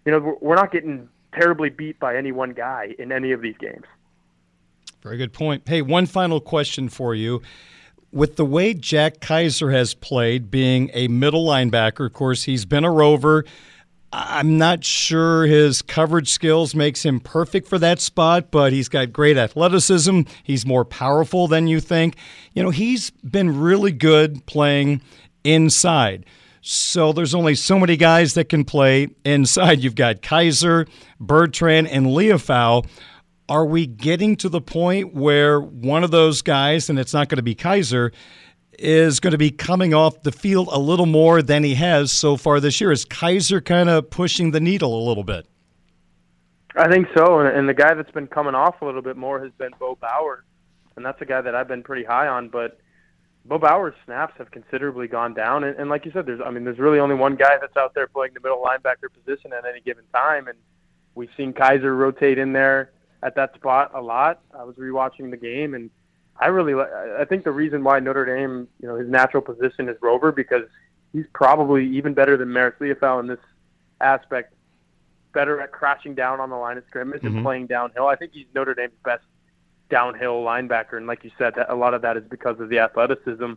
you 0.06 0.12
know, 0.12 0.38
we're 0.40 0.54
not 0.54 0.72
getting 0.72 1.08
terribly 1.34 1.68
beat 1.68 1.98
by 1.98 2.16
any 2.16 2.32
one 2.32 2.52
guy 2.52 2.94
in 2.98 3.12
any 3.12 3.32
of 3.32 3.42
these 3.42 3.56
games. 3.58 3.84
Very 5.04 5.18
good 5.18 5.34
point. 5.34 5.68
Hey, 5.68 5.82
one 5.82 6.06
final 6.06 6.40
question 6.40 6.88
for 6.88 7.14
you. 7.14 7.42
With 8.10 8.36
the 8.36 8.44
way 8.46 8.72
Jack 8.72 9.20
Kaiser 9.20 9.70
has 9.70 9.92
played, 9.92 10.50
being 10.50 10.90
a 10.94 11.08
middle 11.08 11.44
linebacker, 11.44 12.06
of 12.06 12.14
course, 12.14 12.44
he's 12.44 12.64
been 12.64 12.84
a 12.84 12.90
rover. 12.90 13.44
I'm 14.14 14.56
not 14.56 14.82
sure 14.82 15.44
his 15.44 15.82
coverage 15.82 16.30
skills 16.30 16.74
makes 16.74 17.04
him 17.04 17.20
perfect 17.20 17.68
for 17.68 17.78
that 17.80 18.00
spot, 18.00 18.50
but 18.50 18.72
he's 18.72 18.88
got 18.88 19.12
great 19.12 19.36
athleticism. 19.36 20.22
He's 20.42 20.64
more 20.64 20.86
powerful 20.86 21.48
than 21.48 21.66
you 21.66 21.80
think. 21.80 22.16
You 22.54 22.62
know, 22.62 22.70
he's 22.70 23.10
been 23.10 23.60
really 23.60 23.92
good 23.92 24.46
playing 24.46 25.02
inside. 25.42 26.24
So 26.62 27.12
there's 27.12 27.34
only 27.34 27.56
so 27.56 27.78
many 27.78 27.98
guys 27.98 28.32
that 28.34 28.48
can 28.48 28.64
play 28.64 29.08
inside. 29.22 29.80
You've 29.80 29.96
got 29.96 30.22
Kaiser, 30.22 30.86
Bertrand, 31.20 31.88
and 31.88 32.06
Liufau. 32.06 32.86
Are 33.48 33.66
we 33.66 33.86
getting 33.86 34.36
to 34.36 34.48
the 34.48 34.60
point 34.60 35.14
where 35.14 35.60
one 35.60 36.02
of 36.02 36.10
those 36.10 36.40
guys, 36.40 36.88
and 36.88 36.98
it's 36.98 37.12
not 37.12 37.28
going 37.28 37.36
to 37.36 37.42
be 37.42 37.54
Kaiser, 37.54 38.10
is 38.78 39.20
going 39.20 39.32
to 39.32 39.38
be 39.38 39.50
coming 39.50 39.92
off 39.92 40.22
the 40.22 40.32
field 40.32 40.68
a 40.72 40.78
little 40.78 41.06
more 41.06 41.42
than 41.42 41.62
he 41.62 41.74
has 41.74 42.10
so 42.10 42.36
far 42.36 42.58
this 42.58 42.80
year? 42.80 42.90
Is 42.90 43.04
Kaiser 43.04 43.60
kind 43.60 43.90
of 43.90 44.08
pushing 44.08 44.52
the 44.52 44.60
needle 44.60 44.96
a 44.96 45.02
little 45.06 45.24
bit? 45.24 45.46
I 46.76 46.88
think 46.88 47.06
so, 47.16 47.40
and, 47.40 47.68
the 47.68 47.74
guy 47.74 47.94
that's 47.94 48.10
been 48.10 48.26
coming 48.26 48.54
off 48.54 48.82
a 48.82 48.84
little 48.84 49.02
bit 49.02 49.16
more 49.16 49.40
has 49.40 49.52
been 49.58 49.70
Bo 49.78 49.96
Bauer, 50.00 50.44
and 50.96 51.06
that's 51.06 51.20
a 51.20 51.24
guy 51.24 51.40
that 51.40 51.54
I've 51.54 51.68
been 51.68 51.84
pretty 51.84 52.04
high 52.04 52.26
on. 52.26 52.48
But 52.48 52.80
Bo 53.44 53.58
Bauer's 53.58 53.94
snaps 54.04 54.34
have 54.38 54.50
considerably 54.50 55.06
gone 55.06 55.34
down, 55.34 55.62
and, 55.62 55.78
and 55.78 55.88
like 55.88 56.04
you 56.04 56.10
said, 56.10 56.26
there's 56.26 56.40
I 56.44 56.50
mean, 56.50 56.64
there's 56.64 56.80
really 56.80 56.98
only 56.98 57.14
one 57.14 57.36
guy 57.36 57.58
that's 57.60 57.76
out 57.76 57.94
there 57.94 58.08
playing 58.08 58.34
the 58.34 58.40
middle 58.40 58.60
linebacker 58.60 59.12
position 59.12 59.52
at 59.52 59.64
any 59.64 59.82
given 59.82 60.02
time, 60.12 60.48
and 60.48 60.58
we've 61.14 61.30
seen 61.36 61.52
Kaiser 61.52 61.94
rotate 61.94 62.38
in 62.38 62.52
there 62.52 62.90
at 63.24 63.34
that 63.34 63.54
spot 63.54 63.90
a 63.94 64.00
lot. 64.00 64.40
I 64.56 64.62
was 64.62 64.76
rewatching 64.76 65.30
the 65.30 65.36
game, 65.36 65.74
and 65.74 65.90
I 66.38 66.46
really 66.46 66.74
I 67.18 67.24
think 67.24 67.42
the 67.44 67.50
reason 67.52 67.82
why 67.82 67.98
Notre 67.98 68.24
Dame, 68.24 68.68
you 68.80 68.86
know, 68.86 68.96
his 68.96 69.08
natural 69.08 69.42
position 69.42 69.88
is 69.88 69.96
rover 70.00 70.30
because 70.30 70.64
he's 71.12 71.26
probably 71.32 71.86
even 71.88 72.12
better 72.14 72.36
than 72.36 72.48
Marist 72.48 72.78
Liufau 72.78 73.20
in 73.20 73.26
this 73.26 73.40
aspect 74.00 74.52
better 75.32 75.60
at 75.60 75.72
crashing 75.72 76.14
down 76.14 76.38
on 76.38 76.50
the 76.50 76.56
line 76.56 76.76
of 76.78 76.84
scrimmage 76.86 77.22
Mhm. 77.22 77.26
and 77.36 77.42
playing 77.42 77.66
downhill. 77.66 78.06
I 78.06 78.14
think 78.14 78.32
he's 78.32 78.46
Notre 78.54 78.74
Dame's 78.74 78.92
best 79.04 79.24
downhill 79.90 80.44
linebacker, 80.44 80.96
and 80.96 81.06
like 81.06 81.24
you 81.24 81.30
said, 81.38 81.54
that 81.56 81.70
a 81.70 81.74
lot 81.74 81.94
of 81.94 82.02
that 82.02 82.16
is 82.16 82.24
because 82.24 82.60
of 82.60 82.68
the 82.68 82.78
athleticism. 82.78 83.52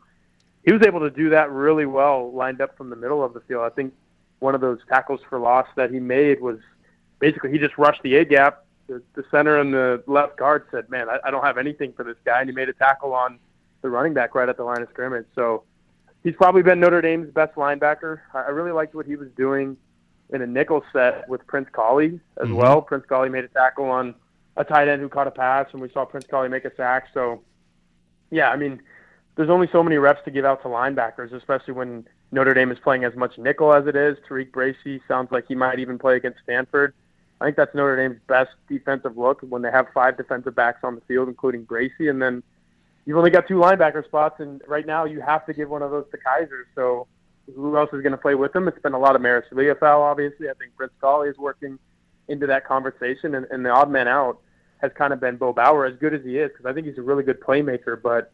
He 0.63 0.71
was 0.73 0.81
able 0.85 1.01
to 1.01 1.09
do 1.09 1.29
that 1.29 1.51
really 1.51 1.85
well, 1.85 2.31
lined 2.31 2.61
up 2.61 2.75
from 2.77 2.89
the 2.89 2.95
middle 2.95 3.23
of 3.23 3.33
the 3.33 3.41
field. 3.41 3.63
I 3.63 3.69
think 3.69 3.93
one 4.39 4.55
of 4.55 4.61
those 4.61 4.79
tackles 4.87 5.21
for 5.29 5.39
loss 5.39 5.67
that 5.75 5.91
he 5.91 5.99
made 5.99 6.41
was 6.41 6.59
basically 7.19 7.51
he 7.51 7.57
just 7.57 7.77
rushed 7.77 8.01
the 8.03 8.15
A 8.17 8.25
gap. 8.25 8.65
The, 8.87 9.01
the 9.15 9.23
center 9.29 9.57
and 9.57 9.73
the 9.73 10.03
left 10.07 10.37
guard 10.37 10.65
said, 10.71 10.89
"Man, 10.89 11.09
I, 11.09 11.19
I 11.25 11.31
don't 11.31 11.43
have 11.43 11.57
anything 11.57 11.93
for 11.93 12.03
this 12.03 12.15
guy," 12.25 12.39
and 12.39 12.49
he 12.49 12.55
made 12.55 12.69
a 12.69 12.73
tackle 12.73 13.13
on 13.13 13.39
the 13.81 13.89
running 13.89 14.13
back 14.13 14.33
right 14.33 14.47
at 14.49 14.57
the 14.57 14.63
line 14.63 14.81
of 14.81 14.89
scrimmage. 14.89 15.25
So 15.35 15.63
he's 16.23 16.35
probably 16.35 16.63
been 16.63 16.79
Notre 16.79 17.01
Dame's 17.01 17.29
best 17.31 17.55
linebacker. 17.55 18.19
I 18.33 18.49
really 18.49 18.71
liked 18.71 18.95
what 18.95 19.05
he 19.05 19.15
was 19.15 19.29
doing 19.35 19.77
in 20.29 20.41
a 20.41 20.47
nickel 20.47 20.83
set 20.91 21.27
with 21.29 21.45
Prince 21.47 21.69
Kollie 21.71 22.19
as 22.41 22.47
Mhm. 22.49 22.55
well. 22.55 22.81
Prince 22.81 23.05
Kollie 23.05 23.29
made 23.29 23.45
a 23.45 23.49
tackle 23.49 23.85
on 23.85 24.15
a 24.57 24.63
tight 24.63 24.87
end 24.87 25.01
who 25.01 25.09
caught 25.09 25.27
a 25.27 25.31
pass, 25.31 25.67
and 25.71 25.81
we 25.81 25.89
saw 25.89 26.03
Prince 26.03 26.25
Kollie 26.27 26.49
make 26.49 26.65
a 26.65 26.75
sack. 26.75 27.07
So, 27.13 27.41
yeah, 28.31 28.49
I 28.49 28.57
mean, 28.57 28.81
there's 29.35 29.49
only 29.49 29.67
so 29.71 29.83
many 29.83 29.97
reps 29.97 30.21
to 30.25 30.31
give 30.31 30.43
out 30.45 30.61
to 30.63 30.67
linebackers, 30.67 31.31
especially 31.31 31.75
when 31.75 32.07
Notre 32.31 32.53
Dame 32.53 32.71
is 32.71 32.79
playing 32.79 33.03
as 33.05 33.15
much 33.15 33.37
nickel 33.37 33.73
as 33.73 33.85
it 33.87 33.95
is. 33.95 34.17
Tariq 34.27 34.51
Bracy 34.51 35.01
sounds 35.07 35.31
like 35.31 35.45
he 35.47 35.55
might 35.55 35.79
even 35.79 35.97
play 35.97 36.15
against 36.17 36.39
Stanford. 36.43 36.93
I 37.39 37.45
think 37.45 37.57
that's 37.57 37.73
Notre 37.75 37.95
Dame's 37.95 38.19
best 38.27 38.51
defensive 38.67 39.17
look 39.17 39.41
when 39.41 39.61
they 39.61 39.71
have 39.71 39.87
five 39.93 40.17
defensive 40.17 40.55
backs 40.55 40.79
on 40.83 40.95
the 40.95 41.01
field, 41.01 41.27
including 41.27 41.63
Bracy, 41.63 42.07
and 42.07 42.21
then 42.21 42.41
you've 43.05 43.17
only 43.17 43.29
got 43.29 43.47
two 43.47 43.55
linebacker 43.55 44.03
spots, 44.05 44.39
and 44.39 44.61
right 44.67 44.85
now 44.85 45.05
you 45.05 45.21
have 45.21 45.45
to 45.45 45.53
give 45.53 45.69
one 45.69 45.81
of 45.81 45.91
those 45.91 46.05
to 46.11 46.17
Kaiser. 46.17 46.67
So 46.73 47.07
who 47.55 47.77
else 47.77 47.89
is 47.93 48.01
going 48.01 48.11
to 48.11 48.17
play 48.17 48.35
with 48.35 48.55
him? 48.55 48.67
It's 48.67 48.79
been 48.79 48.93
a 48.93 48.99
lot 48.99 49.15
of 49.15 49.21
Marist 49.21 49.51
Liufau, 49.51 49.99
obviously. 49.99 50.49
I 50.49 50.53
think 50.53 50.75
Prince 50.75 50.93
Kollie 50.99 51.29
is 51.29 51.37
working 51.37 51.77
into 52.27 52.47
that 52.47 52.65
conversation, 52.65 53.35
and, 53.35 53.45
and 53.51 53.65
the 53.65 53.69
odd 53.69 53.89
man 53.89 54.07
out 54.07 54.39
has 54.79 54.91
kind 54.95 55.13
of 55.13 55.19
been 55.19 55.37
Bo 55.37 55.53
Bauer, 55.53 55.85
as 55.85 55.97
good 55.97 56.13
as 56.13 56.23
he 56.23 56.37
is, 56.37 56.51
because 56.51 56.65
I 56.65 56.73
think 56.73 56.87
he's 56.87 56.97
a 56.97 57.01
really 57.01 57.23
good 57.23 57.39
playmaker. 57.39 58.01
But 58.01 58.31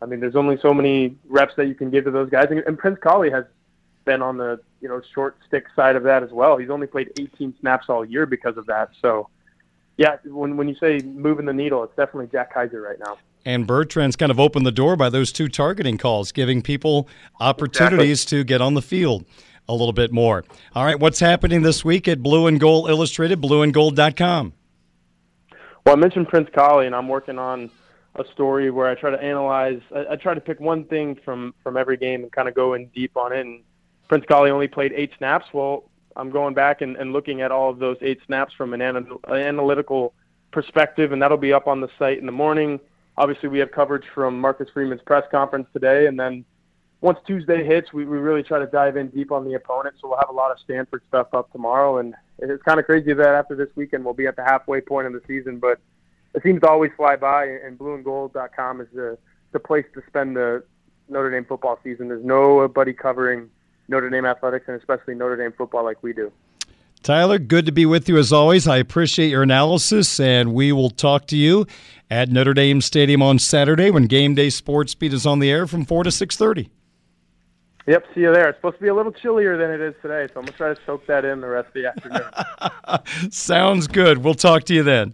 I 0.00 0.06
mean, 0.06 0.20
there's 0.20 0.36
only 0.36 0.58
so 0.60 0.72
many 0.72 1.16
reps 1.26 1.54
that 1.56 1.66
you 1.66 1.74
can 1.74 1.90
give 1.90 2.04
to 2.04 2.10
those 2.10 2.30
guys, 2.30 2.48
and, 2.50 2.60
and 2.60 2.78
Prince 2.78 2.98
Kollie 3.02 3.30
has 3.30 3.44
been 4.04 4.22
on 4.22 4.36
the 4.36 4.60
you 4.80 4.88
know 4.88 5.00
short 5.14 5.36
stick 5.46 5.66
side 5.74 5.96
of 5.96 6.02
that 6.04 6.22
as 6.22 6.30
well. 6.30 6.56
He's 6.56 6.70
only 6.70 6.86
played 6.86 7.12
18 7.18 7.54
snaps 7.60 7.86
all 7.88 8.04
year 8.04 8.26
because 8.26 8.56
of 8.56 8.66
that. 8.66 8.90
So 9.00 9.28
yeah, 9.96 10.16
when 10.24 10.56
when 10.56 10.68
you 10.68 10.74
say 10.76 10.98
moving 10.98 11.46
the 11.46 11.52
needle, 11.52 11.82
it's 11.84 11.96
definitely 11.96 12.28
Jack 12.32 12.52
Kaiser 12.54 12.80
right 12.80 12.98
now. 12.98 13.18
And 13.46 13.66
Bertrand's 13.66 14.16
kind 14.16 14.32
of 14.32 14.40
opened 14.40 14.64
the 14.64 14.72
door 14.72 14.96
by 14.96 15.10
those 15.10 15.30
two 15.30 15.48
targeting 15.48 15.98
calls, 15.98 16.32
giving 16.32 16.62
people 16.62 17.08
opportunities 17.40 18.24
to 18.26 18.42
get 18.42 18.62
on 18.62 18.74
the 18.74 18.82
field 18.82 19.26
a 19.68 19.72
little 19.72 19.92
bit 19.92 20.12
more. 20.12 20.44
All 20.74 20.84
right, 20.84 20.98
what's 20.98 21.20
happening 21.20 21.62
this 21.62 21.84
week 21.84 22.08
at 22.08 22.22
Blue 22.22 22.46
and 22.46 22.58
Gold 22.58 22.88
Illustrated, 22.88 23.40
blueandgold.com? 23.40 24.52
Well, 25.84 25.94
I 25.94 25.98
mentioned 25.98 26.28
Prince 26.28 26.48
Kollie, 26.54 26.86
and 26.86 26.94
I'm 26.94 27.08
working 27.08 27.38
on 27.38 27.70
a 28.14 28.24
story 28.32 28.70
where 28.70 28.88
I 28.88 28.94
try 28.94 29.10
to 29.10 29.22
analyze. 29.22 29.80
I, 29.94 30.12
I 30.12 30.16
try 30.16 30.34
to 30.34 30.40
pick 30.40 30.60
one 30.60 30.84
thing 30.84 31.18
from 31.24 31.54
from 31.62 31.76
every 31.76 31.96
game 31.96 32.22
and 32.22 32.32
kind 32.32 32.48
of 32.48 32.54
go 32.54 32.74
in 32.74 32.86
deep 32.86 33.16
on 33.16 33.32
it. 33.32 33.40
And 33.40 33.62
Prince 34.08 34.24
Kollie 34.26 34.50
only 34.50 34.68
played 34.68 34.92
eight 34.94 35.12
snaps. 35.18 35.46
Well, 35.52 35.84
I'm 36.16 36.30
going 36.30 36.54
back 36.54 36.80
and, 36.80 36.96
and 36.96 37.12
looking 37.12 37.40
at 37.40 37.50
all 37.50 37.70
of 37.70 37.78
those 37.78 37.96
eight 38.00 38.20
snaps 38.26 38.54
from 38.54 38.72
an, 38.74 38.80
an 38.80 39.06
analytical 39.28 40.14
perspective, 40.52 41.12
and 41.12 41.20
that'll 41.20 41.36
be 41.36 41.52
up 41.52 41.66
on 41.66 41.80
the 41.80 41.88
site 41.98 42.18
in 42.18 42.26
the 42.26 42.32
morning. 42.32 42.78
Obviously, 43.16 43.48
we 43.48 43.58
have 43.58 43.70
coverage 43.72 44.04
from 44.14 44.40
Marcus 44.40 44.68
Freeman's 44.72 45.02
press 45.02 45.24
conference 45.30 45.66
today, 45.72 46.06
and 46.06 46.18
then 46.18 46.44
once 47.00 47.18
Tuesday 47.26 47.64
hits, 47.64 47.92
we, 47.92 48.04
we 48.04 48.16
really 48.18 48.42
try 48.42 48.58
to 48.58 48.66
dive 48.66 48.96
in 48.96 49.08
deep 49.08 49.30
on 49.30 49.44
the 49.44 49.54
opponent. 49.54 49.94
So 50.00 50.08
we'll 50.08 50.18
have 50.18 50.30
a 50.30 50.34
lot 50.34 50.50
of 50.50 50.58
Stanford 50.60 51.02
stuff 51.08 51.34
up 51.34 51.52
tomorrow, 51.52 51.98
and 51.98 52.14
it's 52.38 52.62
kind 52.62 52.80
of 52.80 52.86
crazy 52.86 53.12
that 53.12 53.34
after 53.34 53.54
this 53.54 53.68
weekend 53.74 54.04
we'll 54.04 54.14
be 54.14 54.26
at 54.26 54.36
the 54.36 54.44
halfway 54.44 54.80
point 54.80 55.06
of 55.06 55.12
the 55.12 55.20
season, 55.26 55.58
but 55.58 55.78
it 56.34 56.42
seems 56.42 56.60
to 56.62 56.68
always 56.68 56.90
fly 56.96 57.16
by. 57.16 57.44
And 57.44 57.78
BlueAndGold.com 57.78 58.80
is 58.80 58.88
the 58.94 59.18
the 59.52 59.60
place 59.60 59.84
to 59.94 60.02
spend 60.08 60.36
the 60.36 60.64
Notre 61.08 61.30
Dame 61.30 61.44
football 61.44 61.78
season. 61.84 62.08
There's 62.08 62.24
nobody 62.24 62.92
covering 62.92 63.48
Notre 63.88 64.10
Dame 64.10 64.26
athletics 64.26 64.66
and 64.68 64.76
especially 64.76 65.14
Notre 65.14 65.36
Dame 65.36 65.52
football 65.52 65.84
like 65.84 66.02
we 66.02 66.12
do. 66.12 66.32
Tyler, 67.02 67.38
good 67.38 67.66
to 67.66 67.72
be 67.72 67.84
with 67.84 68.08
you 68.08 68.16
as 68.16 68.32
always. 68.32 68.66
I 68.66 68.78
appreciate 68.78 69.28
your 69.28 69.42
analysis, 69.42 70.18
and 70.18 70.54
we 70.54 70.72
will 70.72 70.88
talk 70.88 71.26
to 71.26 71.36
you 71.36 71.66
at 72.10 72.30
Notre 72.30 72.54
Dame 72.54 72.80
Stadium 72.80 73.20
on 73.20 73.38
Saturday 73.38 73.90
when 73.90 74.06
Game 74.06 74.34
Day 74.34 74.48
Sports 74.48 74.94
Beat 74.94 75.12
is 75.12 75.26
on 75.26 75.38
the 75.38 75.50
air 75.50 75.66
from 75.66 75.84
four 75.84 76.02
to 76.02 76.10
six 76.10 76.34
thirty. 76.36 76.70
Yep, 77.86 78.06
see 78.14 78.20
you 78.22 78.32
there. 78.32 78.48
It's 78.48 78.56
supposed 78.56 78.76
to 78.76 78.82
be 78.82 78.88
a 78.88 78.94
little 78.94 79.12
chillier 79.12 79.58
than 79.58 79.70
it 79.70 79.82
is 79.82 79.94
today, 80.00 80.26
so 80.32 80.40
I'm 80.40 80.46
gonna 80.46 80.56
try 80.56 80.72
to 80.72 80.80
soak 80.86 81.06
that 81.06 81.26
in 81.26 81.42
the 81.42 81.46
rest 81.46 81.68
of 81.68 81.74
the 81.74 81.86
afternoon. 81.88 83.30
Sounds 83.30 83.86
good. 83.86 84.18
We'll 84.18 84.32
talk 84.32 84.64
to 84.64 84.74
you 84.74 84.82
then. 84.82 85.12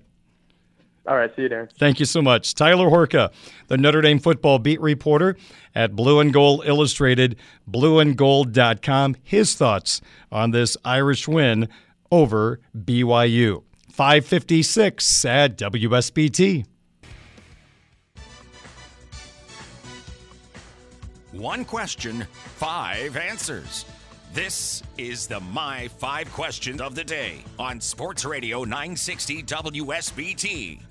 All 1.10 1.16
right, 1.16 1.34
see 1.34 1.42
you, 1.42 1.48
Darren. 1.48 1.68
Thank 1.72 1.98
you 1.98 2.06
so 2.06 2.22
much. 2.22 2.54
Tyler 2.54 2.88
Horka, 2.88 3.32
the 3.66 3.76
Notre 3.76 4.00
Dame 4.00 4.20
football 4.20 4.60
beat 4.60 4.80
reporter 4.80 5.36
at 5.74 5.96
Blue 5.96 6.20
and 6.20 6.32
Gold 6.32 6.62
Illustrated, 6.64 7.34
blueandgold.com. 7.68 9.16
His 9.24 9.56
thoughts 9.56 10.00
on 10.30 10.52
this 10.52 10.76
Irish 10.84 11.26
win 11.26 11.68
over 12.12 12.60
BYU. 12.76 13.64
556 13.90 15.24
at 15.24 15.58
WSBT. 15.58 16.64
One 21.32 21.64
question, 21.64 22.24
five 22.56 23.16
answers. 23.16 23.84
This 24.32 24.84
is 24.96 25.26
the 25.26 25.40
My 25.40 25.88
Five 25.88 26.32
Questions 26.32 26.80
of 26.80 26.94
the 26.94 27.02
Day 27.02 27.42
on 27.58 27.80
Sports 27.80 28.24
Radio 28.24 28.62
960 28.62 29.42
WSBT. 29.42 30.82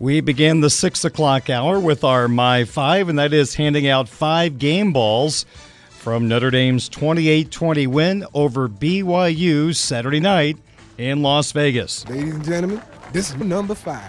We 0.00 0.20
begin 0.20 0.60
the 0.60 0.70
six 0.70 1.04
o'clock 1.04 1.50
hour 1.50 1.80
with 1.80 2.04
our 2.04 2.28
My 2.28 2.64
Five, 2.64 3.08
and 3.08 3.18
that 3.18 3.32
is 3.32 3.56
handing 3.56 3.88
out 3.88 4.08
five 4.08 4.56
game 4.56 4.92
balls 4.92 5.44
from 5.90 6.28
Notre 6.28 6.52
Dame's 6.52 6.88
28 6.88 7.50
20 7.50 7.86
win 7.88 8.24
over 8.32 8.68
BYU 8.68 9.74
Saturday 9.74 10.20
night 10.20 10.56
in 10.98 11.22
Las 11.22 11.50
Vegas. 11.50 12.08
Ladies 12.08 12.34
and 12.36 12.44
gentlemen, 12.44 12.82
this 13.12 13.30
is 13.30 13.36
number 13.38 13.74
five. 13.74 14.08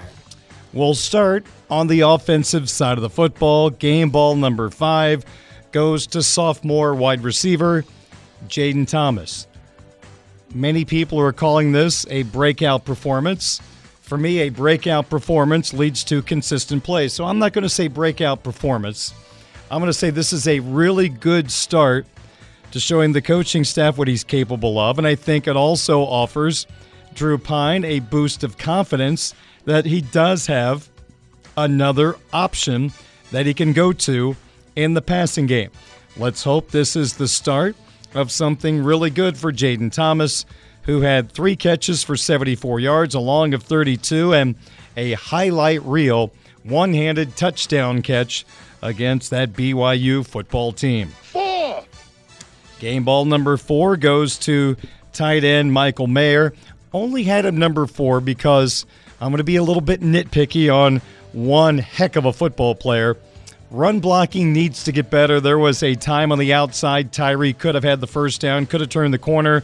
We'll 0.73 0.93
start 0.93 1.47
on 1.71 1.87
the 1.87 2.01
offensive 2.01 2.69
side 2.69 2.99
of 2.99 3.01
the 3.01 3.09
football. 3.09 3.71
Game 3.71 4.11
ball 4.11 4.35
number 4.35 4.69
five 4.69 5.25
goes 5.71 6.05
to 6.07 6.21
sophomore 6.21 6.93
wide 6.93 7.23
receiver 7.23 7.83
Jayden 8.47 8.87
Thomas. 8.87 9.47
Many 10.53 10.85
people 10.85 11.19
are 11.19 11.33
calling 11.33 11.71
this 11.71 12.05
a 12.11 12.23
breakout 12.23 12.85
performance. 12.85 13.59
For 14.10 14.18
me, 14.18 14.39
a 14.39 14.49
breakout 14.49 15.07
performance 15.07 15.72
leads 15.72 16.03
to 16.05 16.24
consistent 16.24 16.84
play. 16.84 17.10
So 17.10 17.26
I'm 17.26 17.38
not 17.38 17.53
going 17.53 17.62
to 17.62 17.70
say 17.70 17.88
breakout 17.88 18.41
performance. 18.41 19.14
I'm 19.70 19.80
going 19.80 19.91
to 19.91 19.93
say 19.93 20.10
this 20.10 20.34
is 20.34 20.47
a 20.47 20.62
really 20.62 21.10
good 21.10 21.51
start 21.51 22.07
to 22.72 22.80
showing 22.80 23.12
the 23.12 23.22
coaching 23.22 23.64
staff 23.64 23.99
what 23.99 24.07
he's 24.07 24.24
capable 24.24 24.80
of. 24.80 24.97
And 24.97 25.05
I 25.05 25.14
think 25.14 25.47
it 25.47 25.55
also 25.55 26.01
offers 26.01 26.66
Drew 27.14 27.38
Pyne 27.38 27.86
a 27.86 27.99
boost 27.99 28.43
of 28.43 28.57
confidence 28.57 29.36
that 29.66 29.86
he 29.86 30.01
does 30.01 30.47
have 30.47 30.89
another 31.55 32.16
option 32.34 32.91
that 33.30 33.45
he 33.45 33.53
can 33.53 33.74
go 33.74 33.93
to 33.93 34.36
in 34.76 34.95
the 34.95 35.03
passing 35.03 35.45
game. 35.45 35.70
Let's 36.18 36.43
hope 36.43 36.72
this 36.72 36.95
is 36.95 37.14
the 37.14 37.28
start 37.28 37.76
of 38.16 38.32
something 38.32 38.84
really 38.84 39.12
good 39.12 39.38
for 39.38 39.53
Jayden 39.53 39.91
Thomas, 39.91 40.47
who 40.89 41.01
had 41.01 41.31
three 41.31 41.55
catches 41.55 42.03
for 42.03 42.17
74 42.17 42.79
yards, 42.79 43.13
a 43.13 43.19
long 43.19 43.53
of 43.53 43.61
32, 43.61 44.33
and 44.33 44.55
a 44.97 45.13
highlight 45.13 45.83
reel 45.83 46.31
one 46.63 46.95
handed 46.95 47.37
touchdown 47.37 48.01
catch 48.01 48.43
against 48.81 49.29
that 49.29 49.53
BYU 49.53 50.25
football 50.25 50.71
team. 50.71 51.09
Four. 51.09 51.83
Game 52.79 53.03
ball 53.03 53.25
number 53.25 53.55
four 53.55 53.97
goes 53.97 54.39
to 54.39 54.77
tight 55.13 55.43
end 55.43 55.71
Michael 55.71 56.07
Mayer. 56.07 56.53
Only 56.91 57.21
had 57.21 57.45
him 57.45 57.59
number 57.59 57.85
four 57.85 58.19
because 58.19 58.87
I'm 59.21 59.29
going 59.29 59.37
to 59.37 59.43
be 59.43 59.57
a 59.57 59.63
little 59.63 59.81
bit 59.81 60.01
nitpicky 60.01 60.73
on 60.73 61.03
one 61.33 61.77
heck 61.77 62.15
of 62.15 62.25
a 62.25 62.33
football 62.33 62.73
player. 62.73 63.15
Run 63.69 63.99
blocking 63.99 64.53
needs 64.53 64.85
to 64.85 64.91
get 64.91 65.11
better. 65.11 65.39
There 65.39 65.59
was 65.59 65.83
a 65.83 65.93
time 65.93 66.31
on 66.31 66.39
the 66.39 66.53
outside 66.53 67.13
Tyree 67.13 67.53
could 67.53 67.75
have 67.75 67.83
had 67.83 68.01
the 68.01 68.07
first 68.07 68.41
down, 68.41 68.65
could 68.65 68.81
have 68.81 68.89
turned 68.89 69.13
the 69.13 69.19
corner, 69.19 69.63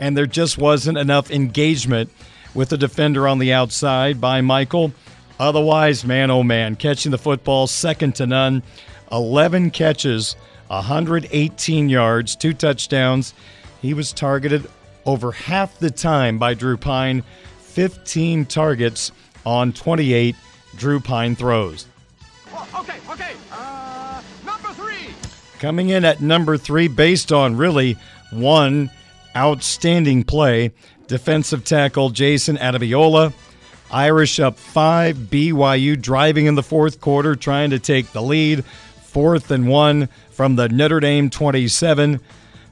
and 0.00 0.16
there 0.16 0.26
just 0.26 0.58
wasn't 0.58 0.98
enough 0.98 1.30
engagement 1.30 2.10
with 2.54 2.70
the 2.70 2.78
defender 2.78 3.28
on 3.28 3.38
the 3.38 3.52
outside 3.52 4.20
by 4.20 4.40
Michael. 4.40 4.92
Otherwise, 5.38 6.04
man, 6.04 6.30
oh 6.30 6.42
man, 6.42 6.74
catching 6.74 7.12
the 7.12 7.18
football 7.18 7.66
second 7.66 8.14
to 8.16 8.26
none. 8.26 8.62
11 9.12 9.70
catches, 9.70 10.34
118 10.68 11.88
yards, 11.88 12.34
two 12.34 12.54
touchdowns. 12.54 13.34
He 13.80 13.94
was 13.94 14.12
targeted 14.12 14.68
over 15.06 15.32
half 15.32 15.78
the 15.78 15.90
time 15.90 16.38
by 16.38 16.54
Drew 16.54 16.76
Pyne, 16.76 17.22
15 17.60 18.46
targets 18.46 19.12
on 19.46 19.72
28 19.72 20.34
Drew 20.76 21.00
Pyne 21.00 21.34
throws. 21.34 21.86
Okay, 22.74 22.96
okay. 23.10 23.32
Uh, 23.52 24.22
number 24.44 24.68
three. 24.68 25.14
Coming 25.58 25.90
in 25.90 26.04
at 26.04 26.20
number 26.20 26.56
three, 26.56 26.88
based 26.88 27.32
on 27.32 27.56
really 27.56 27.96
one 28.30 28.90
outstanding 29.36 30.24
play, 30.24 30.72
defensive 31.06 31.64
tackle 31.64 32.10
Jason 32.10 32.56
Ademilola. 32.56 33.32
Irish 33.92 34.38
up 34.38 34.56
five, 34.56 35.16
BYU 35.16 36.00
driving 36.00 36.46
in 36.46 36.54
the 36.54 36.62
fourth 36.62 37.00
quarter, 37.00 37.34
trying 37.34 37.70
to 37.70 37.78
take 37.78 38.12
the 38.12 38.22
lead. 38.22 38.64
Fourth 39.02 39.50
and 39.50 39.66
one 39.66 40.08
from 40.30 40.54
the 40.54 40.68
Notre 40.68 41.00
Dame 41.00 41.28
27. 41.28 42.20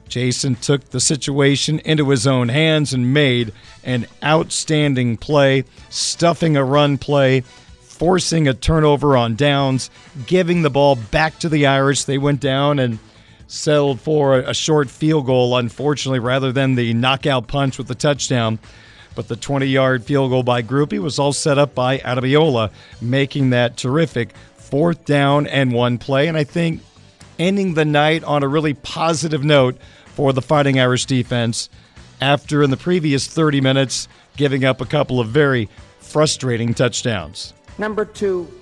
Jason 0.07 0.55
took 0.55 0.89
the 0.89 0.99
situation 0.99 1.79
into 1.79 2.09
his 2.09 2.25
own 2.25 2.49
hands 2.49 2.93
and 2.93 3.13
made 3.13 3.53
an 3.83 4.07
outstanding 4.23 5.17
play, 5.17 5.65
stuffing 5.89 6.57
a 6.57 6.63
run 6.63 6.97
play, 6.97 7.41
forcing 7.81 8.47
a 8.47 8.53
turnover 8.53 9.15
on 9.15 9.35
downs, 9.35 9.89
giving 10.25 10.61
the 10.61 10.69
ball 10.69 10.95
back 10.95 11.37
to 11.39 11.49
the 11.49 11.67
Irish. 11.67 12.05
They 12.05 12.17
went 12.17 12.39
down 12.39 12.79
and 12.79 12.97
settled 13.49 13.99
for 13.99 14.37
a 14.37 14.53
short 14.53 14.89
field 14.89 15.25
goal, 15.25 15.57
unfortunately, 15.57 16.19
rather 16.19 16.51
than 16.51 16.75
the 16.75 16.93
knockout 16.93 17.47
punch 17.47 17.77
with 17.77 17.87
the 17.87 17.95
touchdown. 17.95 18.59
But 19.15 19.27
the 19.27 19.35
20 19.35 19.65
yard 19.65 20.05
field 20.05 20.29
goal 20.29 20.43
by 20.43 20.61
Grupe 20.61 20.99
was 20.99 21.19
all 21.19 21.33
set 21.33 21.57
up 21.57 21.75
by 21.75 21.97
Ademilola, 21.97 22.71
making 23.01 23.49
that 23.49 23.75
terrific 23.75 24.33
fourth 24.55 25.03
down 25.03 25.47
and 25.47 25.73
one 25.73 25.97
play. 25.97 26.27
And 26.27 26.37
I 26.37 26.43
think 26.43 26.81
ending 27.37 27.73
the 27.73 27.85
night 27.85 28.23
on 28.23 28.43
a 28.43 28.47
really 28.47 28.75
positive 28.75 29.43
note 29.43 29.77
for 30.05 30.31
the 30.31 30.41
Fighting 30.41 30.79
Irish 30.79 31.05
defense 31.05 31.69
after, 32.21 32.61
in 32.61 32.69
the 32.69 32.77
previous 32.77 33.27
30 33.27 33.61
minutes, 33.61 34.07
giving 34.37 34.63
up 34.63 34.79
a 34.79 34.85
couple 34.85 35.19
of 35.19 35.29
very 35.29 35.67
frustrating 35.99 36.73
touchdowns. 36.73 37.53
Number 37.77 38.05
two. 38.05 38.58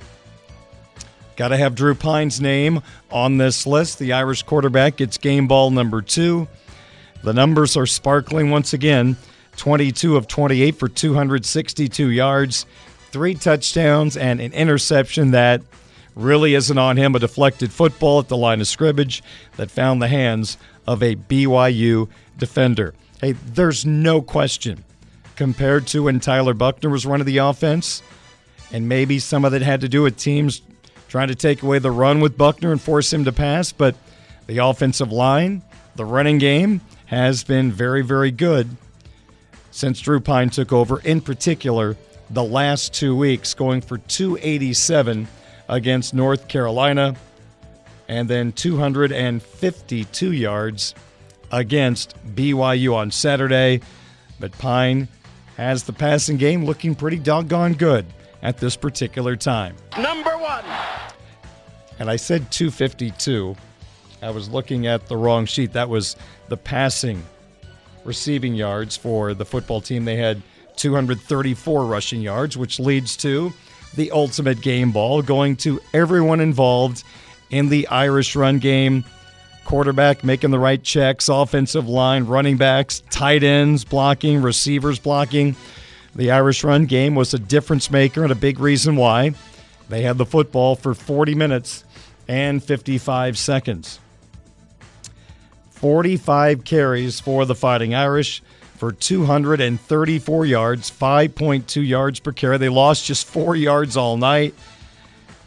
Got 1.37 1.49
to 1.49 1.57
have 1.57 1.75
Drew 1.75 1.93
Pyne's 1.93 2.41
name 2.41 2.81
on 3.11 3.37
this 3.37 3.67
list. 3.67 3.99
The 3.99 4.11
Irish 4.13 4.41
quarterback 4.41 4.97
gets 4.97 5.19
game 5.19 5.47
ball 5.47 5.69
number 5.69 6.01
two. 6.01 6.47
The 7.23 7.31
numbers 7.31 7.77
are 7.77 7.85
sparkling 7.85 8.49
once 8.49 8.73
again 8.73 9.17
22 9.55 10.17
of 10.17 10.27
28 10.27 10.75
for 10.75 10.87
262 10.87 12.09
yards, 12.09 12.65
three 13.11 13.35
touchdowns, 13.35 14.17
and 14.17 14.41
an 14.41 14.51
interception 14.51 15.31
that 15.31 15.61
really 16.15 16.55
isn't 16.55 16.77
on 16.77 16.97
him. 16.97 17.13
A 17.13 17.19
deflected 17.19 17.71
football 17.71 18.19
at 18.19 18.29
the 18.29 18.37
line 18.37 18.59
of 18.59 18.67
scrimmage 18.67 19.21
that 19.57 19.69
found 19.69 20.01
the 20.01 20.07
hands 20.07 20.57
of 20.87 21.03
a 21.03 21.15
BYU 21.15 22.09
defender. 22.39 22.95
Hey, 23.21 23.33
there's 23.33 23.85
no 23.85 24.23
question 24.23 24.83
compared 25.35 25.85
to 25.87 26.03
when 26.03 26.19
Tyler 26.19 26.55
Buchner 26.55 26.89
was 26.89 27.05
running 27.05 27.27
the 27.27 27.37
offense, 27.37 28.01
and 28.71 28.89
maybe 28.89 29.19
some 29.19 29.45
of 29.45 29.53
it 29.53 29.61
had 29.61 29.81
to 29.81 29.87
do 29.87 30.01
with 30.01 30.17
teams 30.17 30.63
trying 31.07 31.27
to 31.29 31.35
take 31.35 31.63
away 31.63 31.79
the 31.79 31.91
run 31.91 32.19
with 32.19 32.37
Buchner 32.37 32.71
and 32.71 32.81
force 32.81 33.11
him 33.11 33.25
to 33.25 33.31
pass, 33.31 33.71
but 33.71 33.95
the 34.47 34.59
offensive 34.59 35.11
line, 35.11 35.61
the 35.95 36.05
running 36.05 36.37
game 36.37 36.81
has 37.07 37.43
been 37.43 37.71
very, 37.71 38.01
very 38.01 38.31
good 38.31 38.69
since 39.71 39.99
Drew 39.99 40.19
Pyne 40.19 40.49
took 40.49 40.73
over, 40.73 40.99
in 41.01 41.21
particular, 41.21 41.95
the 42.29 42.43
last 42.43 42.93
two 42.93 43.15
weeks, 43.15 43.53
going 43.53 43.81
for 43.81 43.99
287 43.99 45.27
against 45.69 46.13
North 46.13 46.47
Carolina 46.47 47.15
and 48.07 48.27
then 48.27 48.51
252 48.53 50.31
yards 50.31 50.95
against 51.51 52.15
BYU 52.35 52.95
on 52.95 53.11
Saturday. 53.11 53.81
But 54.39 54.51
Pyne 54.53 55.07
has 55.57 55.83
the 55.83 55.93
passing 55.93 56.37
game 56.37 56.65
looking 56.65 56.95
pretty 56.95 57.19
doggone 57.19 57.73
good 57.73 58.05
at 58.41 58.57
this 58.57 58.75
particular 58.75 59.35
time. 59.35 59.75
Number 59.97 60.37
one. 60.37 60.63
And 61.99 62.09
I 62.09 62.15
said 62.15 62.51
252. 62.51 63.55
I 64.21 64.29
was 64.29 64.49
looking 64.49 64.87
at 64.87 65.07
the 65.07 65.17
wrong 65.17 65.45
sheet. 65.45 65.73
That 65.73 65.89
was 65.89 66.15
the 66.47 66.57
passing 66.57 67.23
receiving 68.03 68.55
yards 68.55 68.95
for 68.97 69.33
the 69.33 69.45
football 69.45 69.81
team. 69.81 70.05
They 70.05 70.15
had 70.15 70.41
234 70.77 71.85
rushing 71.85 72.21
yards, 72.21 72.57
which 72.57 72.79
leads 72.79 73.17
to 73.17 73.51
the 73.95 74.11
ultimate 74.11 74.61
game 74.61 74.91
ball 74.91 75.21
going 75.21 75.55
to 75.57 75.79
everyone 75.93 76.39
involved 76.39 77.03
in 77.49 77.69
the 77.69 77.87
Irish 77.87 78.35
run 78.35 78.59
game. 78.59 79.03
Quarterback 79.65 80.23
making 80.23 80.51
the 80.51 80.59
right 80.59 80.81
checks, 80.81 81.27
offensive 81.27 81.89
line, 81.89 82.25
running 82.25 82.57
backs, 82.57 83.01
tight 83.09 83.43
ends 83.43 83.83
blocking, 83.83 84.41
receivers 84.41 84.97
blocking. 84.97 85.55
The 86.17 86.31
Irish 86.31 86.63
run 86.63 86.87
game 86.87 87.13
was 87.13 87.35
a 87.35 87.39
difference 87.39 87.91
maker 87.91 88.23
and 88.23 88.31
a 88.31 88.35
big 88.35 88.59
reason 88.59 88.95
why 88.95 89.35
they 89.87 90.01
had 90.01 90.17
the 90.17 90.25
football 90.25 90.75
for 90.75 90.95
40 90.95 91.35
minutes 91.35 91.83
and 92.27 92.61
55 92.61 93.37
seconds. 93.37 93.99
45 95.69 96.63
carries 96.63 97.19
for 97.19 97.45
the 97.45 97.53
Fighting 97.53 97.93
Irish 97.93 98.41
for 98.77 98.91
234 98.91 100.45
yards, 100.47 100.89
5.2 100.89 101.87
yards 101.87 102.19
per 102.19 102.31
carry. 102.31 102.57
They 102.57 102.69
lost 102.69 103.05
just 103.05 103.27
four 103.27 103.55
yards 103.55 103.95
all 103.95 104.17
night. 104.17 104.55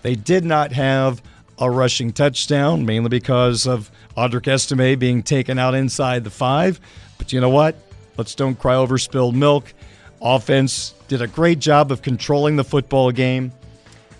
They 0.02 0.14
did 0.14 0.44
not 0.44 0.70
have 0.70 1.20
a 1.58 1.68
rushing 1.68 2.12
touchdown, 2.12 2.86
mainly 2.86 3.08
because 3.08 3.66
of 3.66 3.90
Audric 4.16 4.46
Estime 4.46 4.96
being 5.00 5.24
taken 5.24 5.58
out 5.58 5.74
inside 5.74 6.22
the 6.22 6.30
five. 6.30 6.80
But 7.18 7.32
you 7.32 7.40
know 7.40 7.50
what? 7.50 7.74
Let's 8.16 8.36
don't 8.36 8.56
cry 8.56 8.76
over 8.76 8.98
spilled 8.98 9.34
milk. 9.34 9.74
Offense 10.20 10.94
did 11.08 11.22
a 11.22 11.26
great 11.26 11.58
job 11.58 11.90
of 11.90 12.02
controlling 12.02 12.56
the 12.56 12.64
football 12.64 13.10
game. 13.10 13.52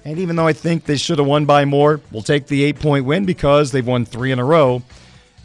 And 0.05 0.19
even 0.19 0.37
though 0.37 0.47
I 0.47 0.55
think 0.55 0.85
they 0.85 0.97
should 0.97 1.19
have 1.19 1.27
won 1.27 1.45
by 1.45 1.65
more, 1.67 2.01
we'll 2.11 2.23
take 2.23 2.47
the 2.47 2.65
eight 2.65 2.81
point 2.81 3.05
win 3.05 3.27
because 3.27 3.71
they've 3.71 3.87
won 3.87 4.05
three 4.05 4.33
in 4.33 4.39
a 4.39 4.45
row. 4.45 4.83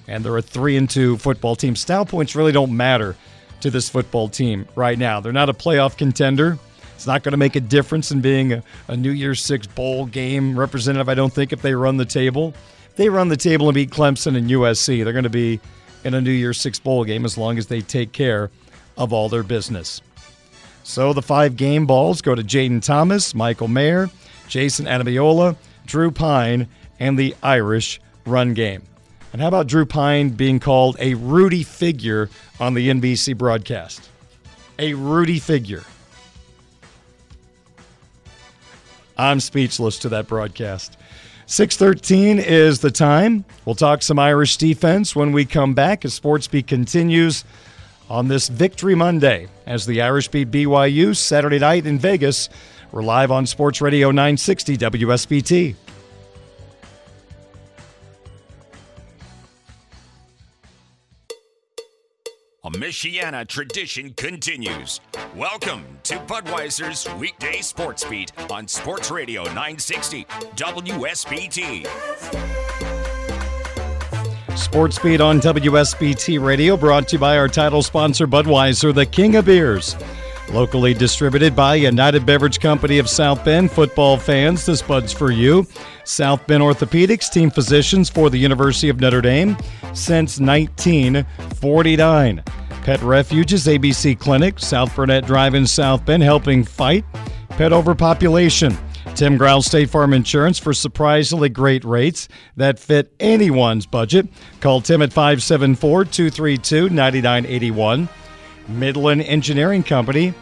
And 0.08 0.24
they're 0.24 0.38
a 0.38 0.42
three 0.42 0.78
and 0.78 0.90
two 0.90 1.18
football 1.18 1.56
team. 1.56 1.76
Style 1.76 2.06
points 2.06 2.36
really 2.36 2.52
don't 2.52 2.76
matter 2.76 3.16
to 3.62 3.72
this 3.72 3.90
football 3.90 4.30
team 4.30 4.68
right 4.76 4.98
now. 4.98 5.20
They're 5.20 5.34
not 5.34 5.50
a 5.50 5.54
playoff 5.54 5.98
contender. 5.98 6.58
It's 6.96 7.08
not 7.08 7.24
going 7.24 7.32
to 7.32 7.38
make 7.38 7.56
a 7.56 7.62
difference 7.62 8.12
in 8.12 8.22
being 8.22 8.54
a, 8.54 8.64
a, 8.88 8.96
New 8.96 9.12
Year's 9.12 9.44
Six 9.44 9.68
bowl 9.68 10.06
game 10.06 10.58
representative, 10.58 11.10
I 11.10 11.14
don't 11.14 11.34
think, 11.34 11.52
if 11.52 11.62
they 11.62 11.74
run 11.74 11.98
the 11.98 12.06
table. 12.06 12.54
If 12.90 12.96
they 12.96 13.10
run 13.10 13.28
the 13.28 13.36
table 13.36 13.68
and 13.68 13.76
beat 13.76 13.90
Clemson 13.90 14.38
and 14.38 14.50
USC, 14.50 15.04
they're 15.04 15.12
going 15.12 15.24
to 15.24 15.30
be 15.30 15.60
in 16.06 16.14
a 16.14 16.22
New 16.22 16.32
Year's 16.32 16.62
Six 16.62 16.80
bowl 16.80 17.04
game 17.04 17.26
as 17.26 17.38
long 17.38 17.58
as 17.58 17.68
they 17.68 17.82
take 17.82 18.14
care 18.14 18.50
of 18.98 19.12
all 19.12 19.28
their 19.28 19.44
business. 19.44 20.02
So 20.86 21.14
the 21.14 21.22
five 21.24 21.56
game 21.58 21.88
balls 21.88 22.22
go 22.22 22.36
to 22.36 22.44
Jayden 22.44 22.80
Thomas, 22.80 23.34
Michael 23.34 23.68
Mayer, 23.68 24.08
Jason 24.48 24.86
Ademilola, 24.86 25.56
Drew 25.88 26.12
Pyne, 26.12 26.68
and 27.00 27.18
the 27.18 27.36
Irish 27.42 28.00
run 28.28 28.54
game. 28.54 28.84
And 29.34 29.42
how 29.42 29.48
about 29.48 29.66
Drew 29.66 29.88
Pyne 29.88 30.30
being 30.30 30.60
called 30.60 30.96
a 31.00 31.16
Rudy 31.16 31.64
figure 31.64 32.30
on 32.60 32.76
the 32.76 32.88
NBC 32.90 33.36
broadcast? 33.36 34.08
A 34.78 34.94
Rudy 34.94 35.40
figure. 35.40 35.84
I'm 39.18 39.40
speechless 39.40 39.98
to 40.00 40.10
that 40.10 40.28
broadcast. 40.28 40.98
613 41.48 42.38
is 42.38 42.82
the 42.82 42.92
time. 42.92 43.44
We'll 43.66 43.74
talk 43.74 44.04
some 44.04 44.20
Irish 44.20 44.58
defense 44.58 45.16
when 45.16 45.32
we 45.32 45.46
come 45.46 45.74
back 45.74 46.06
as 46.06 46.14
Sports 46.14 46.48
Beat 46.48 46.68
continues 46.68 47.44
on 48.10 48.28
this 48.28 48.48
Victory 48.48 48.96
Monday 48.96 49.48
as 49.66 49.86
the 49.86 50.02
Irish 50.02 50.28
beat 50.28 50.52
BYU 50.52 51.16
Saturday 51.16 51.60
night 51.60 51.86
in 51.86 52.00
Vegas. 52.00 52.50
We're 52.92 53.04
live 53.04 53.32
on 53.32 53.46
Sports 53.46 53.82
Radio 53.82 54.12
960 54.12 54.78
WSBT. 54.78 55.76
A 62.64 62.72
Michiana 62.72 63.48
tradition 63.48 64.12
continues. 64.14 65.00
Welcome 65.36 65.84
to 66.02 66.16
Budweiser's 66.16 67.08
weekday 67.20 67.62
sports 67.62 68.04
beat 68.06 68.32
on 68.50 68.68
Sports 68.68 69.12
Radio 69.12 69.44
960 69.44 70.26
WSBT. 70.56 72.85
Sports 74.56 74.98
Beat 75.00 75.20
on 75.20 75.42
WSBT 75.42 76.44
Radio, 76.44 76.78
brought 76.78 77.10
to 77.10 77.18
you 77.18 77.20
by 77.20 77.38
our 77.38 77.50
title 77.50 77.84
sponsor, 77.84 78.26
Budweiser, 78.26 78.96
the 78.96 79.06
king 79.06 79.36
of 79.36 79.46
beers. 79.46 79.96
Locally 80.52 80.94
distributed 80.94 81.56
by 81.56 81.76
United 81.76 82.26
Beverage 82.26 82.60
Company 82.60 82.98
of 82.98 83.10
South 83.10 83.44
Bend. 83.44 83.70
Football 83.70 84.18
fans, 84.18 84.66
this 84.66 84.82
Bud's 84.82 85.12
for 85.12 85.32
you. 85.32 85.68
South 86.06 86.48
Bend 86.48 86.64
Orthopedics, 86.64 87.32
team 87.32 87.52
physicians 87.52 88.10
for 88.10 88.30
the 88.30 88.38
University 88.38 88.90
of 88.90 89.00
Notre 89.00 89.22
Dame 89.22 89.58
since 89.94 90.40
1949. 90.40 92.44
Pet 92.84 93.02
Refuges, 93.02 93.68
ABC 93.68 94.18
Clinic, 94.18 94.60
South 94.60 94.96
Burnett 94.96 95.26
Drive 95.26 95.56
in 95.56 95.68
South 95.68 96.06
Bend, 96.06 96.24
helping 96.24 96.64
fight 96.64 97.04
pet 97.50 97.74
overpopulation. 97.74 98.78
Tim 99.16 99.38
Growl 99.38 99.62
State 99.62 99.90
Farm 99.90 100.12
Insurance 100.12 100.60
for 100.60 100.74
surprisingly 100.74 101.48
great 101.48 101.86
rates 101.86 102.28
that 102.58 102.78
fit 102.78 103.16
anyone's 103.18 103.86
budget. 103.86 104.28
Call 104.60 104.82
Tim 104.82 105.02
at 105.02 105.14
574 105.14 106.04
232 106.04 106.90
9981. 106.90 108.10
Midland 108.68 109.22
Engineering 109.22 109.84
Company, 109.84 110.34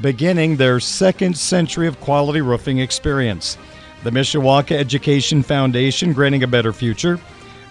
beginning 0.00 0.56
their 0.56 0.80
second 0.80 1.36
century 1.36 1.86
of 1.86 2.00
quality 2.00 2.40
roofing 2.40 2.78
experience. 2.78 3.58
The 4.02 4.10
Mishawaka 4.10 4.72
Education 4.72 5.42
Foundation, 5.42 6.14
granting 6.14 6.42
a 6.42 6.46
better 6.46 6.72
future. 6.72 7.20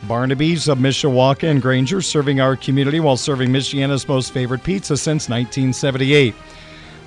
Barnaby's 0.03 0.67
of 0.67 0.77
Mishawaka 0.77 1.49
and 1.49 1.59
Granger, 1.59 2.03
serving 2.03 2.39
our 2.39 2.55
community 2.55 2.99
while 2.99 3.17
serving 3.17 3.49
Michiana's 3.49 4.07
most 4.07 4.31
favorite 4.31 4.63
pizza 4.63 4.95
since 4.95 5.27
1978. 5.27 6.35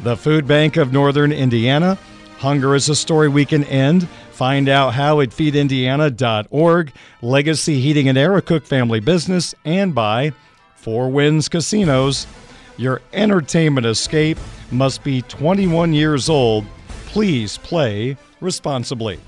The 0.03 0.17
Food 0.17 0.49
Bank 0.49 0.77
of 0.77 0.93
Northern 0.93 1.31
Indiana. 1.31 1.97
Hunger 2.39 2.77
is 2.77 2.89
a 2.89 2.95
story 2.95 3.29
we 3.29 3.45
can 3.45 3.65
end. 3.65 4.09
Find 4.31 4.69
out 4.69 4.95
how 4.95 5.21
at 5.21 5.31
feedindiana.org. 5.31 6.93
Legacy 7.21 7.81
Heating 7.81 8.09
and 8.09 8.17
Air, 8.17 8.41
Cook 8.41 8.65
family 8.65 9.01
business, 9.01 9.57
and 9.65 9.93
by 9.93 10.33
Four 10.77 11.11
Winds 11.11 11.49
Casinos. 11.49 12.29
Your 12.77 13.03
entertainment 13.13 13.87
escape 13.87 14.39
must 14.71 15.03
be 15.03 15.23
21 15.23 15.93
years 15.93 16.29
old. 16.29 16.65
Please 17.07 17.59
play 17.59 18.17
responsibly. 18.41 19.19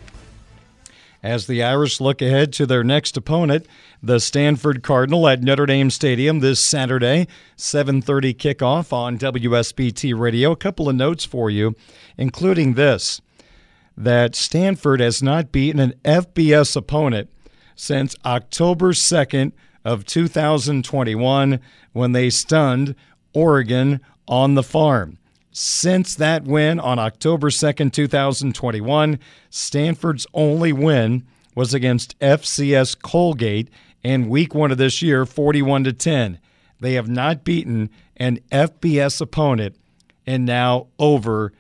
As 1.23 1.47
the 1.47 1.63
Irish 1.63 2.01
look 2.01 2.23
ahead 2.23 2.51
to 2.55 2.65
their 2.65 2.83
next 2.83 3.15
opponent, 3.15 3.67
the 4.03 4.21
Stanford 4.21 4.83
Cardinal 4.83 5.29
at 5.29 5.43
Notre 5.43 5.67
Dame 5.67 5.91
Stadium 5.91 6.41
this 6.41 6.61
Saturday, 6.61 7.29
7:30 7.57 8.33
kickoff 8.33 8.91
on 8.91 9.19
WSBT 9.19 10.19
Radio. 10.19 10.53
A 10.53 10.57
couple 10.57 10.89
of 10.89 10.97
notes 10.97 11.27
for 11.27 11.51
you, 11.51 11.77
including 12.17 12.73
this: 12.73 13.21
that 13.99 14.35
Stanford 14.35 15.01
has 15.01 15.23
not 15.23 15.53
beaten 15.53 15.79
an 15.79 15.93
FBS 16.07 16.75
opponent 16.75 17.29
since 17.77 18.17
October 18.25 18.95
2nd 18.95 19.53
of 19.85 20.07
2021 20.07 21.61
when 21.93 22.13
they 22.13 22.31
stunned 22.31 22.95
Oregon 23.35 24.01
on 24.27 24.55
the 24.55 24.63
farm. 24.63 25.19
Since 25.53 26.15
that 26.15 26.45
win 26.45 26.79
on 26.79 27.01
October 27.01 27.51
2nd, 27.51 27.93
2021, 27.93 29.19
Stanford's 29.51 30.27
only 30.33 30.73
win 30.73 31.27
was 31.57 31.75
against 31.75 32.19
FCS 32.21 33.01
Colgate 33.01 33.69
in 34.03 34.29
week 34.29 34.55
1 34.55 34.71
of 34.71 34.79
this 34.79 35.03
year, 35.03 35.27
41 35.27 35.85
to 35.85 35.93
10. 35.93 36.39
They 36.79 36.95
have 36.95 37.09
not 37.09 37.43
beaten 37.43 37.91
an 38.17 38.39
FBS 38.53 39.21
opponent 39.21 39.77
in 40.25 40.45
now 40.45 40.87
over 40.99 41.53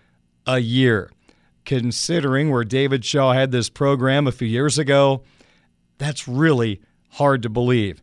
a 0.47 0.61
year. 0.61 1.11
Considering 1.65 2.51
where 2.51 2.65
David 2.65 3.05
Shaw 3.05 3.33
had 3.33 3.51
this 3.51 3.69
program 3.69 4.27
a 4.27 4.33
few 4.33 4.49
years 4.49 4.79
ago, 4.79 5.23
that's 5.99 6.29
really 6.29 6.81
hard 7.11 7.43
to 7.43 7.49
believe. 7.49 8.01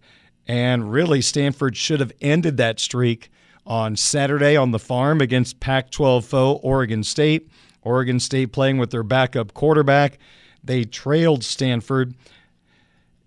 And 0.47 0.91
really, 0.91 1.21
Stanford 1.21 1.75
should 1.77 1.99
have 2.01 2.11
ended 2.21 2.57
that 2.57 2.79
streak 2.79 3.31
on 3.68 3.97
Saturday 3.97 4.55
on 4.55 4.72
the 4.72 4.80
farm 4.80 5.22
against 5.22 5.59
Pac 5.59 5.91
12 5.91 6.26
foe 6.26 6.53
Oregon 6.63 7.03
State. 7.03 7.49
Oregon 7.84 8.20
State 8.20 8.51
playing 8.51 8.78
with 8.78 8.91
their 8.91 9.03
backup 9.03 9.53
quarterback. 9.53 10.18
They 10.63 10.84
trailed 10.84 11.43
Stanford 11.43 12.15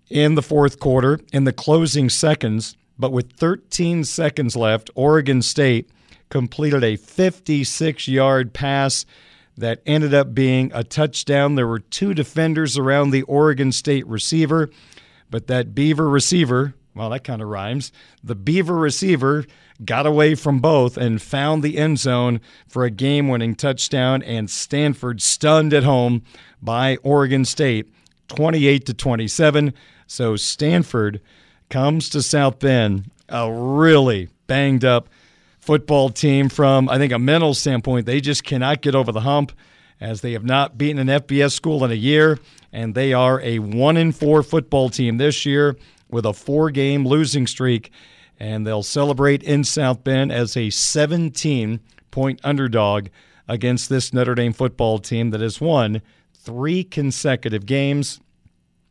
in 0.09 0.35
the 0.35 0.41
fourth 0.41 0.79
quarter 0.79 1.19
in 1.31 1.45
the 1.45 1.53
closing 1.53 2.09
seconds, 2.09 2.75
but 2.99 3.11
with 3.11 3.31
13 3.33 4.03
seconds 4.03 4.55
left, 4.55 4.89
Oregon 4.95 5.41
State 5.41 5.89
completed 6.29 6.83
a 6.83 6.95
56 6.95 8.07
yard 8.07 8.53
pass 8.53 9.05
that 9.57 9.81
ended 9.85 10.13
up 10.13 10.33
being 10.33 10.71
a 10.73 10.83
touchdown. 10.83 11.55
There 11.55 11.67
were 11.67 11.79
two 11.79 12.13
defenders 12.13 12.77
around 12.77 13.11
the 13.11 13.23
Oregon 13.23 13.71
State 13.71 14.07
receiver, 14.07 14.69
but 15.29 15.47
that 15.47 15.75
Beaver 15.75 16.09
receiver, 16.09 16.73
well, 16.95 17.09
that 17.11 17.23
kind 17.23 17.41
of 17.41 17.47
rhymes. 17.47 17.91
The 18.23 18.35
Beaver 18.35 18.75
receiver 18.75 19.45
got 19.83 20.05
away 20.05 20.35
from 20.35 20.59
both 20.59 20.97
and 20.97 21.21
found 21.21 21.63
the 21.63 21.77
end 21.77 21.99
zone 21.99 22.41
for 22.67 22.83
a 22.83 22.91
game 22.91 23.27
winning 23.27 23.55
touchdown, 23.55 24.21
and 24.23 24.49
Stanford 24.49 25.21
stunned 25.21 25.73
at 25.73 25.83
home 25.83 26.23
by 26.61 26.97
Oregon 26.97 27.45
State 27.45 27.91
28 28.27 28.85
to 28.85 28.93
27. 28.93 29.73
So 30.07 30.35
Stanford 30.35 31.21
comes 31.69 32.09
to 32.09 32.21
South 32.21 32.59
Bend, 32.59 33.09
a 33.29 33.51
really 33.51 34.29
banged 34.47 34.85
up 34.85 35.09
football 35.59 36.09
team 36.09 36.49
from, 36.49 36.89
I 36.89 36.97
think, 36.97 37.13
a 37.13 37.19
mental 37.19 37.53
standpoint. 37.53 38.05
They 38.05 38.19
just 38.19 38.43
cannot 38.43 38.81
get 38.81 38.95
over 38.95 39.11
the 39.11 39.21
hump 39.21 39.51
as 39.99 40.21
they 40.21 40.33
have 40.33 40.43
not 40.43 40.77
beaten 40.77 40.97
an 40.97 41.21
FBS 41.21 41.53
school 41.53 41.85
in 41.85 41.91
a 41.91 41.95
year, 41.95 42.39
and 42.73 42.95
they 42.95 43.13
are 43.13 43.39
a 43.41 43.59
one 43.59 43.95
in 43.95 44.11
four 44.11 44.43
football 44.43 44.89
team 44.89 45.17
this 45.17 45.45
year 45.45 45.77
with 46.09 46.25
a 46.25 46.33
four 46.33 46.71
game 46.71 47.05
losing 47.07 47.47
streak. 47.47 47.91
And 48.41 48.65
they'll 48.65 48.81
celebrate 48.81 49.43
in 49.43 49.63
South 49.63 50.03
Bend 50.03 50.31
as 50.31 50.57
a 50.57 50.71
17 50.71 51.79
point 52.09 52.39
underdog 52.43 53.09
against 53.47 53.87
this 53.87 54.13
Notre 54.13 54.33
Dame 54.33 54.51
football 54.51 54.97
team 54.97 55.29
that 55.29 55.41
has 55.41 55.61
won 55.61 56.01
three 56.33 56.83
consecutive 56.83 57.67
games 57.67 58.19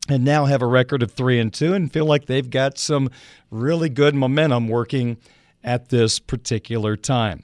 and 0.09 0.25
now 0.25 0.45
have 0.45 0.63
a 0.63 0.69
record 0.69 1.03
of 1.03 1.11
three 1.11 1.41
and 1.41 1.53
two 1.53 1.75
and 1.75 1.93
feel 1.93 2.07
like 2.07 2.27
they've 2.27 2.49
got 2.49 2.79
some 2.79 3.11
really 3.51 3.89
good 3.89 4.15
momentum 4.15 4.69
working 4.69 5.17
at 5.65 5.89
this 5.89 6.21
particular 6.21 6.97
time. 6.97 7.43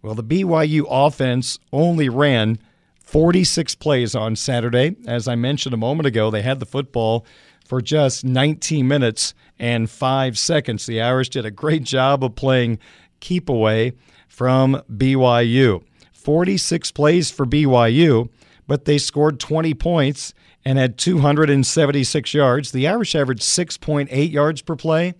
Well, 0.00 0.14
the 0.14 0.24
BYU 0.24 0.86
offense 0.88 1.58
only 1.74 2.08
ran 2.08 2.58
46 3.02 3.74
plays 3.74 4.14
on 4.14 4.34
Saturday. 4.34 4.96
As 5.06 5.28
I 5.28 5.34
mentioned 5.34 5.74
a 5.74 5.76
moment 5.76 6.06
ago, 6.06 6.30
they 6.30 6.40
had 6.40 6.58
the 6.58 6.64
football 6.64 7.26
for 7.74 7.82
just 7.82 8.24
19 8.24 8.86
minutes 8.86 9.34
and 9.58 9.90
five 9.90 10.38
seconds. 10.38 10.86
The 10.86 11.02
Irish 11.02 11.30
did 11.30 11.44
a 11.44 11.50
great 11.50 11.82
job 11.82 12.22
of 12.22 12.36
playing 12.36 12.78
keep 13.18 13.48
away 13.48 13.94
from 14.28 14.80
BYU. 14.88 15.82
46 16.12 16.92
plays 16.92 17.32
for 17.32 17.44
BYU, 17.44 18.28
but 18.68 18.84
they 18.84 18.96
scored 18.96 19.40
20 19.40 19.74
points 19.74 20.34
and 20.64 20.78
had 20.78 20.96
276 20.98 22.32
yards. 22.32 22.70
The 22.70 22.86
Irish 22.86 23.16
averaged 23.16 23.42
6.8 23.42 24.30
yards 24.30 24.62
per 24.62 24.76
play. 24.76 25.14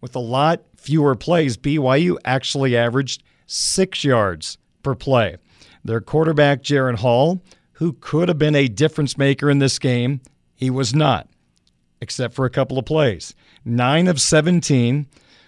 With 0.00 0.16
a 0.16 0.20
lot 0.20 0.62
fewer 0.78 1.14
plays, 1.14 1.58
BYU 1.58 2.16
actually 2.24 2.78
averaged 2.78 3.22
six 3.46 4.02
yards 4.04 4.56
per 4.82 4.94
play. 4.94 5.36
Their 5.84 6.00
quarterback, 6.00 6.62
Jaren 6.62 6.96
Hall, 6.96 7.42
who 7.72 7.92
could 7.92 8.28
have 8.28 8.38
been 8.38 8.56
a 8.56 8.68
difference 8.68 9.18
maker 9.18 9.50
in 9.50 9.58
this 9.58 9.78
game, 9.78 10.22
he 10.54 10.70
was 10.70 10.94
not, 10.94 11.28
except 12.04 12.34
for 12.34 12.44
a 12.44 12.50
couple 12.50 12.78
of 12.78 12.84
plays. 12.84 13.34
Nine 13.64 14.08
of 14.08 14.20
17, 14.20 15.06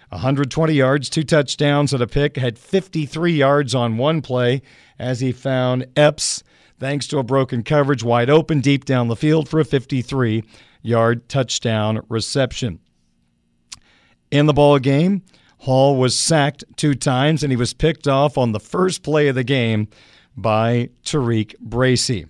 120 0.09 0.73
yards, 0.73 1.07
two 1.07 1.23
touchdowns, 1.23 1.93
and 1.93 2.01
a 2.01 2.07
pick, 2.07 2.35
had 2.35 2.57
53 2.57 3.31
yards 3.31 3.75
on 3.75 3.97
one 3.97 4.23
play 4.23 4.63
as 4.97 5.19
he 5.19 5.31
found 5.31 5.85
Epps, 5.95 6.43
thanks 6.79 7.05
to 7.07 7.19
a 7.19 7.23
broken 7.23 7.61
coverage, 7.61 8.03
wide 8.03 8.31
open 8.31 8.59
deep 8.59 8.85
down 8.85 9.07
the 9.07 9.15
field 9.15 9.47
for 9.47 9.59
a 9.59 9.65
53 9.65 10.43
yard 10.81 11.29
touchdown 11.29 12.01
reception. 12.09 12.79
In 14.31 14.47
the 14.47 14.53
ball 14.53 14.79
game, 14.79 15.21
Hall 15.59 15.95
was 15.95 16.17
sacked 16.17 16.63
two 16.75 16.95
times 16.95 17.43
and 17.43 17.51
he 17.51 17.57
was 17.57 17.75
picked 17.75 18.07
off 18.07 18.35
on 18.35 18.51
the 18.51 18.59
first 18.59 19.03
play 19.03 19.27
of 19.27 19.35
the 19.35 19.43
game 19.43 19.89
by 20.35 20.89
TaRiq 21.03 21.59
Bracy. 21.59 22.25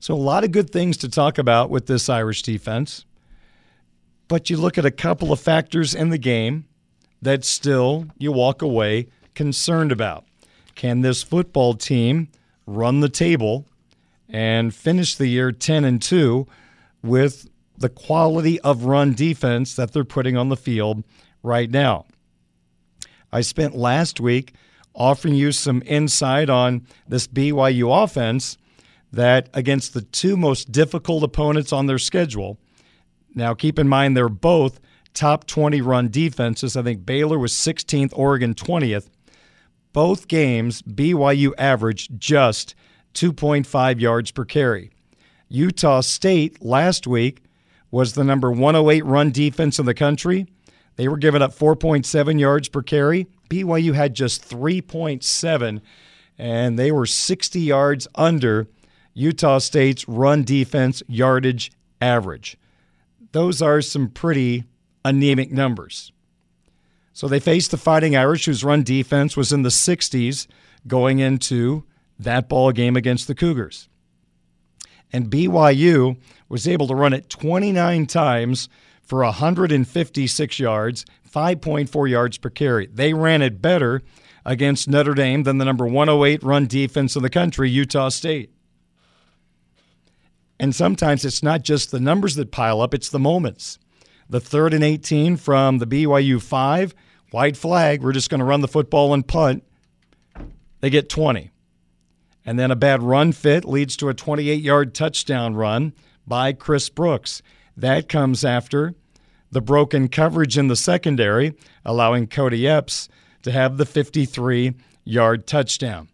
So, 0.00 0.14
a 0.14 0.16
lot 0.16 0.44
of 0.44 0.52
good 0.52 0.70
things 0.70 0.96
to 0.98 1.08
talk 1.08 1.38
about 1.38 1.70
with 1.70 1.86
this 1.86 2.08
Irish 2.08 2.42
defense. 2.42 3.04
But 4.28 4.50
you 4.50 4.56
look 4.56 4.78
at 4.78 4.84
a 4.84 4.90
couple 4.90 5.32
of 5.32 5.40
factors 5.40 5.94
in 5.94 6.10
the 6.10 6.18
game 6.18 6.66
that 7.20 7.44
still 7.44 8.06
you 8.18 8.30
walk 8.30 8.62
away 8.62 9.08
concerned 9.34 9.90
about. 9.90 10.24
Can 10.74 11.00
this 11.00 11.22
football 11.22 11.74
team 11.74 12.28
run 12.66 13.00
the 13.00 13.08
table 13.08 13.66
and 14.28 14.74
finish 14.74 15.16
the 15.16 15.26
year 15.26 15.50
10 15.50 15.84
and 15.84 16.00
2 16.02 16.46
with 17.02 17.48
the 17.78 17.88
quality 17.88 18.60
of 18.60 18.84
run 18.84 19.14
defense 19.14 19.74
that 19.76 19.92
they're 19.92 20.04
putting 20.04 20.36
on 20.36 20.48
the 20.48 20.56
field 20.56 21.04
right 21.42 21.70
now. 21.70 22.04
I 23.32 23.40
spent 23.42 23.76
last 23.76 24.20
week 24.20 24.54
offering 24.94 25.34
you 25.34 25.52
some 25.52 25.82
insight 25.86 26.50
on 26.50 26.86
this 27.06 27.28
BYU 27.28 28.04
offense 28.04 28.58
that 29.12 29.48
against 29.54 29.94
the 29.94 30.02
two 30.02 30.36
most 30.36 30.72
difficult 30.72 31.22
opponents 31.22 31.72
on 31.72 31.86
their 31.86 31.98
schedule. 31.98 32.58
Now, 33.34 33.54
keep 33.54 33.78
in 33.78 33.88
mind 33.88 34.16
they're 34.16 34.28
both 34.28 34.80
top 35.14 35.46
20 35.46 35.80
run 35.80 36.08
defenses. 36.08 36.76
I 36.76 36.82
think 36.82 37.04
Baylor 37.04 37.38
was 37.38 37.52
16th, 37.52 38.12
Oregon 38.14 38.54
20th. 38.54 39.08
Both 39.92 40.28
games, 40.28 40.82
BYU 40.82 41.52
averaged 41.58 42.20
just 42.20 42.74
2.5 43.14 44.00
yards 44.00 44.30
per 44.30 44.44
carry. 44.44 44.90
Utah 45.48 46.00
State 46.00 46.62
last 46.62 47.06
week 47.06 47.42
was 47.90 48.12
the 48.12 48.24
number 48.24 48.50
108 48.50 49.04
run 49.04 49.30
defense 49.30 49.78
in 49.78 49.86
the 49.86 49.94
country. 49.94 50.46
They 50.96 51.08
were 51.08 51.16
giving 51.16 51.42
up 51.42 51.54
4.7 51.56 52.38
yards 52.38 52.68
per 52.68 52.82
carry. 52.82 53.28
BYU 53.48 53.94
had 53.94 54.14
just 54.14 54.46
3.7, 54.46 55.80
and 56.36 56.78
they 56.78 56.92
were 56.92 57.06
60 57.06 57.60
yards 57.60 58.06
under 58.14 58.66
Utah 59.14 59.58
State's 59.58 60.06
run 60.06 60.44
defense 60.44 61.02
yardage 61.08 61.72
average. 62.00 62.57
Those 63.32 63.60
are 63.60 63.80
some 63.82 64.08
pretty 64.08 64.64
anemic 65.04 65.52
numbers. 65.52 66.12
So 67.12 67.26
they 67.28 67.40
faced 67.40 67.70
the 67.70 67.76
Fighting 67.76 68.16
Irish, 68.16 68.44
whose 68.46 68.64
run 68.64 68.82
defense 68.82 69.36
was 69.36 69.52
in 69.52 69.62
the 69.62 69.70
60s 69.70 70.46
going 70.86 71.18
into 71.18 71.84
that 72.18 72.48
ball 72.48 72.72
game 72.72 72.96
against 72.96 73.26
the 73.26 73.34
Cougars. 73.34 73.88
And 75.12 75.30
BYU 75.30 76.16
was 76.48 76.68
able 76.68 76.86
to 76.86 76.94
run 76.94 77.12
it 77.12 77.28
29 77.28 78.06
times 78.06 78.68
for 79.02 79.22
156 79.24 80.58
yards, 80.58 81.04
5.4 81.28 82.10
yards 82.10 82.38
per 82.38 82.50
carry. 82.50 82.86
They 82.86 83.14
ran 83.14 83.42
it 83.42 83.62
better 83.62 84.02
against 84.44 84.88
Notre 84.88 85.14
Dame 85.14 85.42
than 85.42 85.58
the 85.58 85.64
number 85.64 85.86
108 85.86 86.42
run 86.42 86.66
defense 86.66 87.16
in 87.16 87.22
the 87.22 87.30
country, 87.30 87.70
Utah 87.70 88.10
State. 88.10 88.52
And 90.60 90.74
sometimes 90.74 91.24
it's 91.24 91.42
not 91.42 91.62
just 91.62 91.90
the 91.90 92.00
numbers 92.00 92.34
that 92.34 92.50
pile 92.50 92.80
up, 92.80 92.94
it's 92.94 93.10
the 93.10 93.18
moments. 93.18 93.78
The 94.28 94.40
third 94.40 94.74
and 94.74 94.84
18 94.84 95.36
from 95.36 95.78
the 95.78 95.86
BYU 95.86 96.42
5, 96.42 96.94
white 97.30 97.56
flag, 97.56 98.02
we're 98.02 98.12
just 98.12 98.30
going 98.30 98.40
to 98.40 98.44
run 98.44 98.60
the 98.60 98.68
football 98.68 99.14
and 99.14 99.26
punt. 99.26 99.64
They 100.80 100.90
get 100.90 101.08
20. 101.08 101.50
And 102.44 102.58
then 102.58 102.70
a 102.70 102.76
bad 102.76 103.02
run 103.02 103.32
fit 103.32 103.64
leads 103.64 103.96
to 103.98 104.08
a 104.08 104.14
28 104.14 104.62
yard 104.62 104.94
touchdown 104.94 105.54
run 105.54 105.92
by 106.26 106.52
Chris 106.52 106.88
Brooks. 106.88 107.42
That 107.76 108.08
comes 108.08 108.44
after 108.44 108.94
the 109.50 109.60
broken 109.60 110.08
coverage 110.08 110.58
in 110.58 110.68
the 110.68 110.76
secondary, 110.76 111.54
allowing 111.84 112.26
Kody 112.26 112.64
Epps 112.64 113.08
to 113.42 113.52
have 113.52 113.76
the 113.76 113.86
53 113.86 114.74
yard 115.04 115.46
touchdown. 115.46 116.08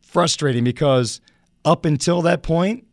Frustrating 0.00 0.64
because 0.64 1.20
up 1.64 1.84
until 1.84 2.22
that 2.22 2.42
point, 2.42 2.87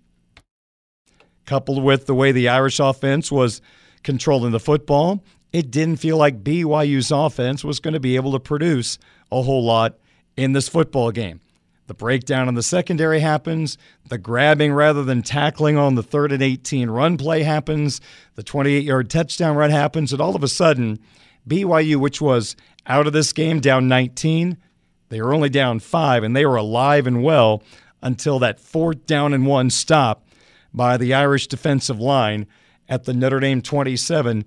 coupled 1.46 1.84
with 1.84 2.06
the 2.06 2.16
way 2.16 2.32
the 2.32 2.50
Irish 2.50 2.80
offense 2.80 3.32
was 3.32 3.62
controlling 4.04 4.52
the 4.52 4.60
football, 4.60 5.24
it 5.52 5.72
didn't 5.72 5.98
feel 5.98 6.18
like 6.18 6.44
BYU's 6.44 7.12
offense 7.12 7.64
was 7.64 7.80
going 7.80 7.94
to 7.94 8.00
be 8.00 8.16
able 8.16 8.34
to 8.34 8.40
produce 8.40 8.98
a 9.32 9.42
whole 9.42 9.64
lot 9.64 9.98
in 10.36 10.54
this 10.54 10.68
football 10.68 11.12
game. 11.12 11.40
The 11.88 11.94
breakdown 11.94 12.50
in 12.50 12.56
the 12.56 12.64
secondary 12.64 13.20
happens. 13.20 13.78
The 14.10 14.18
grabbing 14.18 14.74
rather 14.74 15.04
than 15.04 15.22
tackling 15.22 15.78
on 15.78 15.96
the 15.96 16.04
third 16.04 16.32
and 16.32 16.42
18 16.42 16.90
run 16.90 17.18
play 17.18 17.44
happens. 17.44 18.02
The 18.34 18.44
28 18.44 18.84
yard 18.84 19.10
touchdown 19.10 19.56
run 19.56 19.70
happens. 19.70 20.12
And 20.12 20.22
all 20.22 20.36
of 20.36 20.44
a 20.44 20.48
sudden, 20.48 21.00
BYU, 21.48 21.98
which 21.98 22.20
was 22.20 22.56
out 22.88 23.06
of 23.06 23.14
this 23.14 23.34
game 23.34 23.60
down 23.60 23.88
19, 23.88 24.58
they 25.10 25.22
were 25.22 25.34
only 25.34 25.50
down 25.50 25.80
five, 25.80 26.24
and 26.24 26.36
they 26.36 26.46
were 26.46 26.56
alive 26.56 27.06
and 27.06 27.24
well 27.24 27.62
until 28.02 28.40
that 28.40 28.60
fourth 28.60 29.06
down 29.06 29.34
and 29.34 29.46
one 29.46 29.70
stop 29.70 30.25
by 30.76 30.98
the 30.98 31.14
Irish 31.14 31.48
defensive 31.48 32.00
line 32.00 32.48
at 32.88 33.06
the 33.06 33.14
Notre 33.14 33.40
Dame 33.40 33.62
27 33.62 34.46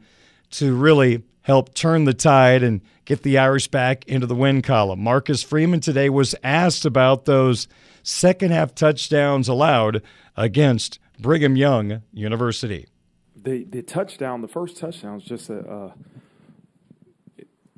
to 0.51 0.75
really 0.75 1.23
help 1.43 1.75
turn 1.75 2.05
the 2.05 2.15
tide 2.15 2.63
and 2.63 2.81
get 3.05 3.23
the 3.23 3.39
Irish 3.39 3.69
back 3.69 4.07
into 4.07 4.27
the 4.27 4.35
win 4.35 4.61
column. 4.61 5.03
Marcus 5.03 5.43
Freeman 5.43 5.81
today 5.81 6.11
was 6.11 6.35
asked 6.45 6.85
about 6.85 7.25
those 7.25 7.67
second 8.03 8.51
half 8.51 8.75
touchdowns 8.75 9.49
allowed 9.49 10.03
against 10.37 10.99
Brigham 11.19 11.57
Young 11.57 12.03
University. 12.13 12.87
The 13.35 13.65
the 13.65 13.83
touchdown, 13.83 14.43
the 14.43 14.49
first 14.49 14.77
touchdown, 14.77 15.19
is 15.19 15.25
just 15.25 15.49
a, 15.49 15.59
a 15.59 15.95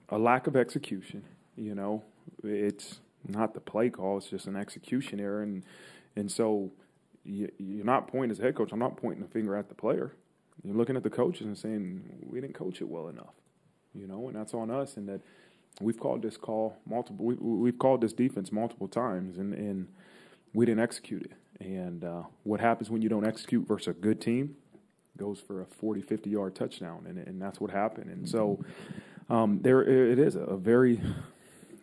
a 0.09 0.19
lack 0.19 0.47
of 0.47 0.57
execution. 0.57 1.23
You 1.57 1.75
know, 1.75 2.03
it's 2.43 3.01
not 3.29 3.55
the 3.55 3.61
play 3.61 3.91
call; 3.91 4.19
it's 4.19 4.29
just 4.29 4.47
an 4.47 4.57
execution 4.57 5.21
error, 5.21 5.43
and 5.43 5.63
and 6.17 6.31
so 6.31 6.73
you, 7.25 7.51
you're 7.59 7.85
not 7.85 8.09
pointing 8.09 8.31
as 8.31 8.39
head 8.39 8.55
coach. 8.55 8.73
I'm 8.73 8.79
not 8.79 8.97
pointing 8.97 9.25
a 9.25 9.29
finger 9.29 9.57
at 9.57 9.69
the 9.69 9.75
player. 9.75 10.13
You're 10.63 10.77
looking 10.77 10.97
at 10.97 11.03
the 11.03 11.11
coaches 11.11 11.47
and 11.47 11.57
saying 11.57 12.03
we 12.23 12.41
didn't 12.41 12.55
coach 12.55 12.81
it 12.81 12.89
well 12.89 13.09
enough 13.09 13.35
you 13.95 14.07
know, 14.07 14.29
and 14.29 14.37
that's 14.37 14.55
on 14.55 14.71
us. 14.71 14.97
And 14.97 15.09
that 15.09 15.21
we've 15.81 15.99
called 15.99 16.23
this 16.23 16.37
call 16.37 16.77
multiple. 16.87 17.25
We, 17.25 17.69
have 17.69 17.79
called 17.79 18.01
this 18.01 18.13
defense 18.13 18.53
multiple 18.53 18.89
times, 18.89 19.39
and 19.39 19.55
and 19.55 19.89
we 20.53 20.67
didn't 20.67 20.83
execute 20.83 21.23
it. 21.23 21.33
And 21.61 22.05
uh, 22.05 22.23
what 22.45 22.61
happens 22.61 22.91
when 22.91 23.03
you 23.03 23.09
don't 23.09 23.27
execute 23.27 23.67
versus 23.67 23.89
a 23.89 23.93
good 23.93 24.21
team? 24.21 24.57
goes 25.19 25.39
for 25.39 25.61
a 25.61 25.67
40, 25.67 26.01
50 26.01 26.31
yard 26.31 26.55
touchdown, 26.55 27.05
and, 27.07 27.19
and 27.19 27.43
that's 27.43 27.61
what 27.61 27.71
happened. 27.71 28.11
And 28.11 28.27
so 28.27 28.65
um, 29.29 29.61
there 29.61 29.83
it 29.83 30.19
is 30.19 30.35
a, 30.35 30.41
a, 30.41 30.57
very 30.57 30.99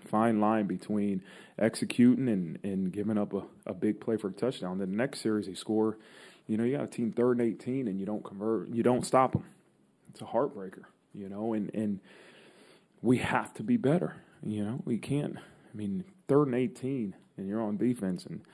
fine 0.07 0.39
line 0.39 0.67
between 0.67 1.23
executing 1.59 2.27
and, 2.29 2.59
and 2.63 2.91
giving 2.91 3.17
up 3.17 3.33
a, 3.33 3.43
a 3.65 3.73
big 3.73 3.99
play 3.99 4.17
for 4.17 4.29
a 4.29 4.33
touchdown. 4.33 4.77
The 4.77 4.87
next 4.87 5.21
series 5.21 5.47
they 5.47 5.53
score, 5.53 5.97
you 6.47 6.57
know, 6.57 6.63
you 6.63 6.77
got 6.77 6.85
a 6.85 6.87
team 6.87 7.11
third 7.11 7.39
and 7.39 7.47
18 7.47 7.87
and 7.87 7.99
you 7.99 8.05
don't 8.05 8.23
convert, 8.23 8.69
you 8.69 8.83
don't 8.83 9.05
stop 9.05 9.33
them. 9.33 9.45
It's 10.11 10.21
a 10.21 10.25
heartbreaker, 10.25 10.83
you 11.13 11.29
know, 11.29 11.53
and, 11.53 11.73
and 11.73 11.99
we 13.01 13.17
have 13.17 13.53
to 13.55 13.63
be 13.63 13.77
better. 13.77 14.15
You 14.43 14.63
know, 14.63 14.81
we 14.85 14.97
can't. 14.97 15.37
I 15.37 15.77
mean, 15.77 16.03
third 16.27 16.47
and 16.47 16.55
18 16.55 17.15
and 17.37 17.47
you're 17.47 17.61
on 17.61 17.77
defense 17.77 18.25
and– 18.25 18.41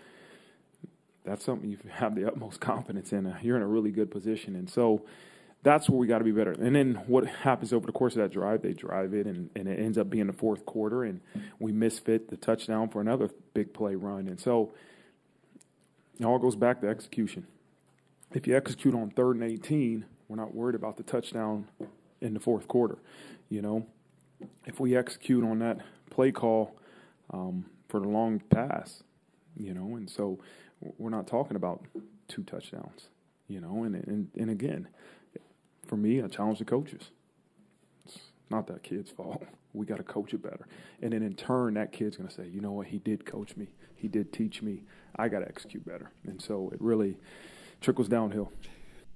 that's 1.23 1.45
something 1.45 1.69
you 1.69 1.77
have 1.89 2.15
the 2.15 2.27
utmost 2.27 2.59
confidence 2.59 3.11
in. 3.11 3.33
You're 3.41 3.57
in 3.57 3.63
a 3.63 3.67
really 3.67 3.91
good 3.91 4.11
position, 4.11 4.55
and 4.55 4.69
so 4.69 5.05
that's 5.63 5.89
where 5.89 5.97
we 5.97 6.07
got 6.07 6.19
to 6.19 6.23
be 6.25 6.31
better. 6.31 6.51
And 6.51 6.75
then 6.75 6.95
what 7.07 7.25
happens 7.25 7.71
over 7.71 7.85
the 7.85 7.93
course 7.93 8.15
of 8.15 8.21
that 8.21 8.31
drive? 8.31 8.61
They 8.61 8.73
drive 8.73 9.13
it, 9.13 9.25
and, 9.25 9.49
and 9.55 9.67
it 9.67 9.79
ends 9.79 9.97
up 9.97 10.09
being 10.09 10.27
the 10.27 10.33
fourth 10.33 10.65
quarter, 10.65 11.03
and 11.03 11.21
we 11.57 11.71
misfit 11.71 12.29
the 12.29 12.37
touchdown 12.37 12.89
for 12.89 13.01
another 13.01 13.29
big 13.53 13.73
play 13.73 13.95
run. 13.95 14.27
And 14.27 14.39
so 14.39 14.73
it 16.19 16.25
all 16.25 16.37
goes 16.37 16.57
back 16.57 16.81
to 16.81 16.87
execution. 16.87 17.47
If 18.33 18.45
you 18.45 18.57
execute 18.57 18.93
on 18.93 19.11
third 19.11 19.37
and 19.37 19.43
18, 19.43 20.05
we're 20.27 20.35
not 20.35 20.53
worried 20.53 20.75
about 20.75 20.97
the 20.97 21.03
touchdown 21.03 21.67
in 22.19 22.33
the 22.33 22.39
fourth 22.39 22.67
quarter. 22.67 22.97
You 23.49 23.61
know, 23.61 23.85
if 24.65 24.79
we 24.79 24.97
execute 24.97 25.43
on 25.43 25.59
that 25.59 25.79
play 26.09 26.31
call 26.31 26.75
um, 27.31 27.65
for 27.87 27.99
the 27.99 28.07
long 28.07 28.39
pass, 28.49 29.03
you 29.55 29.73
know, 29.73 29.95
and 29.95 30.09
so 30.09 30.39
we're 30.97 31.09
not 31.09 31.27
talking 31.27 31.55
about 31.55 31.85
two 32.27 32.43
touchdowns, 32.43 33.09
you 33.47 33.61
know. 33.61 33.83
And 33.83 33.95
and 33.95 34.27
and 34.37 34.49
again, 34.49 34.87
for 35.93 35.97
me, 35.97 36.23
I 36.23 36.27
challenge 36.27 36.57
the 36.57 36.65
coaches. 36.65 37.11
It's 38.03 38.17
not 38.49 38.65
that 38.65 38.81
kid's 38.81 39.11
fault. 39.11 39.43
We 39.75 39.87
got 39.87 39.97
to 39.97 40.03
coach 40.03 40.35
it 40.35 40.43
better. 40.43 40.67
And 41.01 41.13
then 41.13 41.23
in 41.23 41.33
turn, 41.33 41.73
that 41.73 41.91
kid's 41.91 42.15
going 42.15 42.29
to 42.29 42.35
say, 42.35 42.47
you 42.47 42.61
know 42.61 42.73
what, 42.73 42.85
he 42.85 42.99
did 42.99 43.25
coach 43.25 43.57
me. 43.57 43.69
He 43.95 44.07
did 44.07 44.31
teach 44.31 44.61
me. 44.61 44.83
I 45.15 45.29
got 45.29 45.39
to 45.39 45.47
execute 45.47 45.83
better. 45.83 46.11
And 46.27 46.39
so 46.39 46.69
it 46.71 46.79
really 46.79 47.17
trickles 47.81 48.07
downhill. 48.07 48.51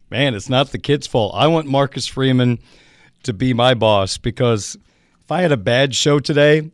Man, 0.10 0.34
it's 0.34 0.50
not 0.50 0.72
the 0.72 0.80
kid's 0.80 1.06
fault. 1.06 1.36
I 1.36 1.46
want 1.46 1.68
Marcus 1.68 2.08
Freeman 2.08 2.58
to 3.22 3.34
be 3.34 3.54
my 3.54 3.76
boss 3.76 4.18
because 4.18 4.78
if 5.22 5.32
I 5.32 5.44
had 5.44 5.52
a 5.52 5.58
bad 5.58 5.94
show 5.94 6.20
today, 6.20 6.72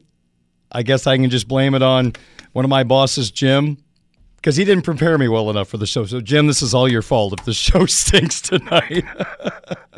I 0.71 0.83
guess 0.83 1.05
I 1.05 1.17
can 1.17 1.29
just 1.29 1.49
blame 1.49 1.75
it 1.75 1.81
on 1.81 2.13
one 2.53 2.63
of 2.63 2.69
my 2.69 2.85
bosses, 2.85 3.31
Jim, 3.31 3.82
because 4.43 4.57
he 4.57 4.65
didn't 4.65 4.83
prepare 4.83 5.17
me 5.17 5.29
well 5.29 5.49
enough 5.49 5.69
for 5.69 5.77
the 5.77 5.87
show. 5.87 6.05
So, 6.05 6.19
Jim, 6.19 6.47
this 6.47 6.61
is 6.61 6.73
all 6.73 6.91
your 6.91 7.01
fault 7.01 7.39
if 7.39 7.45
the 7.45 7.53
show 7.53 7.85
stinks 7.85 8.41
tonight. 8.41 9.05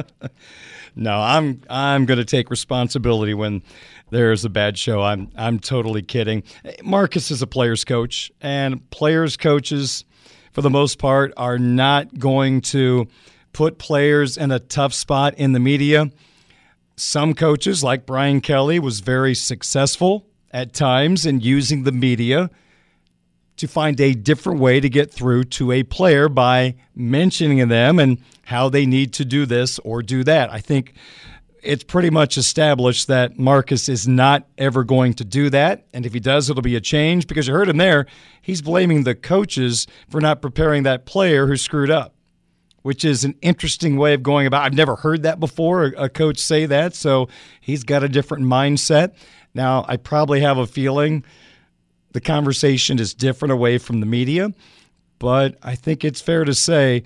no, 0.96 1.20
I'm 1.20 1.62
I'm 1.68 2.06
going 2.06 2.20
to 2.20 2.26
take 2.26 2.52
responsibility 2.52 3.34
when 3.34 3.64
there's 4.12 4.46
a 4.46 4.50
bad 4.50 4.78
show. 4.78 5.02
I'm 5.02 5.32
I'm 5.36 5.58
totally 5.58 6.04
kidding. 6.04 6.44
Marcus 6.84 7.32
is 7.32 7.42
a 7.42 7.48
players 7.48 7.84
coach, 7.84 8.32
and 8.40 8.88
players 8.92 9.36
coaches, 9.36 10.06
for 10.52 10.62
the 10.62 10.70
most 10.70 11.00
part, 11.00 11.34
are 11.38 11.58
not 11.58 12.20
going 12.20 12.62
to 12.62 13.08
put 13.52 13.80
players 13.80 14.38
in 14.38 14.52
a 14.52 14.60
tough 14.60 14.94
spot 14.94 15.34
in 15.36 15.54
the 15.54 15.60
media. 15.60 16.12
Some 16.98 17.34
coaches, 17.34 17.84
like 17.84 18.06
Brian 18.06 18.42
Kelly, 18.42 18.78
was 18.78 19.00
very 19.00 19.34
successful 19.34 20.28
at 20.52 20.72
times 20.72 21.26
in 21.26 21.40
using 21.42 21.84
the 21.84 21.92
media 21.92 22.52
to 23.58 23.68
find 23.68 24.00
a 24.02 24.14
different 24.14 24.60
way 24.60 24.80
to 24.80 24.90
get 24.90 25.12
through 25.12 25.46
to 25.46 25.72
a 25.72 25.84
player 25.84 26.28
by 26.28 26.76
mentioning 26.96 27.68
them 27.68 28.00
and 28.00 28.20
how 28.44 28.70
they 28.70 28.86
need 28.86 29.14
to 29.14 29.26
do 29.26 29.46
this 29.46 29.80
or 29.80 30.02
do 30.02 30.24
that. 30.24 30.52
I 30.52 30.60
think 30.60 30.94
it's 31.64 31.84
pretty 31.84 32.12
much 32.12 32.38
established 32.38 33.08
that 33.08 33.40
Marcus 33.40 33.90
is 33.90 34.08
not 34.08 34.48
ever 34.58 34.84
going 34.84 35.14
to 35.16 35.26
do 35.26 35.50
that. 35.50 35.88
And 35.94 36.06
if 36.06 36.14
he 36.14 36.20
does, 36.20 36.50
it'll 36.50 36.62
be 36.62 36.76
a 36.76 36.82
change 36.82 37.26
because 37.28 37.48
you 37.48 37.54
heard 37.54 37.70
him 37.70 37.78
there. 37.78 38.06
He's 38.42 38.62
blaming 38.62 39.04
the 39.04 39.16
coaches 39.16 39.88
for 40.08 40.22
not 40.22 40.42
preparing 40.42 40.84
that 40.84 41.06
player 41.06 41.48
who 41.48 41.58
screwed 41.58 41.90
up, 41.90 42.14
which 42.84 43.04
is 43.04 43.24
an 43.24 43.36
interesting 43.42 43.98
way 43.98 44.14
of 44.14 44.22
going 44.22 44.46
about. 44.46 44.62
I've 44.64 44.76
never 44.76 44.98
heard 44.98 45.24
that 45.24 45.40
before, 45.40 45.86
a 45.98 46.08
coach 46.08 46.38
say 46.38 46.68
that. 46.68 46.94
So 46.94 47.30
he's 47.62 47.84
got 47.84 48.04
a 48.04 48.10
different 48.10 48.46
mindset. 48.46 49.16
Now, 49.56 49.86
I 49.88 49.98
probably 49.98 50.42
have 50.42 50.60
a 50.60 50.68
feeling 50.68 51.24
the 52.16 52.22
conversation 52.22 52.98
is 52.98 53.14
different 53.14 53.52
away 53.52 53.78
from 53.78 54.00
the 54.00 54.06
media, 54.06 54.54
but 55.20 55.58
I 55.62 55.76
think 55.76 56.06
it's 56.06 56.22
fair 56.22 56.46
to 56.46 56.54
say 56.54 57.04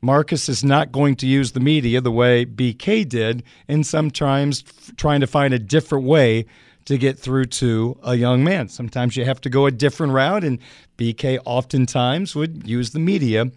Marcus 0.00 0.48
is 0.48 0.62
not 0.62 0.92
going 0.92 1.16
to 1.16 1.26
use 1.26 1.50
the 1.50 1.58
media 1.58 2.00
the 2.00 2.12
way 2.12 2.46
BK 2.46 3.08
did, 3.08 3.42
and 3.66 3.84
sometimes 3.84 4.62
trying 4.96 5.20
to 5.20 5.26
find 5.26 5.52
a 5.52 5.58
different 5.58 6.04
way 6.04 6.46
to 6.84 6.96
get 6.96 7.18
through 7.18 7.46
to 7.46 7.98
a 8.04 8.14
young 8.14 8.44
man. 8.44 8.68
Sometimes 8.68 9.16
you 9.16 9.24
have 9.24 9.40
to 9.40 9.50
go 9.50 9.66
a 9.66 9.72
different 9.72 10.12
route, 10.12 10.44
and 10.44 10.60
BK 10.96 11.40
oftentimes 11.44 12.36
would 12.36 12.64
use 12.64 12.90
the 12.92 13.00
media 13.00 13.50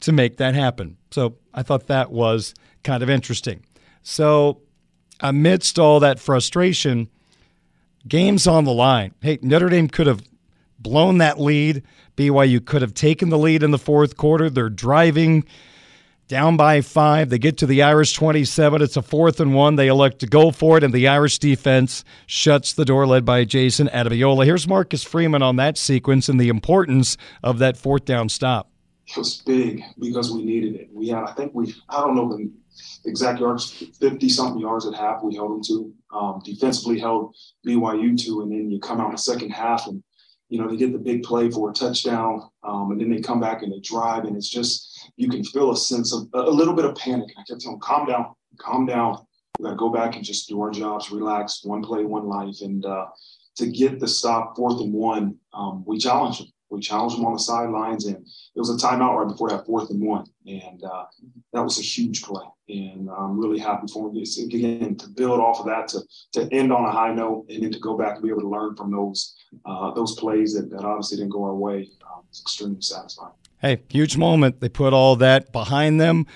to 0.00 0.10
make 0.10 0.38
that 0.38 0.56
happen. 0.56 0.96
So 1.12 1.36
I 1.54 1.62
thought 1.62 1.86
that 1.86 2.10
was 2.10 2.54
kind 2.82 3.04
of 3.04 3.08
interesting. 3.08 3.62
So, 4.02 4.62
amidst 5.20 5.78
all 5.78 6.00
that 6.00 6.18
frustration, 6.18 7.08
games 8.08 8.48
on 8.48 8.64
the 8.64 8.72
line. 8.72 9.14
Hey, 9.20 9.38
Notre 9.42 9.68
Dame 9.68 9.86
could 9.86 10.08
have 10.08 10.22
blown 10.80 11.18
that 11.18 11.40
lead. 11.40 11.82
BYU 12.16 12.64
could 12.64 12.82
have 12.82 12.94
taken 12.94 13.28
the 13.28 13.38
lead 13.38 13.62
in 13.62 13.70
the 13.70 13.78
fourth 13.78 14.16
quarter. 14.16 14.50
They're 14.50 14.68
driving 14.68 15.44
down 16.30 16.56
by 16.56 16.80
five. 16.80 17.28
They 17.28 17.38
get 17.38 17.58
to 17.58 17.66
the 17.66 17.82
Irish 17.82 18.12
27. 18.12 18.80
It's 18.80 18.96
a 18.96 19.02
fourth 19.02 19.40
and 19.40 19.52
one. 19.52 19.74
They 19.74 19.88
elect 19.88 20.20
to 20.20 20.26
go 20.26 20.52
for 20.52 20.78
it, 20.78 20.84
and 20.84 20.94
the 20.94 21.08
Irish 21.08 21.40
defense 21.40 22.04
shuts 22.26 22.72
the 22.72 22.84
door, 22.84 23.04
led 23.06 23.24
by 23.24 23.44
Jayson 23.44 23.88
Ademilola. 23.88 24.44
Here's 24.44 24.68
Marcus 24.68 25.02
Freeman 25.02 25.42
on 25.42 25.56
that 25.56 25.76
sequence 25.76 26.28
and 26.28 26.40
the 26.40 26.48
importance 26.48 27.16
of 27.42 27.58
that 27.58 27.76
fourth 27.76 28.04
down 28.04 28.28
stop. 28.28 28.70
It 29.08 29.16
was 29.16 29.42
big 29.44 29.82
because 29.98 30.30
we 30.30 30.44
needed 30.44 30.76
it. 30.76 30.88
We 30.92 31.08
had, 31.08 31.24
I 31.24 31.32
think 31.32 31.52
we, 31.52 31.74
I 31.88 32.00
don't 32.00 32.14
know 32.14 32.28
the 32.28 32.48
exact 33.04 33.40
yards, 33.40 33.72
50 33.98 34.28
something 34.28 34.60
yards 34.60 34.86
at 34.86 34.94
half 34.94 35.24
we 35.24 35.34
held 35.34 35.50
them 35.50 35.62
to. 35.64 35.92
Um, 36.12 36.40
defensively 36.44 37.00
held 37.00 37.34
BYU 37.66 38.16
to, 38.24 38.42
and 38.42 38.52
then 38.52 38.70
you 38.70 38.78
come 38.78 39.00
out 39.00 39.06
in 39.06 39.12
the 39.12 39.18
second 39.18 39.50
half 39.50 39.88
and 39.88 40.02
you 40.50 40.60
know, 40.60 40.68
they 40.68 40.76
get 40.76 40.92
the 40.92 40.98
big 40.98 41.22
play 41.22 41.48
for 41.48 41.70
a 41.70 41.72
touchdown, 41.72 42.50
um, 42.64 42.90
and 42.90 43.00
then 43.00 43.10
they 43.10 43.20
come 43.20 43.40
back 43.40 43.62
and 43.62 43.72
they 43.72 43.78
drive, 43.78 44.24
and 44.24 44.36
it's 44.36 44.50
just 44.50 45.10
you 45.16 45.28
can 45.28 45.44
feel 45.44 45.70
a 45.70 45.76
sense 45.76 46.12
of 46.12 46.28
a 46.34 46.50
little 46.50 46.74
bit 46.74 46.84
of 46.84 46.96
panic. 46.96 47.30
I 47.38 47.44
kept 47.44 47.60
telling 47.60 47.78
calm 47.78 48.06
down, 48.06 48.34
calm 48.58 48.84
down. 48.84 49.24
We 49.58 49.64
got 49.64 49.70
to 49.70 49.76
go 49.76 49.90
back 49.90 50.16
and 50.16 50.24
just 50.24 50.48
do 50.48 50.60
our 50.60 50.70
jobs, 50.70 51.10
relax, 51.10 51.64
one 51.64 51.82
play, 51.82 52.04
one 52.04 52.26
life, 52.26 52.62
and 52.62 52.84
uh, 52.84 53.06
to 53.56 53.70
get 53.70 54.00
the 54.00 54.08
stop 54.08 54.56
fourth 54.56 54.80
and 54.80 54.92
one, 54.92 55.36
um, 55.52 55.84
we 55.86 55.98
challenged 55.98 56.40
them. 56.40 56.48
We 56.68 56.80
challenged 56.80 57.16
them 57.16 57.26
on 57.26 57.32
the 57.32 57.38
sidelines, 57.38 58.06
and 58.06 58.16
it 58.16 58.58
was 58.58 58.70
a 58.70 58.86
timeout 58.86 59.18
right 59.18 59.28
before 59.28 59.50
that 59.50 59.66
fourth 59.66 59.90
and 59.90 60.00
one, 60.00 60.24
and 60.46 60.82
uh, 60.82 61.04
that 61.52 61.62
was 61.62 61.78
a 61.78 61.82
huge 61.82 62.22
play. 62.22 62.44
And 62.68 63.08
I'm 63.08 63.38
really 63.38 63.58
happy 63.58 63.86
for 63.92 64.08
them 64.08 64.16
again 64.16 64.96
to 64.96 65.08
build 65.08 65.40
off 65.40 65.60
of 65.60 65.66
that, 65.66 65.88
to 65.88 66.00
to 66.32 66.52
end 66.52 66.72
on 66.72 66.84
a 66.84 66.90
high 66.90 67.12
note, 67.12 67.46
and 67.48 67.62
then 67.62 67.72
to 67.72 67.78
go 67.78 67.96
back 67.96 68.14
and 68.14 68.22
be 68.22 68.30
able 68.30 68.42
to 68.42 68.48
learn 68.48 68.74
from 68.74 68.90
those 68.90 69.34
uh, 69.64 69.92
those 69.92 70.14
plays 70.14 70.54
that, 70.54 70.70
that 70.70 70.84
obviously 70.84 71.18
didn't 71.18 71.32
go 71.32 71.44
our 71.44 71.54
way. 71.54 71.88
Um, 72.06 72.22
it's 72.28 72.40
extremely 72.40 72.80
satisfying. 72.80 73.32
Hey, 73.58 73.82
huge 73.88 74.16
moment. 74.16 74.60
They 74.60 74.68
put 74.68 74.92
all 74.92 75.16
that 75.16 75.52
behind 75.52 76.00
them. 76.00 76.26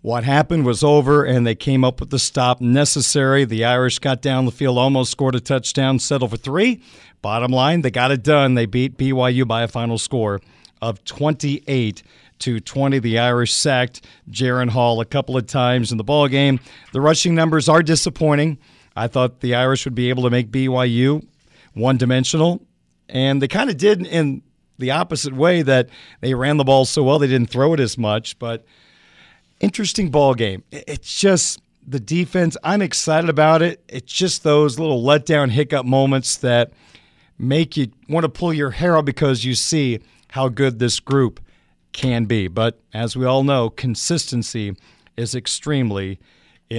What 0.00 0.24
happened 0.24 0.66
was 0.66 0.82
over, 0.82 1.24
and 1.24 1.46
they 1.46 1.54
came 1.54 1.84
up 1.84 2.00
with 2.00 2.10
the 2.10 2.18
stop 2.18 2.60
necessary. 2.60 3.44
The 3.44 3.64
Irish 3.64 3.98
got 4.00 4.20
down 4.20 4.46
the 4.46 4.50
field, 4.50 4.78
almost 4.78 5.12
scored 5.12 5.36
a 5.36 5.40
touchdown, 5.40 5.98
settled 5.98 6.30
for 6.32 6.36
three. 6.36 6.82
Bottom 7.20 7.52
line, 7.52 7.82
they 7.82 7.90
got 7.90 8.10
it 8.10 8.24
done. 8.24 8.54
They 8.54 8.66
beat 8.66 8.98
BYU 8.98 9.46
by 9.46 9.62
a 9.62 9.68
final 9.68 9.98
score 9.98 10.40
of 10.80 11.04
28 11.04 12.02
to 12.40 12.58
20. 12.58 12.98
The 12.98 13.18
Irish 13.20 13.52
sacked 13.52 14.04
Jaren 14.28 14.70
Hall 14.70 15.00
a 15.00 15.04
couple 15.04 15.36
of 15.36 15.46
times 15.46 15.92
in 15.92 15.98
the 15.98 16.04
ball 16.04 16.26
game. 16.26 16.58
The 16.92 17.00
rushing 17.00 17.36
numbers 17.36 17.68
are 17.68 17.82
disappointing. 17.82 18.58
I 18.96 19.06
thought 19.06 19.40
the 19.40 19.54
Irish 19.54 19.84
would 19.84 19.94
be 19.94 20.08
able 20.08 20.24
to 20.24 20.30
make 20.30 20.50
BYU 20.50 21.24
one 21.74 21.96
dimensional, 21.96 22.62
and 23.08 23.40
they 23.40 23.48
kind 23.48 23.70
of 23.70 23.76
did 23.76 24.06
in 24.06 24.42
the 24.78 24.90
opposite 24.90 25.32
way 25.32 25.62
that 25.62 25.88
they 26.20 26.34
ran 26.34 26.56
the 26.56 26.64
ball 26.64 26.84
so 26.84 27.02
well 27.02 27.18
they 27.18 27.26
didn't 27.26 27.50
throw 27.50 27.72
it 27.74 27.80
as 27.80 27.96
much. 27.96 28.38
But 28.38 28.64
interesting 29.60 30.10
ball 30.10 30.34
game. 30.34 30.64
It's 30.70 31.18
just 31.20 31.60
the 31.86 32.00
defense. 32.00 32.56
I'm 32.62 32.82
excited 32.82 33.30
about 33.30 33.62
it. 33.62 33.82
It's 33.88 34.12
just 34.12 34.42
those 34.42 34.78
little 34.78 35.02
letdown 35.02 35.50
hiccup 35.50 35.86
moments 35.86 36.36
that 36.38 36.72
make 37.38 37.76
you 37.76 37.88
want 38.08 38.24
to 38.24 38.28
pull 38.28 38.52
your 38.52 38.70
hair 38.70 38.96
out 38.96 39.04
because 39.04 39.44
you 39.44 39.54
see 39.54 40.00
how 40.28 40.48
good 40.48 40.78
this 40.78 41.00
group 41.00 41.40
can 41.92 42.24
be. 42.24 42.48
But 42.48 42.80
as 42.94 43.16
we 43.16 43.24
all 43.24 43.44
know, 43.44 43.68
consistency 43.70 44.76
is 45.16 45.34
extremely 45.34 46.18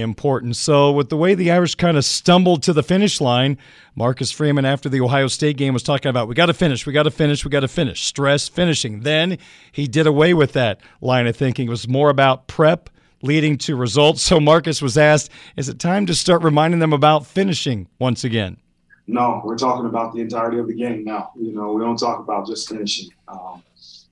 important. 0.00 0.56
So, 0.56 0.92
with 0.92 1.08
the 1.08 1.16
way 1.16 1.34
the 1.34 1.50
Irish 1.50 1.74
kind 1.74 1.96
of 1.96 2.04
stumbled 2.04 2.62
to 2.64 2.72
the 2.72 2.82
finish 2.82 3.20
line, 3.20 3.58
Marcus 3.94 4.30
Freeman, 4.30 4.64
after 4.64 4.88
the 4.88 5.00
Ohio 5.00 5.28
State 5.28 5.56
game, 5.56 5.74
was 5.74 5.82
talking 5.82 6.10
about 6.10 6.28
we 6.28 6.34
got 6.34 6.46
to 6.46 6.54
finish, 6.54 6.86
we 6.86 6.92
got 6.92 7.04
to 7.04 7.10
finish, 7.10 7.44
we 7.44 7.50
got 7.50 7.60
to 7.60 7.68
finish, 7.68 8.04
stress 8.04 8.48
finishing. 8.48 9.00
Then 9.00 9.38
he 9.72 9.86
did 9.86 10.06
away 10.06 10.34
with 10.34 10.52
that 10.52 10.80
line 11.00 11.26
of 11.26 11.36
thinking. 11.36 11.66
It 11.66 11.70
was 11.70 11.88
more 11.88 12.10
about 12.10 12.46
prep, 12.46 12.90
leading 13.22 13.56
to 13.58 13.76
results. 13.76 14.22
So 14.22 14.38
Marcus 14.38 14.82
was 14.82 14.98
asked, 14.98 15.30
is 15.56 15.68
it 15.68 15.78
time 15.78 16.06
to 16.06 16.14
start 16.14 16.42
reminding 16.42 16.80
them 16.80 16.92
about 16.92 17.26
finishing 17.26 17.88
once 17.98 18.24
again? 18.24 18.58
No, 19.06 19.42
we're 19.44 19.58
talking 19.58 19.86
about 19.86 20.14
the 20.14 20.20
entirety 20.20 20.58
of 20.58 20.66
the 20.66 20.74
game 20.74 21.04
now. 21.04 21.30
You 21.36 21.52
know, 21.52 21.72
we 21.72 21.82
don't 21.82 21.98
talk 21.98 22.20
about 22.20 22.46
just 22.46 22.68
finishing. 22.68 23.10
Um, 23.28 23.62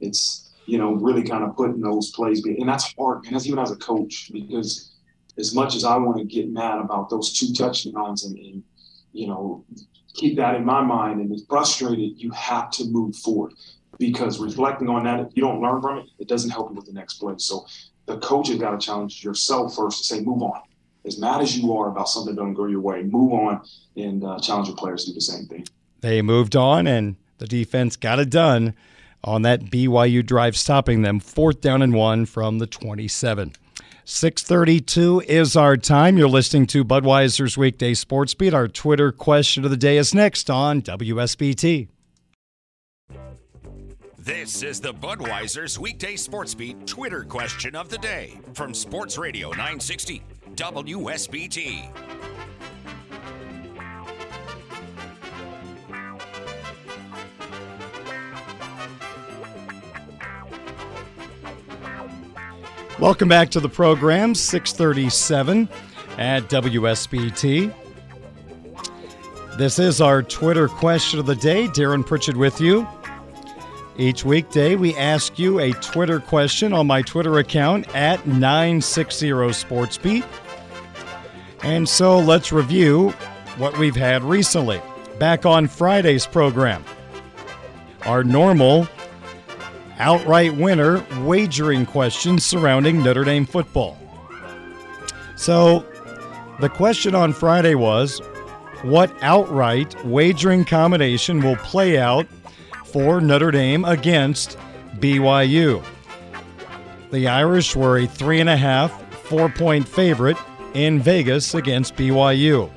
it's, 0.00 0.50
you 0.66 0.78
know, 0.78 0.94
really 0.94 1.22
kind 1.22 1.44
of 1.44 1.56
putting 1.56 1.80
those 1.80 2.10
plays, 2.10 2.44
and 2.44 2.68
that's 2.68 2.94
hard, 2.94 3.24
and 3.24 3.34
that's 3.34 3.46
even 3.46 3.58
as 3.58 3.70
a 3.70 3.76
coach, 3.76 4.30
because 4.32 4.91
as 5.42 5.52
much 5.52 5.74
as 5.74 5.84
I 5.84 5.96
want 5.96 6.18
to 6.18 6.24
get 6.24 6.48
mad 6.48 6.78
about 6.78 7.10
those 7.10 7.32
two 7.32 7.52
touchdowns 7.52 8.24
and, 8.24 8.38
and 8.38 8.62
you 9.12 9.26
know, 9.26 9.64
keep 10.14 10.36
that 10.36 10.54
in 10.54 10.64
my 10.64 10.80
mind 10.80 11.20
and 11.20 11.28
be 11.28 11.44
frustrated, 11.48 12.16
you 12.16 12.30
have 12.30 12.70
to 12.70 12.84
move 12.84 13.16
forward 13.16 13.52
because 13.98 14.38
reflecting 14.38 14.88
on 14.88 15.02
that, 15.02 15.18
if 15.18 15.32
you 15.34 15.42
don't 15.42 15.60
learn 15.60 15.82
from 15.82 15.98
it, 15.98 16.06
it 16.20 16.28
doesn't 16.28 16.50
help 16.50 16.70
you 16.70 16.76
with 16.76 16.86
the 16.86 16.92
next 16.92 17.14
play. 17.14 17.34
So 17.38 17.66
the 18.06 18.18
coach 18.18 18.48
has 18.48 18.58
got 18.58 18.70
to 18.70 18.86
challenge 18.86 19.24
yourself 19.24 19.74
first 19.74 19.98
to 19.98 20.04
say, 20.04 20.20
move 20.20 20.42
on. 20.42 20.60
As 21.04 21.18
mad 21.18 21.40
as 21.40 21.58
you 21.58 21.76
are 21.76 21.88
about 21.88 22.08
something 22.08 22.36
that 22.36 22.40
doesn't 22.40 22.54
go 22.54 22.66
your 22.66 22.80
way, 22.80 23.02
move 23.02 23.32
on 23.32 23.62
and 23.96 24.24
uh, 24.24 24.38
challenge 24.38 24.68
your 24.68 24.76
players 24.76 25.04
to 25.04 25.10
do 25.10 25.14
the 25.16 25.20
same 25.20 25.46
thing. 25.46 25.66
They 26.00 26.22
moved 26.22 26.54
on, 26.54 26.86
and 26.86 27.16
the 27.38 27.48
defense 27.48 27.96
got 27.96 28.20
it 28.20 28.30
done 28.30 28.74
on 29.24 29.42
that 29.42 29.64
BYU 29.64 30.24
drive, 30.24 30.56
stopping 30.56 31.02
them 31.02 31.18
fourth 31.18 31.60
down 31.60 31.82
and 31.82 31.92
one 31.92 32.24
from 32.26 32.60
the 32.60 32.68
27. 32.68 33.52
632 34.04 35.22
is 35.28 35.56
our 35.56 35.76
time. 35.76 36.18
You're 36.18 36.28
listening 36.28 36.66
to 36.68 36.84
Budweiser's 36.84 37.56
Weekday 37.56 37.94
Sports 37.94 38.34
Beat. 38.34 38.52
Our 38.52 38.66
Twitter 38.66 39.12
question 39.12 39.64
of 39.64 39.70
the 39.70 39.76
day 39.76 39.96
is 39.96 40.12
next 40.12 40.50
on 40.50 40.82
WSBT. 40.82 41.88
This 44.18 44.62
is 44.62 44.80
the 44.80 44.94
Budweiser's 44.94 45.78
Weekday 45.78 46.16
Sports 46.16 46.54
Beat 46.54 46.86
Twitter 46.86 47.22
question 47.24 47.76
of 47.76 47.88
the 47.88 47.98
day 47.98 48.38
from 48.54 48.74
Sports 48.74 49.18
Radio 49.18 49.50
960 49.50 50.22
WSBT. 50.54 52.41
Welcome 63.02 63.28
back 63.28 63.50
to 63.50 63.58
the 63.58 63.68
program, 63.68 64.32
637 64.32 65.68
at 66.18 66.44
WSBT. 66.44 67.74
This 69.58 69.80
is 69.80 70.00
our 70.00 70.22
Twitter 70.22 70.68
question 70.68 71.18
of 71.18 71.26
the 71.26 71.34
day. 71.34 71.66
Darren 71.66 72.06
Pritchett 72.06 72.36
with 72.36 72.60
you. 72.60 72.86
Each 73.96 74.24
weekday, 74.24 74.76
we 74.76 74.94
ask 74.94 75.36
you 75.36 75.58
a 75.58 75.72
Twitter 75.72 76.20
question 76.20 76.72
on 76.72 76.86
my 76.86 77.02
Twitter 77.02 77.40
account 77.40 77.92
at 77.92 78.24
960 78.24 79.30
SportsBeat. 79.30 80.24
And 81.64 81.88
so 81.88 82.20
let's 82.20 82.52
review 82.52 83.10
what 83.56 83.76
we've 83.78 83.96
had 83.96 84.22
recently. 84.22 84.80
Back 85.18 85.44
on 85.44 85.66
Friday's 85.66 86.24
program, 86.24 86.84
our 88.02 88.22
normal 88.22 88.86
outright 90.02 90.52
winner 90.56 91.04
wagering 91.20 91.86
questions 91.86 92.44
surrounding 92.44 93.04
Notre 93.04 93.22
Dame 93.22 93.46
football. 93.46 93.96
So, 95.36 95.86
the 96.58 96.68
question 96.68 97.14
on 97.14 97.32
Friday 97.32 97.76
was 97.76 98.18
what 98.82 99.14
outright 99.22 100.04
wagering 100.04 100.64
combination 100.64 101.40
will 101.40 101.54
play 101.56 101.98
out 101.98 102.26
for 102.84 103.20
Notre 103.20 103.52
Dame 103.52 103.84
against 103.84 104.58
BYU? 104.96 105.84
The 107.12 107.28
Irish 107.28 107.76
were 107.76 107.98
a 107.98 108.06
three 108.06 108.40
and 108.40 108.48
a 108.48 108.56
half, 108.56 108.90
four 109.26 109.48
point 109.50 109.86
favorite 109.86 110.36
in 110.74 111.00
Vegas 111.00 111.54
against 111.54 111.94
BYU. 111.94 112.68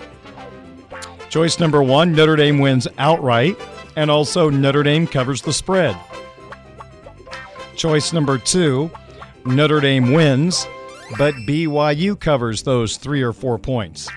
Choice 1.29 1.59
number 1.59 1.81
one 1.81 2.11
Notre 2.11 2.35
Dame 2.35 2.59
wins 2.59 2.87
outright, 2.99 3.57
and 3.95 4.11
also 4.11 4.51
Notre 4.51 4.83
Dame 4.83 5.07
covers 5.07 5.41
the 5.41 5.53
spread. 5.53 5.97
Choice 7.75 8.13
number 8.13 8.37
two 8.37 8.89
Notre 9.45 9.79
Dame 9.79 10.13
wins, 10.13 10.67
but 11.17 11.33
BYU 11.47 12.19
covers 12.19 12.63
those 12.63 12.97
three 12.97 13.21
or 13.21 13.33
four 13.33 13.59
points. 13.59 14.09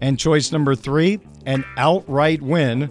And 0.00 0.18
choice 0.18 0.52
number 0.52 0.74
three 0.74 1.20
an 1.46 1.64
outright 1.76 2.42
win 2.42 2.90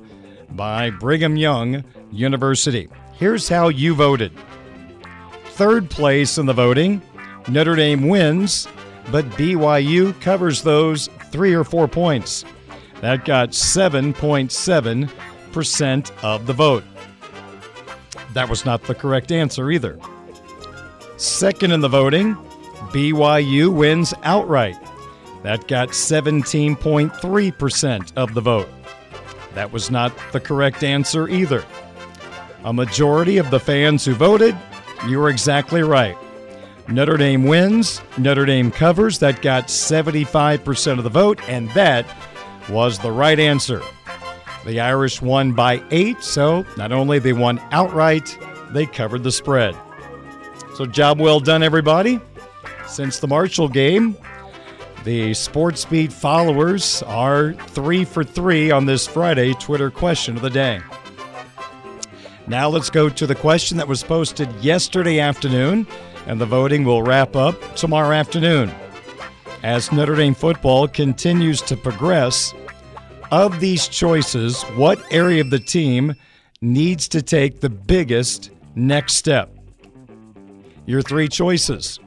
by 0.52 0.90
Brigham 0.90 1.38
Young 1.38 1.84
University. 2.12 2.90
Here's 3.14 3.48
how 3.48 3.70
you 3.70 3.94
voted. 3.94 4.32
Third 5.52 5.90
place 5.90 6.38
in 6.38 6.46
the 6.46 6.54
voting 6.54 7.02
Notre 7.48 7.76
Dame 7.76 8.08
wins, 8.08 8.68
but 9.12 9.26
BYU 9.32 10.20
covers 10.22 10.62
those 10.62 11.10
three 11.32 11.54
or 11.54 11.64
four 11.64 11.88
points. 11.88 12.44
That 13.02 13.26
got 13.26 13.50
7.7% 13.52 16.12
of 16.24 16.48
the 16.48 16.54
vote. 16.54 16.84
That 18.34 18.50
was 18.50 18.66
not 18.66 18.84
the 18.84 18.96
correct 18.96 19.32
answer 19.32 19.72
either. 19.72 19.98
Second 21.18 21.72
in 21.72 21.82
the 21.82 21.88
voting, 21.88 22.36
BYU 22.92 23.74
wins 23.74 24.14
outright. 24.24 24.78
That 25.44 25.68
got 25.68 25.90
17.3% 25.90 28.14
of 28.16 28.34
the 28.34 28.42
vote. 28.42 28.70
That 29.54 29.72
was 29.72 29.90
not 29.90 30.14
the 30.32 30.40
correct 30.40 30.84
answer 30.84 31.28
either. 31.28 31.66
A 32.64 32.74
majority 32.74 33.38
of 33.38 33.50
the 33.50 33.60
fans 33.60 34.06
who 34.06 34.14
voted, 34.14 34.56
you 35.08 35.20
were 35.20 35.30
exactly 35.30 35.84
right. 35.84 36.18
Notre 36.88 37.18
Dame 37.18 37.44
wins, 37.44 38.02
Notre 38.18 38.46
Dame 38.46 38.72
covers. 38.72 39.20
That 39.20 39.42
got 39.42 39.68
75% 39.68 40.98
of 40.98 41.04
the 41.04 41.10
vote, 41.10 41.40
and 41.48 41.70
that 41.72 42.06
was 42.70 43.00
the 43.00 43.12
right 43.12 43.40
answer. 43.40 43.82
The 44.68 44.82
Irish 44.82 45.22
won 45.22 45.54
by 45.54 45.82
eight, 45.92 46.22
so 46.22 46.66
not 46.76 46.92
only 46.92 47.20
they 47.20 47.32
won 47.32 47.58
outright, 47.72 48.38
they 48.72 48.86
covered 48.86 49.24
the 49.24 49.32
spread. 49.32 49.78
So, 50.76 50.86
job 50.86 51.22
well 51.22 51.40
done, 51.40 51.64
everybody. 51.64 52.20
Since 52.86 53.20
the 53.20 53.30
Marshall 53.30 53.70
game, 53.70 54.18
the 55.06 55.34
Sports 55.34 55.86
Beat 55.86 56.12
followers 56.12 57.02
are 57.04 57.54
three 57.54 58.04
for 58.04 58.26
three 58.26 58.70
on 58.70 58.86
this 58.86 59.08
Friday 59.08 59.54
Twitter 59.54 59.90
question 59.90 60.36
of 60.36 60.42
the 60.42 60.50
day. 60.50 60.82
Now, 62.46 62.68
let's 62.68 62.90
go 62.90 63.08
to 63.08 63.26
the 63.26 63.36
question 63.36 63.78
that 63.78 63.88
was 63.88 64.04
posted 64.04 64.54
yesterday 64.56 65.22
afternoon, 65.22 65.88
and 66.26 66.42
the 66.42 66.46
voting 66.46 66.84
will 66.84 67.04
wrap 67.04 67.38
up 67.38 67.78
tomorrow 67.78 68.14
afternoon. 68.14 68.70
As 69.64 69.94
Notre 69.94 70.18
Dame 70.18 70.36
football 70.36 70.90
continues 70.90 71.62
to 71.62 71.78
progress, 71.78 72.54
of 73.32 73.60
these 73.60 73.88
choices, 73.88 74.64
what 74.76 75.00
area 75.12 75.42
of 75.42 75.50
the 75.50 75.60
team 75.60 76.16
needs 76.62 77.08
to 77.10 77.22
take 77.22 77.60
the 77.60 77.70
biggest 77.70 78.52
next 78.76 79.16
step? 79.16 79.50
Your 80.86 81.02
three 81.02 81.28
choices 81.28 82.00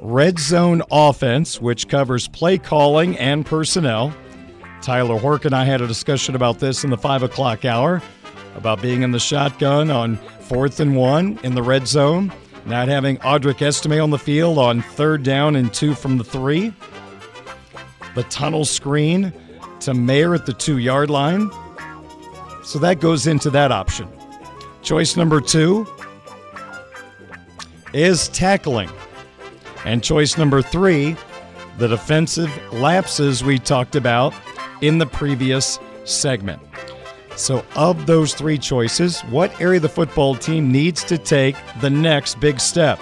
red 0.00 0.38
zone 0.38 0.82
offense, 0.90 1.60
which 1.60 1.88
covers 1.88 2.28
play 2.28 2.58
calling 2.58 3.16
and 3.18 3.46
personnel. 3.46 4.14
Tyler 4.82 5.18
Horka 5.18 5.46
and 5.46 5.54
I 5.54 5.64
had 5.64 5.80
a 5.80 5.86
discussion 5.86 6.36
about 6.36 6.58
this 6.58 6.84
in 6.84 6.90
the 6.90 6.98
five 6.98 7.22
o'clock 7.22 7.64
hour 7.64 8.02
about 8.54 8.82
being 8.82 9.02
in 9.02 9.12
the 9.12 9.18
shotgun 9.18 9.90
on 9.90 10.16
fourth 10.40 10.78
and 10.80 10.94
one 10.94 11.38
in 11.42 11.54
the 11.54 11.62
red 11.62 11.88
zone, 11.88 12.30
not 12.66 12.88
having 12.88 13.16
Audric 13.18 13.62
Estime 13.62 14.00
on 14.02 14.10
the 14.10 14.18
field 14.18 14.58
on 14.58 14.82
third 14.82 15.22
down 15.22 15.56
and 15.56 15.72
two 15.72 15.94
from 15.94 16.18
the 16.18 16.24
three. 16.24 16.72
The 18.14 18.24
tunnel 18.24 18.66
screen 18.66 19.32
to 19.84 19.94
Mayer 19.94 20.34
at 20.34 20.46
the 20.46 20.52
two 20.52 20.78
yard 20.78 21.10
line. 21.10 21.50
So 22.62 22.78
that 22.78 23.00
goes 23.00 23.26
into 23.26 23.50
that 23.50 23.70
option. 23.70 24.08
Choice 24.82 25.16
number 25.16 25.40
two 25.40 25.86
is 27.92 28.28
tackling. 28.28 28.90
And 29.84 30.02
choice 30.02 30.38
number 30.38 30.62
three, 30.62 31.16
the 31.78 31.88
defensive 31.88 32.50
lapses 32.72 33.44
we 33.44 33.58
talked 33.58 33.96
about 33.96 34.34
in 34.80 34.98
the 34.98 35.06
previous 35.06 35.78
segment. 36.04 36.60
So, 37.36 37.64
of 37.74 38.06
those 38.06 38.32
three 38.32 38.58
choices, 38.58 39.20
what 39.22 39.60
area 39.60 39.78
of 39.78 39.82
the 39.82 39.88
football 39.88 40.36
team 40.36 40.70
needs 40.70 41.02
to 41.04 41.18
take 41.18 41.56
the 41.80 41.90
next 41.90 42.38
big 42.38 42.60
step? 42.60 43.00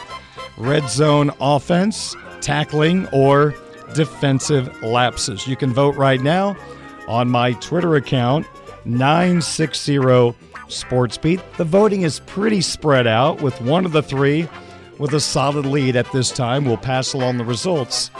Red 0.57 0.89
zone 0.89 1.31
offense, 1.39 2.17
tackling, 2.41 3.09
or 3.13 3.55
defensive 3.93 4.83
lapses? 4.83 5.47
You 5.47 5.57
can 5.57 5.73
vote 5.73 5.97
right 5.97 6.21
now 6.21 6.57
on 7.09 7.29
my 7.29 7.53
Twitter 7.55 7.97
account, 7.97 8.47
960 8.85 9.99
SportsBeat. 10.73 11.41
The 11.57 11.65
voting 11.65 12.03
is 12.03 12.21
pretty 12.21 12.61
spread 12.61 13.07
out, 13.07 13.43
with 13.43 13.61
one 13.61 13.85
of 13.85 13.93
the 13.93 14.03
three 14.03 14.49
with 14.99 15.15
a 15.15 15.21
solid 15.21 15.67
lead 15.67 15.97
at 15.97 16.11
this 16.13 16.31
time. 16.31 16.65
We'll 16.65 16.77
pass 16.77 17.13
along 17.13 17.39
the 17.39 17.45
results 17.45 18.11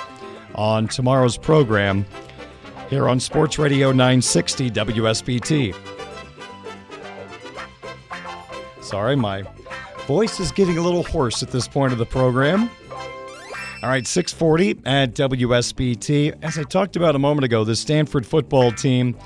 on 0.55 0.89
tomorrow's 0.89 1.37
program 1.37 2.05
here 2.91 3.09
on 3.09 3.21
Sports 3.21 3.59
Radio 3.59 3.89
960 3.91 4.71
WSBT. 4.71 5.75
Sorry, 8.83 9.17
my 9.17 9.45
voice 10.07 10.41
is 10.41 10.53
getting 10.53 10.77
a 10.77 10.83
little 10.83 11.05
hoarse 11.05 11.43
at 11.43 11.51
this 11.51 11.67
point 11.67 11.93
of 11.93 11.99
the 11.99 12.07
program. 12.07 12.69
All 13.83 13.89
right, 13.89 14.07
640 14.07 14.87
at 14.87 15.15
WSBT. 15.15 16.39
As 16.41 16.57
I 16.57 16.63
talked 16.63 16.95
about 16.95 17.17
a 17.17 17.19
moment 17.19 17.45
ago, 17.45 17.65
the 17.65 17.75
Stanford 17.75 18.25
football 18.25 18.71
team 18.71 19.17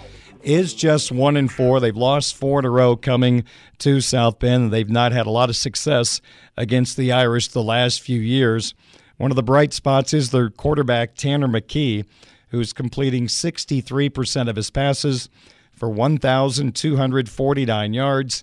is 0.43 0.73
just 0.73 1.12
one 1.12 1.37
and 1.37 1.53
four. 1.53 1.78
They've 1.78 1.95
lost 1.95 2.35
four 2.35 2.61
in 2.61 2.65
a 2.65 2.70
row 2.70 2.97
coming 2.97 3.45
to 3.81 4.01
South 4.01 4.39
Bend. 4.39 4.73
They've 4.73 4.89
not 4.89 5.12
had 5.12 5.27
a 5.27 5.31
lot 5.31 5.51
of 5.51 5.57
success 5.57 6.23
against 6.57 6.97
the 6.97 7.12
Irish 7.12 7.49
the 7.49 7.62
last 7.62 8.01
few 8.01 8.19
years. 8.19 8.73
One 9.19 9.31
of 9.31 9.37
the 9.37 9.43
bright 9.43 9.74
spots 9.74 10.15
is 10.15 10.31
their 10.31 10.49
quarterback, 10.49 11.16
Tanner 11.16 11.49
McKee, 11.49 12.07
who's 12.49 12.73
completing 12.73 13.27
63% 13.27 14.49
of 14.49 14.57
his 14.57 14.70
passes 14.70 15.28
for 15.74 15.91
1,249 15.91 17.93
yards. 17.93 18.43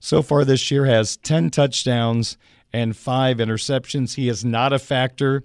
So 0.00 0.22
far 0.22 0.44
this 0.44 0.72
year 0.72 0.86
has 0.86 1.18
10 1.18 1.50
touchdowns 1.50 2.36
and 2.72 2.96
five 2.96 3.38
interceptions. 3.38 4.14
He 4.14 4.28
is 4.28 4.44
not 4.44 4.72
a 4.72 4.78
factor 4.78 5.42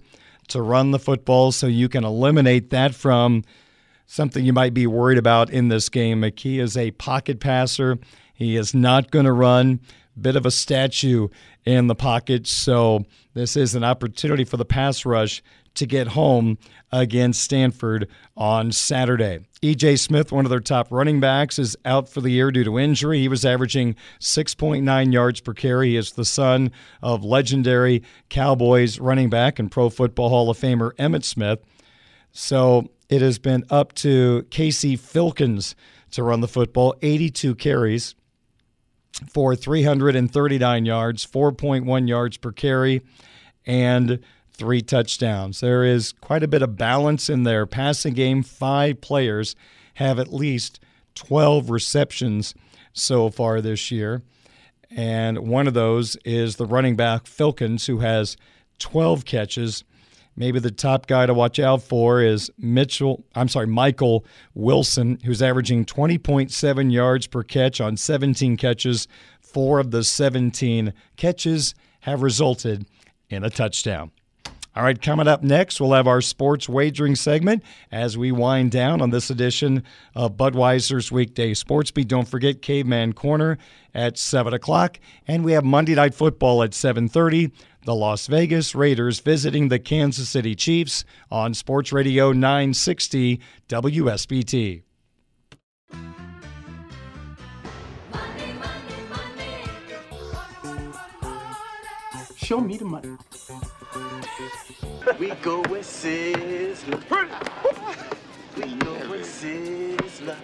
to 0.48 0.62
run 0.62 0.90
the 0.90 0.98
football, 0.98 1.52
so 1.52 1.66
you 1.66 1.88
can 1.88 2.04
eliminate 2.04 2.70
that 2.70 2.94
from 2.94 3.44
something 4.06 4.44
you 4.44 4.52
might 4.52 4.72
be 4.72 4.86
worried 4.86 5.18
about 5.18 5.50
in 5.50 5.68
this 5.68 5.88
game. 5.88 6.22
McKee 6.22 6.60
is 6.60 6.76
a 6.76 6.90
pocket 6.92 7.40
passer. 7.40 7.98
He 8.32 8.56
is 8.56 8.74
not 8.74 9.10
going 9.10 9.26
to 9.26 9.32
run. 9.32 9.80
Bit 10.18 10.34
of 10.34 10.46
a 10.46 10.50
statue 10.50 11.28
in 11.64 11.86
the 11.86 11.94
pocket, 11.94 12.46
so 12.46 13.04
this 13.34 13.56
is 13.56 13.74
an 13.76 13.84
opportunity 13.84 14.42
for 14.42 14.56
the 14.56 14.64
pass 14.64 15.04
rush 15.04 15.42
to 15.78 15.86
get 15.86 16.08
home 16.08 16.58
against 16.92 17.42
Stanford 17.42 18.08
on 18.36 18.72
Saturday. 18.72 19.40
EJ 19.62 19.98
Smith, 19.98 20.30
one 20.30 20.44
of 20.44 20.50
their 20.50 20.60
top 20.60 20.88
running 20.90 21.20
backs, 21.20 21.58
is 21.58 21.76
out 21.84 22.08
for 22.08 22.20
the 22.20 22.30
year 22.30 22.50
due 22.50 22.64
to 22.64 22.78
injury. 22.78 23.20
He 23.20 23.28
was 23.28 23.44
averaging 23.44 23.96
6.9 24.20 25.12
yards 25.12 25.40
per 25.40 25.54
carry. 25.54 25.90
He 25.90 25.96
is 25.96 26.12
the 26.12 26.24
son 26.24 26.70
of 27.02 27.24
legendary 27.24 28.02
Cowboys 28.28 29.00
running 29.00 29.30
back 29.30 29.58
and 29.58 29.70
Pro 29.70 29.90
Football 29.90 30.28
Hall 30.28 30.50
of 30.50 30.58
Famer 30.58 30.92
Emmitt 30.96 31.24
Smith. 31.24 31.60
So 32.30 32.90
it 33.08 33.22
has 33.22 33.38
been 33.38 33.64
up 33.70 33.94
to 33.94 34.46
Casey 34.50 34.96
Filkins 34.96 35.74
to 36.12 36.22
run 36.22 36.40
the 36.40 36.48
football, 36.48 36.94
82 37.02 37.54
carries 37.56 38.14
for 39.32 39.56
339 39.56 40.84
yards, 40.84 41.26
4.1 41.26 42.08
yards 42.08 42.36
per 42.36 42.52
carry, 42.52 43.02
and 43.66 44.20
three 44.58 44.82
touchdowns. 44.82 45.60
There 45.60 45.84
is 45.84 46.12
quite 46.20 46.42
a 46.42 46.48
bit 46.48 46.62
of 46.62 46.76
balance 46.76 47.30
in 47.30 47.44
their 47.44 47.64
passing 47.64 48.12
game. 48.12 48.42
Five 48.42 49.00
players 49.00 49.54
have 49.94 50.18
at 50.18 50.32
least 50.32 50.80
12 51.14 51.70
receptions 51.70 52.54
so 52.92 53.30
far 53.30 53.60
this 53.60 53.90
year. 53.90 54.22
And 54.90 55.38
one 55.48 55.66
of 55.66 55.74
those 55.74 56.16
is 56.24 56.56
the 56.56 56.66
running 56.66 56.96
back 56.96 57.24
Filkins, 57.24 57.86
who 57.86 57.98
has 57.98 58.36
12 58.78 59.24
catches. 59.24 59.84
Maybe 60.36 60.60
the 60.60 60.70
top 60.70 61.06
guy 61.06 61.26
to 61.26 61.34
watch 61.34 61.58
out 61.58 61.82
for 61.82 62.22
is 62.22 62.50
Mitchell, 62.58 63.24
I'm 63.34 63.48
sorry, 63.48 63.66
Michael 63.66 64.24
Wilson, 64.54 65.18
who's 65.24 65.42
averaging 65.42 65.84
20.7 65.84 66.92
yards 66.92 67.26
per 67.26 67.42
catch 67.42 67.80
on 67.80 67.96
17 67.96 68.56
catches. 68.56 69.08
Four 69.40 69.78
of 69.78 69.90
the 69.90 70.04
17 70.04 70.92
catches 71.16 71.74
have 72.00 72.22
resulted 72.22 72.86
in 73.28 73.44
a 73.44 73.50
touchdown. 73.50 74.12
All 74.76 74.84
right, 74.84 75.00
coming 75.00 75.26
up 75.26 75.42
next, 75.42 75.80
we'll 75.80 75.94
have 75.94 76.06
our 76.06 76.20
sports 76.20 76.68
wagering 76.68 77.16
segment 77.16 77.64
as 77.90 78.16
we 78.16 78.30
wind 78.30 78.70
down 78.70 79.00
on 79.00 79.10
this 79.10 79.28
edition 79.28 79.82
of 80.14 80.36
Budweiser's 80.36 81.10
Weekday 81.10 81.54
Sports 81.54 81.90
Beat. 81.90 82.06
Don't 82.06 82.28
forget 82.28 82.62
Caveman 82.62 83.12
Corner 83.14 83.58
at 83.92 84.16
7 84.16 84.54
o'clock, 84.54 85.00
and 85.26 85.44
we 85.44 85.52
have 85.52 85.64
Monday 85.64 85.96
Night 85.96 86.14
Football 86.14 86.62
at 86.62 86.70
7.30. 86.70 87.50
The 87.84 87.94
Las 87.94 88.26
Vegas 88.28 88.74
Raiders 88.74 89.18
visiting 89.18 89.68
the 89.68 89.78
Kansas 89.78 90.28
City 90.28 90.54
Chiefs 90.54 91.04
on 91.30 91.54
Sports 91.54 91.92
Radio 91.92 92.32
960 92.32 93.40
WSBT. 93.68 94.82
Show 102.36 102.60
me 102.60 102.76
the 102.76 102.84
money. 102.84 103.16
We 105.18 105.30
go 105.42 105.60
with 105.62 105.86
Sizzler. 105.86 107.00
We 108.56 108.74
go 108.76 108.92
with 109.10 109.26
Sizzler. 109.26 110.36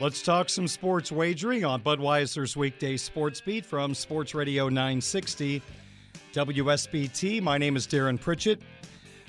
Let's 0.00 0.22
talk 0.22 0.48
some 0.48 0.66
sports 0.66 1.12
wagering 1.12 1.64
on 1.64 1.80
Budweiser's 1.80 2.56
weekday 2.56 2.96
sports 2.96 3.40
beat 3.40 3.64
from 3.64 3.94
Sports 3.94 4.34
Radio 4.34 4.68
960 4.68 5.62
WSBT. 6.32 7.40
My 7.40 7.58
name 7.58 7.76
is 7.76 7.86
Darren 7.86 8.20
Pritchett. 8.20 8.62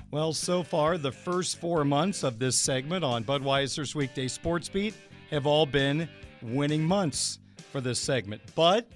Well, 0.09 0.33
so 0.33 0.63
far, 0.63 0.97
the 0.97 1.11
first 1.11 1.59
four 1.59 1.83
months 1.83 2.23
of 2.23 2.39
this 2.39 2.59
segment 2.59 3.03
on 3.03 3.23
Budweiser's 3.23 3.93
weekday 3.93 4.27
sports 4.27 4.69
beat 4.69 4.95
have 5.29 5.45
all 5.45 5.65
been 5.65 6.07
winning 6.41 6.83
months 6.83 7.39
for 7.71 7.81
this 7.81 7.99
segment. 7.99 8.41
But 8.55 8.87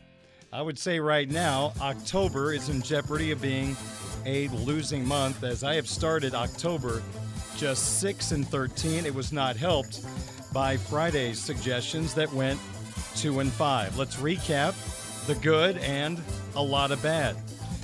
I 0.51 0.61
would 0.61 0.79
say 0.79 0.99
right 0.99 1.29
now, 1.29 1.73
October 1.81 2.53
is 2.53 2.69
in 2.69 2.81
jeopardy 2.81 3.31
of 3.31 3.41
being 3.41 3.75
a 4.25 4.47
losing 4.49 5.05
month 5.05 5.43
as 5.43 5.63
I 5.63 5.75
have 5.75 5.87
started 5.87 6.33
October 6.33 7.03
just 7.57 7.99
6 7.99 8.31
and 8.31 8.47
13. 8.47 9.05
It 9.05 9.13
was 9.13 9.33
not 9.33 9.57
helped 9.57 10.05
by 10.53 10.77
Friday's 10.77 11.39
suggestions 11.39 12.13
that 12.13 12.31
went 12.31 12.59
2 13.15 13.41
and 13.41 13.51
5. 13.51 13.97
Let's 13.97 14.15
recap 14.15 14.73
the 15.27 15.35
good 15.35 15.77
and 15.79 16.21
a 16.55 16.63
lot 16.63 16.91
of 16.91 17.03
bad. 17.03 17.35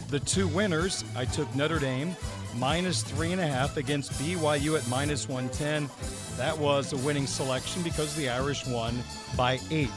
The 0.08 0.22
two 0.22 0.48
winners, 0.48 1.04
I 1.18 1.26
took 1.26 1.54
Notre 1.56 1.80
Dame 1.80 2.16
minus 2.56 3.04
3.5 3.04 3.76
against 3.76 4.12
BYU 4.14 4.78
at 4.78 4.88
minus 4.88 5.28
110. 5.28 5.90
That 6.38 6.58
was 6.58 6.94
a 6.94 6.98
winning 6.98 7.28
selection 7.28 7.82
because 7.82 8.16
the 8.16 8.30
Irish 8.30 8.66
won 8.66 9.04
by 9.36 9.60
8. 9.70 9.90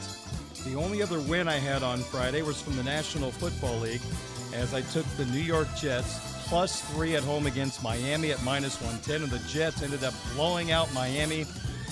The 0.69 0.75
only 0.75 1.01
other 1.01 1.21
win 1.21 1.47
I 1.47 1.55
had 1.55 1.81
on 1.81 1.99
Friday 1.99 2.41
was 2.41 2.61
from 2.61 2.75
the 2.75 2.83
National 2.83 3.31
Football 3.31 3.79
League 3.79 4.01
as 4.53 4.73
I 4.73 4.81
took 4.81 5.05
the 5.15 5.25
New 5.27 5.39
York 5.39 5.67
Jets 5.77 6.43
plus 6.47 6.81
three 6.91 7.15
at 7.15 7.23
home 7.23 7.45
against 7.45 7.81
Miami 7.81 8.31
at 8.31 8.43
minus 8.43 8.81
110, 8.81 9.23
and 9.23 9.31
the 9.31 9.39
Jets 9.47 9.81
ended 9.81 10.03
up 10.03 10.13
blowing 10.35 10.71
out 10.71 10.93
Miami, 10.93 11.45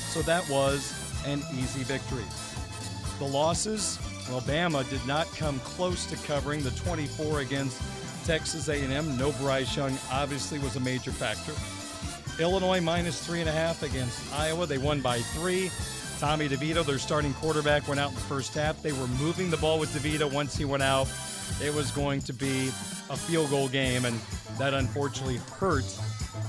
so 0.10 0.22
that 0.23 0.47
was 0.49 0.93
an 1.26 1.39
easy 1.53 1.84
victory. 1.84 2.26
The 3.19 3.26
losses, 3.26 3.97
Alabama 4.27 4.84
did 4.89 5.06
not 5.07 5.34
come 5.35 5.60
close 5.60 6.06
to 6.07 6.18
covering 6.27 6.61
the 6.61 6.72
24 6.72 7.41
against 7.41 7.81
Texas 8.26 8.68
A&M. 8.68 9.18
No 9.18 9.31
Bryce 9.34 9.76
Young 9.76 9.97
obviously 10.11 10.60
was 10.60 10.76
a 10.76 10.81
major 10.81 11.11
factor. 11.11 11.53
Illinois 12.41 12.81
minus 12.81 13.26
three 13.26 13.39
and 13.39 13.47
a 13.47 13.53
half 13.53 13.84
against 13.84 14.34
Iowa. 14.34 14.65
They 14.65 14.77
won 14.77 14.99
by 14.99 15.19
three. 15.19 15.72
Tommy 16.26 16.49
DeVito, 16.49 16.84
their 16.84 16.97
starting 16.97 17.35
quarterback, 17.35 17.88
went 17.88 17.99
out 17.99 18.10
in 18.10 18.15
the 18.15 18.22
first 18.22 18.56
half. 18.56 18.81
They 18.81 18.91
were 18.93 19.06
moving 19.19 19.52
the 19.52 19.57
ball 19.57 19.77
with 19.77 19.93
DeVito. 19.93 20.34
Once 20.34 20.57
he 20.57 20.65
went 20.65 20.81
out, 20.81 21.07
it 21.64 21.72
was 21.72 21.91
going 21.91 22.19
to 22.23 22.34
be 22.34 22.69
a 23.11 23.15
field 23.15 23.52
goal 23.52 23.68
game, 23.68 24.06
and 24.06 24.19
that 24.57 24.73
unfortunately 24.73 25.38
hurt 25.60 25.85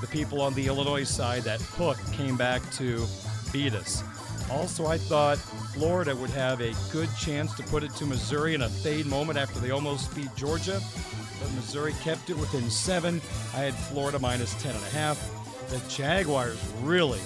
the 0.01 0.07
people 0.07 0.41
on 0.41 0.55
the 0.55 0.67
Illinois 0.67 1.05
side. 1.05 1.43
That 1.43 1.61
hook 1.61 1.99
came 2.13 2.39
back 2.39 2.63
to 2.77 3.05
beat 3.53 3.75
us. 3.75 4.03
Also, 4.51 4.87
I 4.87 4.97
thought 4.97 5.37
Florida 5.75 6.17
would 6.17 6.31
have 6.31 6.63
a 6.63 6.73
good 6.91 7.11
chance 7.15 7.53
to 7.57 7.63
put 7.65 7.83
it 7.83 7.91
to 7.97 8.07
Missouri 8.07 8.55
in 8.55 8.63
a 8.63 8.71
fade 8.71 9.05
moment 9.05 9.39
after 9.39 9.61
they 9.61 9.73
almost 9.73 10.13
beat 10.17 10.35
Georgia, 10.37 10.81
but 11.39 11.53
Missouri 11.53 11.93
kept 12.03 12.31
it 12.31 12.39
within 12.39 12.71
seven. 12.71 13.21
I 13.53 13.59
had 13.59 13.75
Florida 13.75 14.19
minus 14.19 14.55
ten 14.55 14.75
and 14.75 14.85
a 14.85 14.89
half. 14.89 15.69
The 15.69 15.83
Jaguars 15.91 16.59
really 16.83 17.21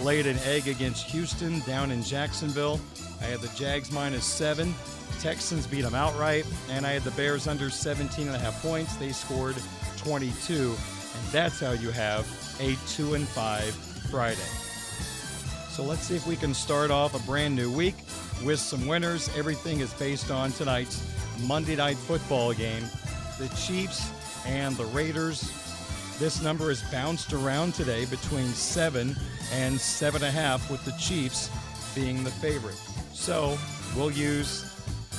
laid 0.00 0.26
an 0.26 0.38
egg 0.44 0.68
against 0.68 1.10
Houston 1.10 1.60
down 1.60 1.90
in 1.90 2.02
Jacksonville. 2.02 2.80
I 3.20 3.24
had 3.24 3.40
the 3.40 3.48
Jags 3.56 3.90
minus 3.90 4.24
seven. 4.24 4.74
Texans 5.20 5.66
beat 5.66 5.82
them 5.82 5.94
outright, 5.94 6.46
and 6.70 6.86
I 6.86 6.92
had 6.92 7.02
the 7.02 7.10
Bears 7.12 7.46
under 7.46 7.70
17 7.70 8.26
and 8.26 8.36
a 8.36 8.38
half 8.38 8.60
points. 8.62 8.96
They 8.96 9.12
scored 9.12 9.56
22, 9.96 10.54
and 10.54 11.32
that's 11.32 11.60
how 11.60 11.72
you 11.72 11.90
have 11.90 12.26
a 12.60 12.76
two 12.88 13.14
and 13.14 13.26
five 13.26 13.74
Friday. 14.10 14.40
So 15.70 15.82
let's 15.82 16.02
see 16.02 16.16
if 16.16 16.26
we 16.26 16.36
can 16.36 16.54
start 16.54 16.90
off 16.90 17.14
a 17.14 17.26
brand 17.26 17.54
new 17.54 17.70
week 17.70 17.96
with 18.44 18.58
some 18.58 18.86
winners. 18.86 19.30
Everything 19.36 19.80
is 19.80 19.92
based 19.94 20.30
on 20.30 20.52
tonight's 20.52 21.06
Monday 21.46 21.76
night 21.76 21.96
football 21.96 22.52
game. 22.52 22.82
The 23.38 23.48
Chiefs 23.56 24.10
and 24.46 24.76
the 24.76 24.86
Raiders. 24.86 25.65
This 26.18 26.40
number 26.40 26.70
has 26.70 26.82
bounced 26.84 27.34
around 27.34 27.74
today 27.74 28.06
between 28.06 28.46
seven 28.48 29.14
and 29.52 29.78
seven 29.78 30.22
and 30.22 30.28
a 30.28 30.30
half, 30.30 30.70
with 30.70 30.82
the 30.86 30.92
Chiefs 30.92 31.50
being 31.94 32.24
the 32.24 32.30
favorite. 32.30 32.80
So 33.12 33.58
we'll 33.94 34.10
use 34.10 34.64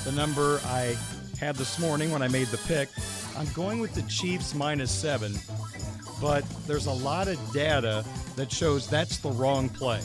the 0.04 0.10
number 0.10 0.60
I 0.64 0.96
had 1.38 1.54
this 1.54 1.78
morning 1.78 2.10
when 2.10 2.20
I 2.20 2.26
made 2.26 2.48
the 2.48 2.58
pick. 2.66 2.88
I'm 3.36 3.46
going 3.52 3.78
with 3.78 3.94
the 3.94 4.02
Chiefs 4.02 4.56
minus 4.56 4.90
seven, 4.90 5.34
but 6.20 6.44
there's 6.66 6.86
a 6.86 6.92
lot 6.92 7.28
of 7.28 7.38
data 7.52 8.04
that 8.34 8.50
shows 8.50 8.88
that's 8.88 9.18
the 9.18 9.30
wrong 9.30 9.68
play. 9.68 10.00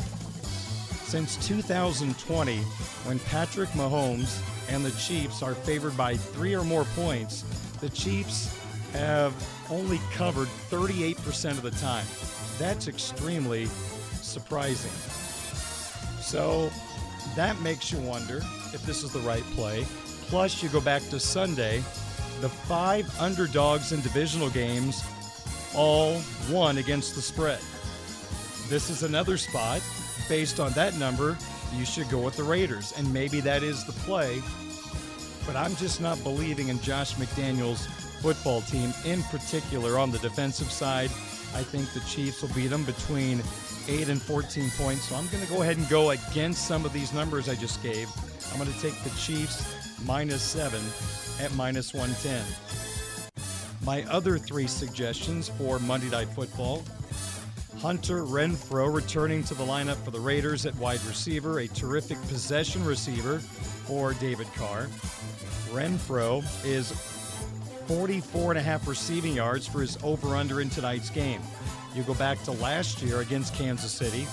Since 1.06 1.48
2020, 1.48 2.58
when 2.58 3.18
Patrick 3.20 3.70
Mahomes 3.70 4.40
and 4.70 4.86
the 4.86 4.92
Chiefs 4.92 5.42
are 5.42 5.56
favored 5.56 5.98
by 5.98 6.18
three 6.18 6.54
or 6.54 6.64
more 6.64 6.86
points, 6.96 7.44
the 7.82 7.90
Chiefs 7.90 8.63
have 8.94 9.34
only 9.70 10.00
covered 10.12 10.48
38% 10.70 11.52
of 11.52 11.64
the 11.64 11.72
time. 11.72 12.06
That's 12.58 12.88
extremely 12.88 13.66
surprising. 14.22 14.92
So 16.22 16.72
that 17.36 17.60
makes 17.62 17.92
you 17.92 18.00
wonder 18.00 18.38
if 18.74 18.86
this 18.86 19.04
is 19.04 19.12
the 19.12 19.20
right 19.20 19.44
play. 19.56 19.86
Plus, 20.28 20.64
you 20.64 20.70
go 20.70 20.82
back 20.82 21.02
to 21.10 21.20
Sunday, 21.20 21.78
the 22.42 22.50
five 22.50 23.08
underdogs 23.20 23.92
in 23.92 24.02
divisional 24.02 24.50
games 24.50 25.04
all 25.76 26.22
won 26.50 26.78
against 26.78 27.16
the 27.16 27.22
spread. 27.22 27.60
This 28.70 28.90
is 28.90 29.04
another 29.04 29.38
spot. 29.38 29.82
Based 30.30 30.60
on 30.60 30.72
that 30.74 30.98
number, 30.98 31.38
you 31.76 31.86
should 31.86 32.10
go 32.10 32.20
with 32.20 32.38
the 32.38 32.44
Raiders, 32.44 32.94
and 32.98 33.12
maybe 33.12 33.42
that 33.42 33.64
is 33.64 33.84
the 33.84 33.92
play. 33.92 34.42
But 35.46 35.56
I'm 35.56 35.76
just 35.76 36.00
not 36.00 36.22
believing 36.24 36.70
in 36.70 36.80
Josh 36.80 37.16
McDaniels' 37.16 37.88
football 38.24 38.62
team, 38.62 38.94
in 39.04 39.22
particular 39.24 40.00
on 40.00 40.10
the 40.10 40.18
defensive 40.20 40.72
side. 40.72 41.10
I 41.56 41.62
think 41.62 41.92
the 41.92 42.00
Chiefs 42.08 42.42
will 42.42 42.54
beat 42.56 42.68
them 42.68 42.86
between 42.86 43.44
8 43.90 44.08
and 44.08 44.22
14 44.22 44.70
points. 44.78 45.10
So 45.10 45.16
I'm 45.16 45.28
going 45.28 45.44
to 45.44 45.50
go 45.50 45.62
ahead 45.62 45.76
and 45.76 45.90
go 45.90 46.12
against 46.12 46.66
some 46.66 46.86
of 46.86 46.94
these 46.94 47.12
numbers 47.12 47.50
I 47.50 47.56
just 47.56 47.84
gave. 47.84 48.08
I'm 48.50 48.58
going 48.58 48.72
to 48.72 48.80
take 48.80 48.96
the 49.04 49.10
Chiefs 49.20 50.02
minus 50.06 50.42
7 50.42 50.82
at 51.42 51.54
minus 51.56 51.94
110. 51.94 52.46
My 53.84 54.04
other 54.10 54.38
three 54.38 54.68
suggestions 54.68 55.50
for 55.50 55.78
Monday 55.80 56.10
Night 56.10 56.30
Football 56.30 56.82
Hunter 57.80 58.24
Renfrow 58.24 58.94
returning 58.96 59.44
to 59.44 59.54
the 59.54 59.66
lineup 59.66 59.98
for 60.06 60.12
the 60.12 60.20
Raiders 60.20 60.66
at 60.66 60.74
wide 60.78 61.04
receiver, 61.04 61.60
a 61.60 61.68
terrific 61.68 62.18
possession 62.30 62.86
receiver 62.86 63.40
for 63.40 64.14
David 64.14 64.48
Carr. 64.56 64.88
Renfrow 65.74 66.42
is 66.66 66.94
44 67.88 68.52
and 68.52 68.60
a 68.60 68.62
half 68.62 68.88
receiving 68.88 69.34
yards 69.34 69.68
for 69.68 69.82
his 69.82 69.98
over 70.04 70.36
under 70.36 70.62
in 70.62 70.70
tonight's 70.70 71.10
game. 71.10 71.42
You 71.94 72.04
go 72.04 72.14
back 72.14 72.42
to 72.44 72.52
last 72.52 73.02
year 73.02 73.20
against 73.22 73.54
Kansas 73.54 73.92
City, 73.92 74.24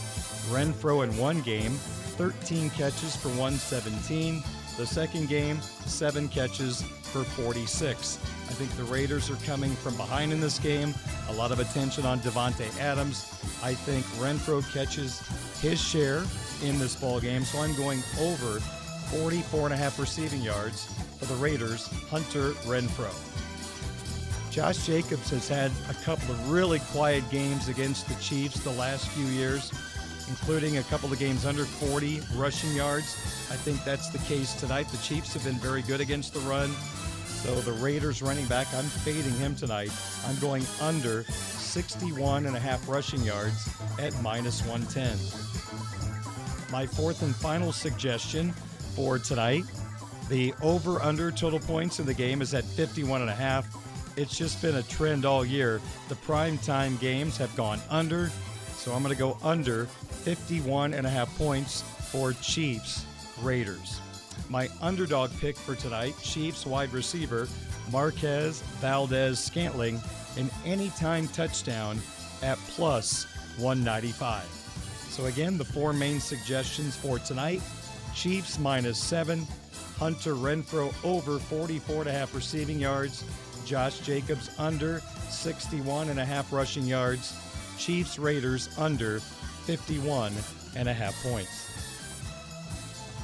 Renfrow 0.51 1.05
in 1.05 1.17
one 1.17 1.41
game, 1.43 1.73
13 1.73 2.71
catches 2.71 3.17
for 3.17 3.29
117. 3.29 4.43
The 4.79 4.87
second 4.87 5.29
game, 5.29 5.61
seven 5.61 6.29
catches 6.29 6.83
for 6.83 7.25
46. 7.25 8.19
I 8.49 8.53
think 8.53 8.71
the 8.77 8.85
Raiders 8.85 9.31
are 9.31 9.47
coming 9.47 9.73
from 9.73 9.97
behind 9.97 10.33
in 10.33 10.41
this 10.41 10.59
game. 10.59 10.95
A 11.29 11.33
lot 11.33 11.51
of 11.51 11.59
attention 11.59 12.07
on 12.07 12.21
Davante 12.21 12.79
Adams. 12.79 13.31
I 13.63 13.75
think 13.75 14.07
Renfrow 14.23 14.63
catches 14.73 15.21
his 15.61 15.81
share 15.81 16.25
in 16.63 16.79
this 16.79 16.95
ball 16.97 17.21
game, 17.21 17.45
so 17.45 17.61
I'm 17.61 17.75
going 17.75 18.01
over 18.21 18.61
44 19.11 19.67
and 19.67 19.75
a 19.75 19.77
half 19.77 19.99
receiving 19.99 20.41
yards 20.41 20.87
for 21.19 21.27
the 21.27 21.35
Raiders, 21.35 21.89
Hunter 22.09 22.53
Renfrow. 22.63 23.30
Josh 24.51 24.85
Jacobs 24.85 25.31
has 25.31 25.49
had 25.49 25.71
a 25.89 25.95
couple 26.03 26.33
of 26.33 26.51
really 26.51 26.81
quiet 26.91 27.29
games 27.31 27.69
against 27.69 28.09
the 28.09 28.17
Chiefs 28.17 28.59
the 28.61 28.73
last 28.73 29.07
few 29.11 29.27
years, 29.27 29.73
including 30.29 30.79
a 30.79 30.83
couple 30.85 31.13
of 31.13 31.21
games 31.21 31.47
under 31.47 31.65
40 31.65 32.21
rushing 32.35 32.75
yards. 32.75 33.15
I 33.51 33.55
think 33.55 33.85
that's 33.85 34.11
the 34.11 34.19
case 34.19 34.55
tonight. 34.55 34.89
The 34.89 34.99
Chiefs 34.99 35.33
have 35.35 35.45
been 35.45 35.55
very 35.55 35.83
good 35.83 36.01
against 36.01 36.35
the 36.35 36.41
run. 36.41 36.71
So 37.27 37.55
the 37.61 37.73
Raiders 37.73 38.23
running 38.23 38.45
back, 38.47 38.67
I'm 38.75 38.85
fading 38.85 39.33
him 39.39 39.55
tonight. 39.55 39.93
I'm 40.27 40.37
going 40.41 40.65
under 40.81 41.23
61 41.23 42.47
and 42.47 42.57
a 42.57 42.61
half 42.61 42.89
rushing 42.89 43.23
yards 43.23 43.69
at 44.01 44.21
minus 44.21 44.67
110. 44.67 45.17
My 46.73 46.87
fourth 46.87 47.23
and 47.23 47.35
final 47.37 47.71
suggestion 47.71 48.53
for 48.97 49.21
tonight, 49.21 49.65
the 50.29 50.53
over 50.61 51.01
under 51.01 51.31
total 51.31 51.61
points 51.61 52.01
in 52.01 52.07
the 52.07 52.15
game 52.15 52.43
is 52.43 52.53
at 52.53 52.65
51 52.65 53.21
and 53.21 53.31
a 53.31 53.35
half. 53.35 53.67
It's 54.21 54.37
just 54.37 54.61
been 54.61 54.77
a 54.77 54.83
trend 54.83 55.25
all 55.25 55.47
year. 55.47 55.81
The 56.11 56.15
prime 56.15 56.59
time 56.59 56.99
games 56.99 57.39
have 57.39 57.57
gone 57.57 57.81
under, 57.89 58.31
so 58.75 58.93
I'm 58.93 59.03
going 59.03 59.15
to 59.15 59.19
go 59.19 59.39
under 59.43 59.87
51 59.87 60.93
and 60.93 61.07
a 61.07 61.11
half 61.11 61.35
points 61.39 61.81
for 62.11 62.35
Chiefs 62.35 63.07
Raiders. 63.41 63.99
My 64.51 64.69
underdog 64.83 65.31
pick 65.41 65.57
for 65.57 65.75
tonight, 65.75 66.15
Chiefs 66.23 66.67
wide 66.67 66.93
receiver 66.93 67.49
Marquez 67.91 68.61
Valdes-Scantling, 68.83 69.99
an 70.37 70.51
anytime 70.67 71.27
touchdown 71.29 71.99
at 72.43 72.59
plus 72.69 73.25
195. 73.57 74.45
So 75.09 75.27
again, 75.27 75.57
the 75.57 75.65
four 75.65 75.95
main 75.95 76.21
suggestions 76.21 76.95
for 76.95 77.19
tonight, 77.21 77.63
Chiefs 78.15 78.59
minus 78.59 78.99
7, 78.99 79.47
Hunter 79.97 80.35
Renfrow 80.35 80.93
over 81.05 81.39
44 81.39 82.03
and 82.03 82.11
a 82.11 82.13
half 82.13 82.35
receiving 82.35 82.79
yards, 82.79 83.25
Josh 83.71 84.01
Jacobs 84.01 84.51
under 84.59 85.01
61 85.29 86.09
and 86.09 86.19
a 86.19 86.25
half 86.25 86.53
rushing 86.53 86.85
yards, 86.85 87.39
Chiefs 87.79 88.19
Raiders 88.19 88.69
under 88.77 89.21
51 89.21 90.33
and 90.75 90.89
a 90.89 90.93
half 90.93 91.15
points. 91.23 91.69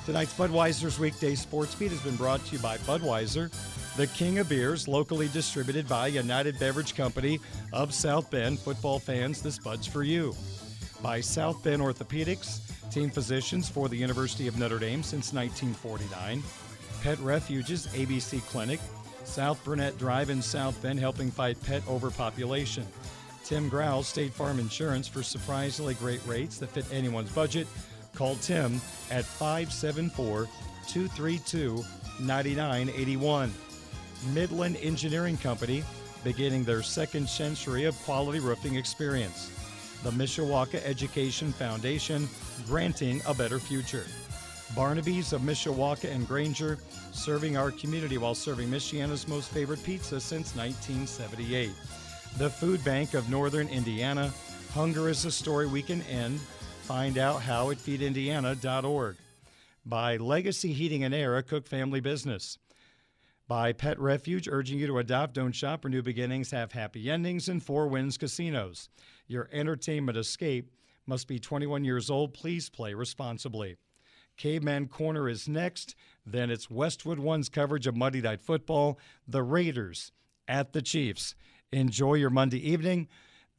Tonight's 0.06 0.32
Budweiser's 0.34 1.00
Weekday 1.00 1.34
Sports 1.34 1.74
Beat 1.74 1.90
has 1.90 2.00
been 2.00 2.14
brought 2.14 2.46
to 2.46 2.52
you 2.54 2.62
by 2.62 2.76
Budweiser, 2.78 3.50
the 3.96 4.06
king 4.06 4.38
of 4.38 4.48
beers, 4.48 4.86
locally 4.86 5.26
distributed 5.32 5.88
by 5.88 6.06
United 6.06 6.60
Beverage 6.60 6.94
Company 6.94 7.40
of 7.72 7.92
South 7.92 8.30
Bend. 8.30 8.60
Football 8.60 9.00
fans, 9.00 9.42
this 9.42 9.58
Bud's 9.58 9.88
for 9.88 10.04
you. 10.04 10.32
By 11.02 11.20
South 11.20 11.60
Bend 11.64 11.82
Orthopedics, 11.82 12.60
team 12.92 13.10
physicians 13.10 13.68
for 13.68 13.88
the 13.88 13.96
University 13.96 14.46
of 14.46 14.56
Notre 14.60 14.78
Dame 14.78 15.02
since 15.02 15.32
1949. 15.32 16.40
Pet 17.02 17.18
Refuges, 17.18 17.88
ABC 17.88 18.40
Clinic, 18.42 18.78
South 19.26 19.62
Burnett 19.64 19.98
Drive 19.98 20.30
in 20.30 20.40
South 20.40 20.80
Bend, 20.80 20.98
helping 20.98 21.30
fight 21.30 21.60
pet 21.64 21.82
overpopulation. 21.88 22.86
Tim 23.44 23.68
Growl, 23.68 24.02
State 24.02 24.32
Farm 24.32 24.58
Insurance, 24.58 25.06
for 25.06 25.22
surprisingly 25.22 25.94
great 25.94 26.24
rates 26.26 26.58
that 26.58 26.70
fit 26.70 26.86
anyone's 26.92 27.30
budget. 27.30 27.66
Call 28.14 28.36
Tim 28.36 28.80
at 29.10 29.24
574 29.24 30.48
232 30.88 31.84
9981. 32.20 33.52
Midland 34.32 34.76
Engineering 34.80 35.36
Company, 35.36 35.84
beginning 36.24 36.64
their 36.64 36.82
second 36.82 37.28
century 37.28 37.84
of 37.84 37.96
quality 38.04 38.40
roofing 38.40 38.76
experience. 38.76 39.52
The 40.02 40.10
Mishawaka 40.10 40.82
Education 40.84 41.52
Foundation, 41.52 42.28
granting 42.66 43.20
a 43.26 43.34
better 43.34 43.58
future. 43.58 44.06
Barnaby's 44.74 45.32
of 45.32 45.42
Mishawaka 45.42 46.10
and 46.12 46.26
Granger, 46.26 46.78
serving 47.12 47.56
our 47.56 47.70
community 47.70 48.18
while 48.18 48.34
serving 48.34 48.68
Michiana's 48.68 49.28
most 49.28 49.50
favorite 49.50 49.82
pizza 49.84 50.20
since 50.20 50.54
1978. 50.56 51.70
The 52.38 52.50
Food 52.50 52.84
Bank 52.84 53.14
of 53.14 53.30
Northern 53.30 53.68
Indiana, 53.68 54.32
Hunger 54.76 55.08
is 55.08 55.24
a 55.24 55.30
story 55.30 55.66
we 55.66 55.80
can 55.80 56.02
end. 56.02 56.38
Find 56.82 57.16
out 57.16 57.40
how 57.40 57.70
at 57.70 57.78
feedindiana.org. 57.78 59.16
By 59.86 60.16
Legacy 60.18 60.74
Heating 60.74 61.02
and 61.02 61.14
Air, 61.14 61.38
a 61.38 61.42
Cook 61.42 61.66
family 61.66 62.00
business. 62.00 62.58
By 63.48 63.72
Pet 63.72 63.98
Refuge, 63.98 64.48
urging 64.48 64.78
you 64.78 64.86
to 64.88 64.98
adopt, 64.98 65.32
don't 65.32 65.54
shop, 65.54 65.84
or 65.84 65.88
new 65.88 66.02
beginnings 66.02 66.50
have 66.50 66.72
happy 66.72 67.08
endings, 67.10 67.48
and 67.48 67.62
Four 67.62 67.88
Winds 67.88 68.18
Casinos. 68.18 68.90
Your 69.28 69.48
entertainment 69.50 70.18
escape 70.18 70.70
must 71.06 71.28
be 71.28 71.38
21 71.38 71.84
years 71.84 72.10
old. 72.10 72.34
Please 72.34 72.68
play 72.68 72.92
responsibly. 72.92 73.76
Caveman 74.36 74.88
Corner 74.88 75.28
is 75.28 75.48
next. 75.48 75.94
Then 76.24 76.50
it's 76.50 76.70
Westwood 76.70 77.18
One's 77.18 77.48
coverage 77.48 77.86
of 77.86 77.96
Monday 77.96 78.20
Night 78.20 78.40
Football, 78.40 78.98
the 79.26 79.42
Raiders 79.42 80.12
at 80.46 80.72
the 80.72 80.82
Chiefs. 80.82 81.34
Enjoy 81.72 82.14
your 82.14 82.30
Monday 82.30 82.58
evening. 82.70 83.08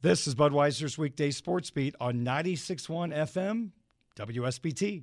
This 0.00 0.26
is 0.26 0.34
Budweiser's 0.34 0.96
Weekday 0.96 1.30
Sports 1.30 1.70
Beat 1.70 1.94
on 2.00 2.24
96.1 2.24 3.12
FM, 3.14 3.70
WSBT. 4.16 5.02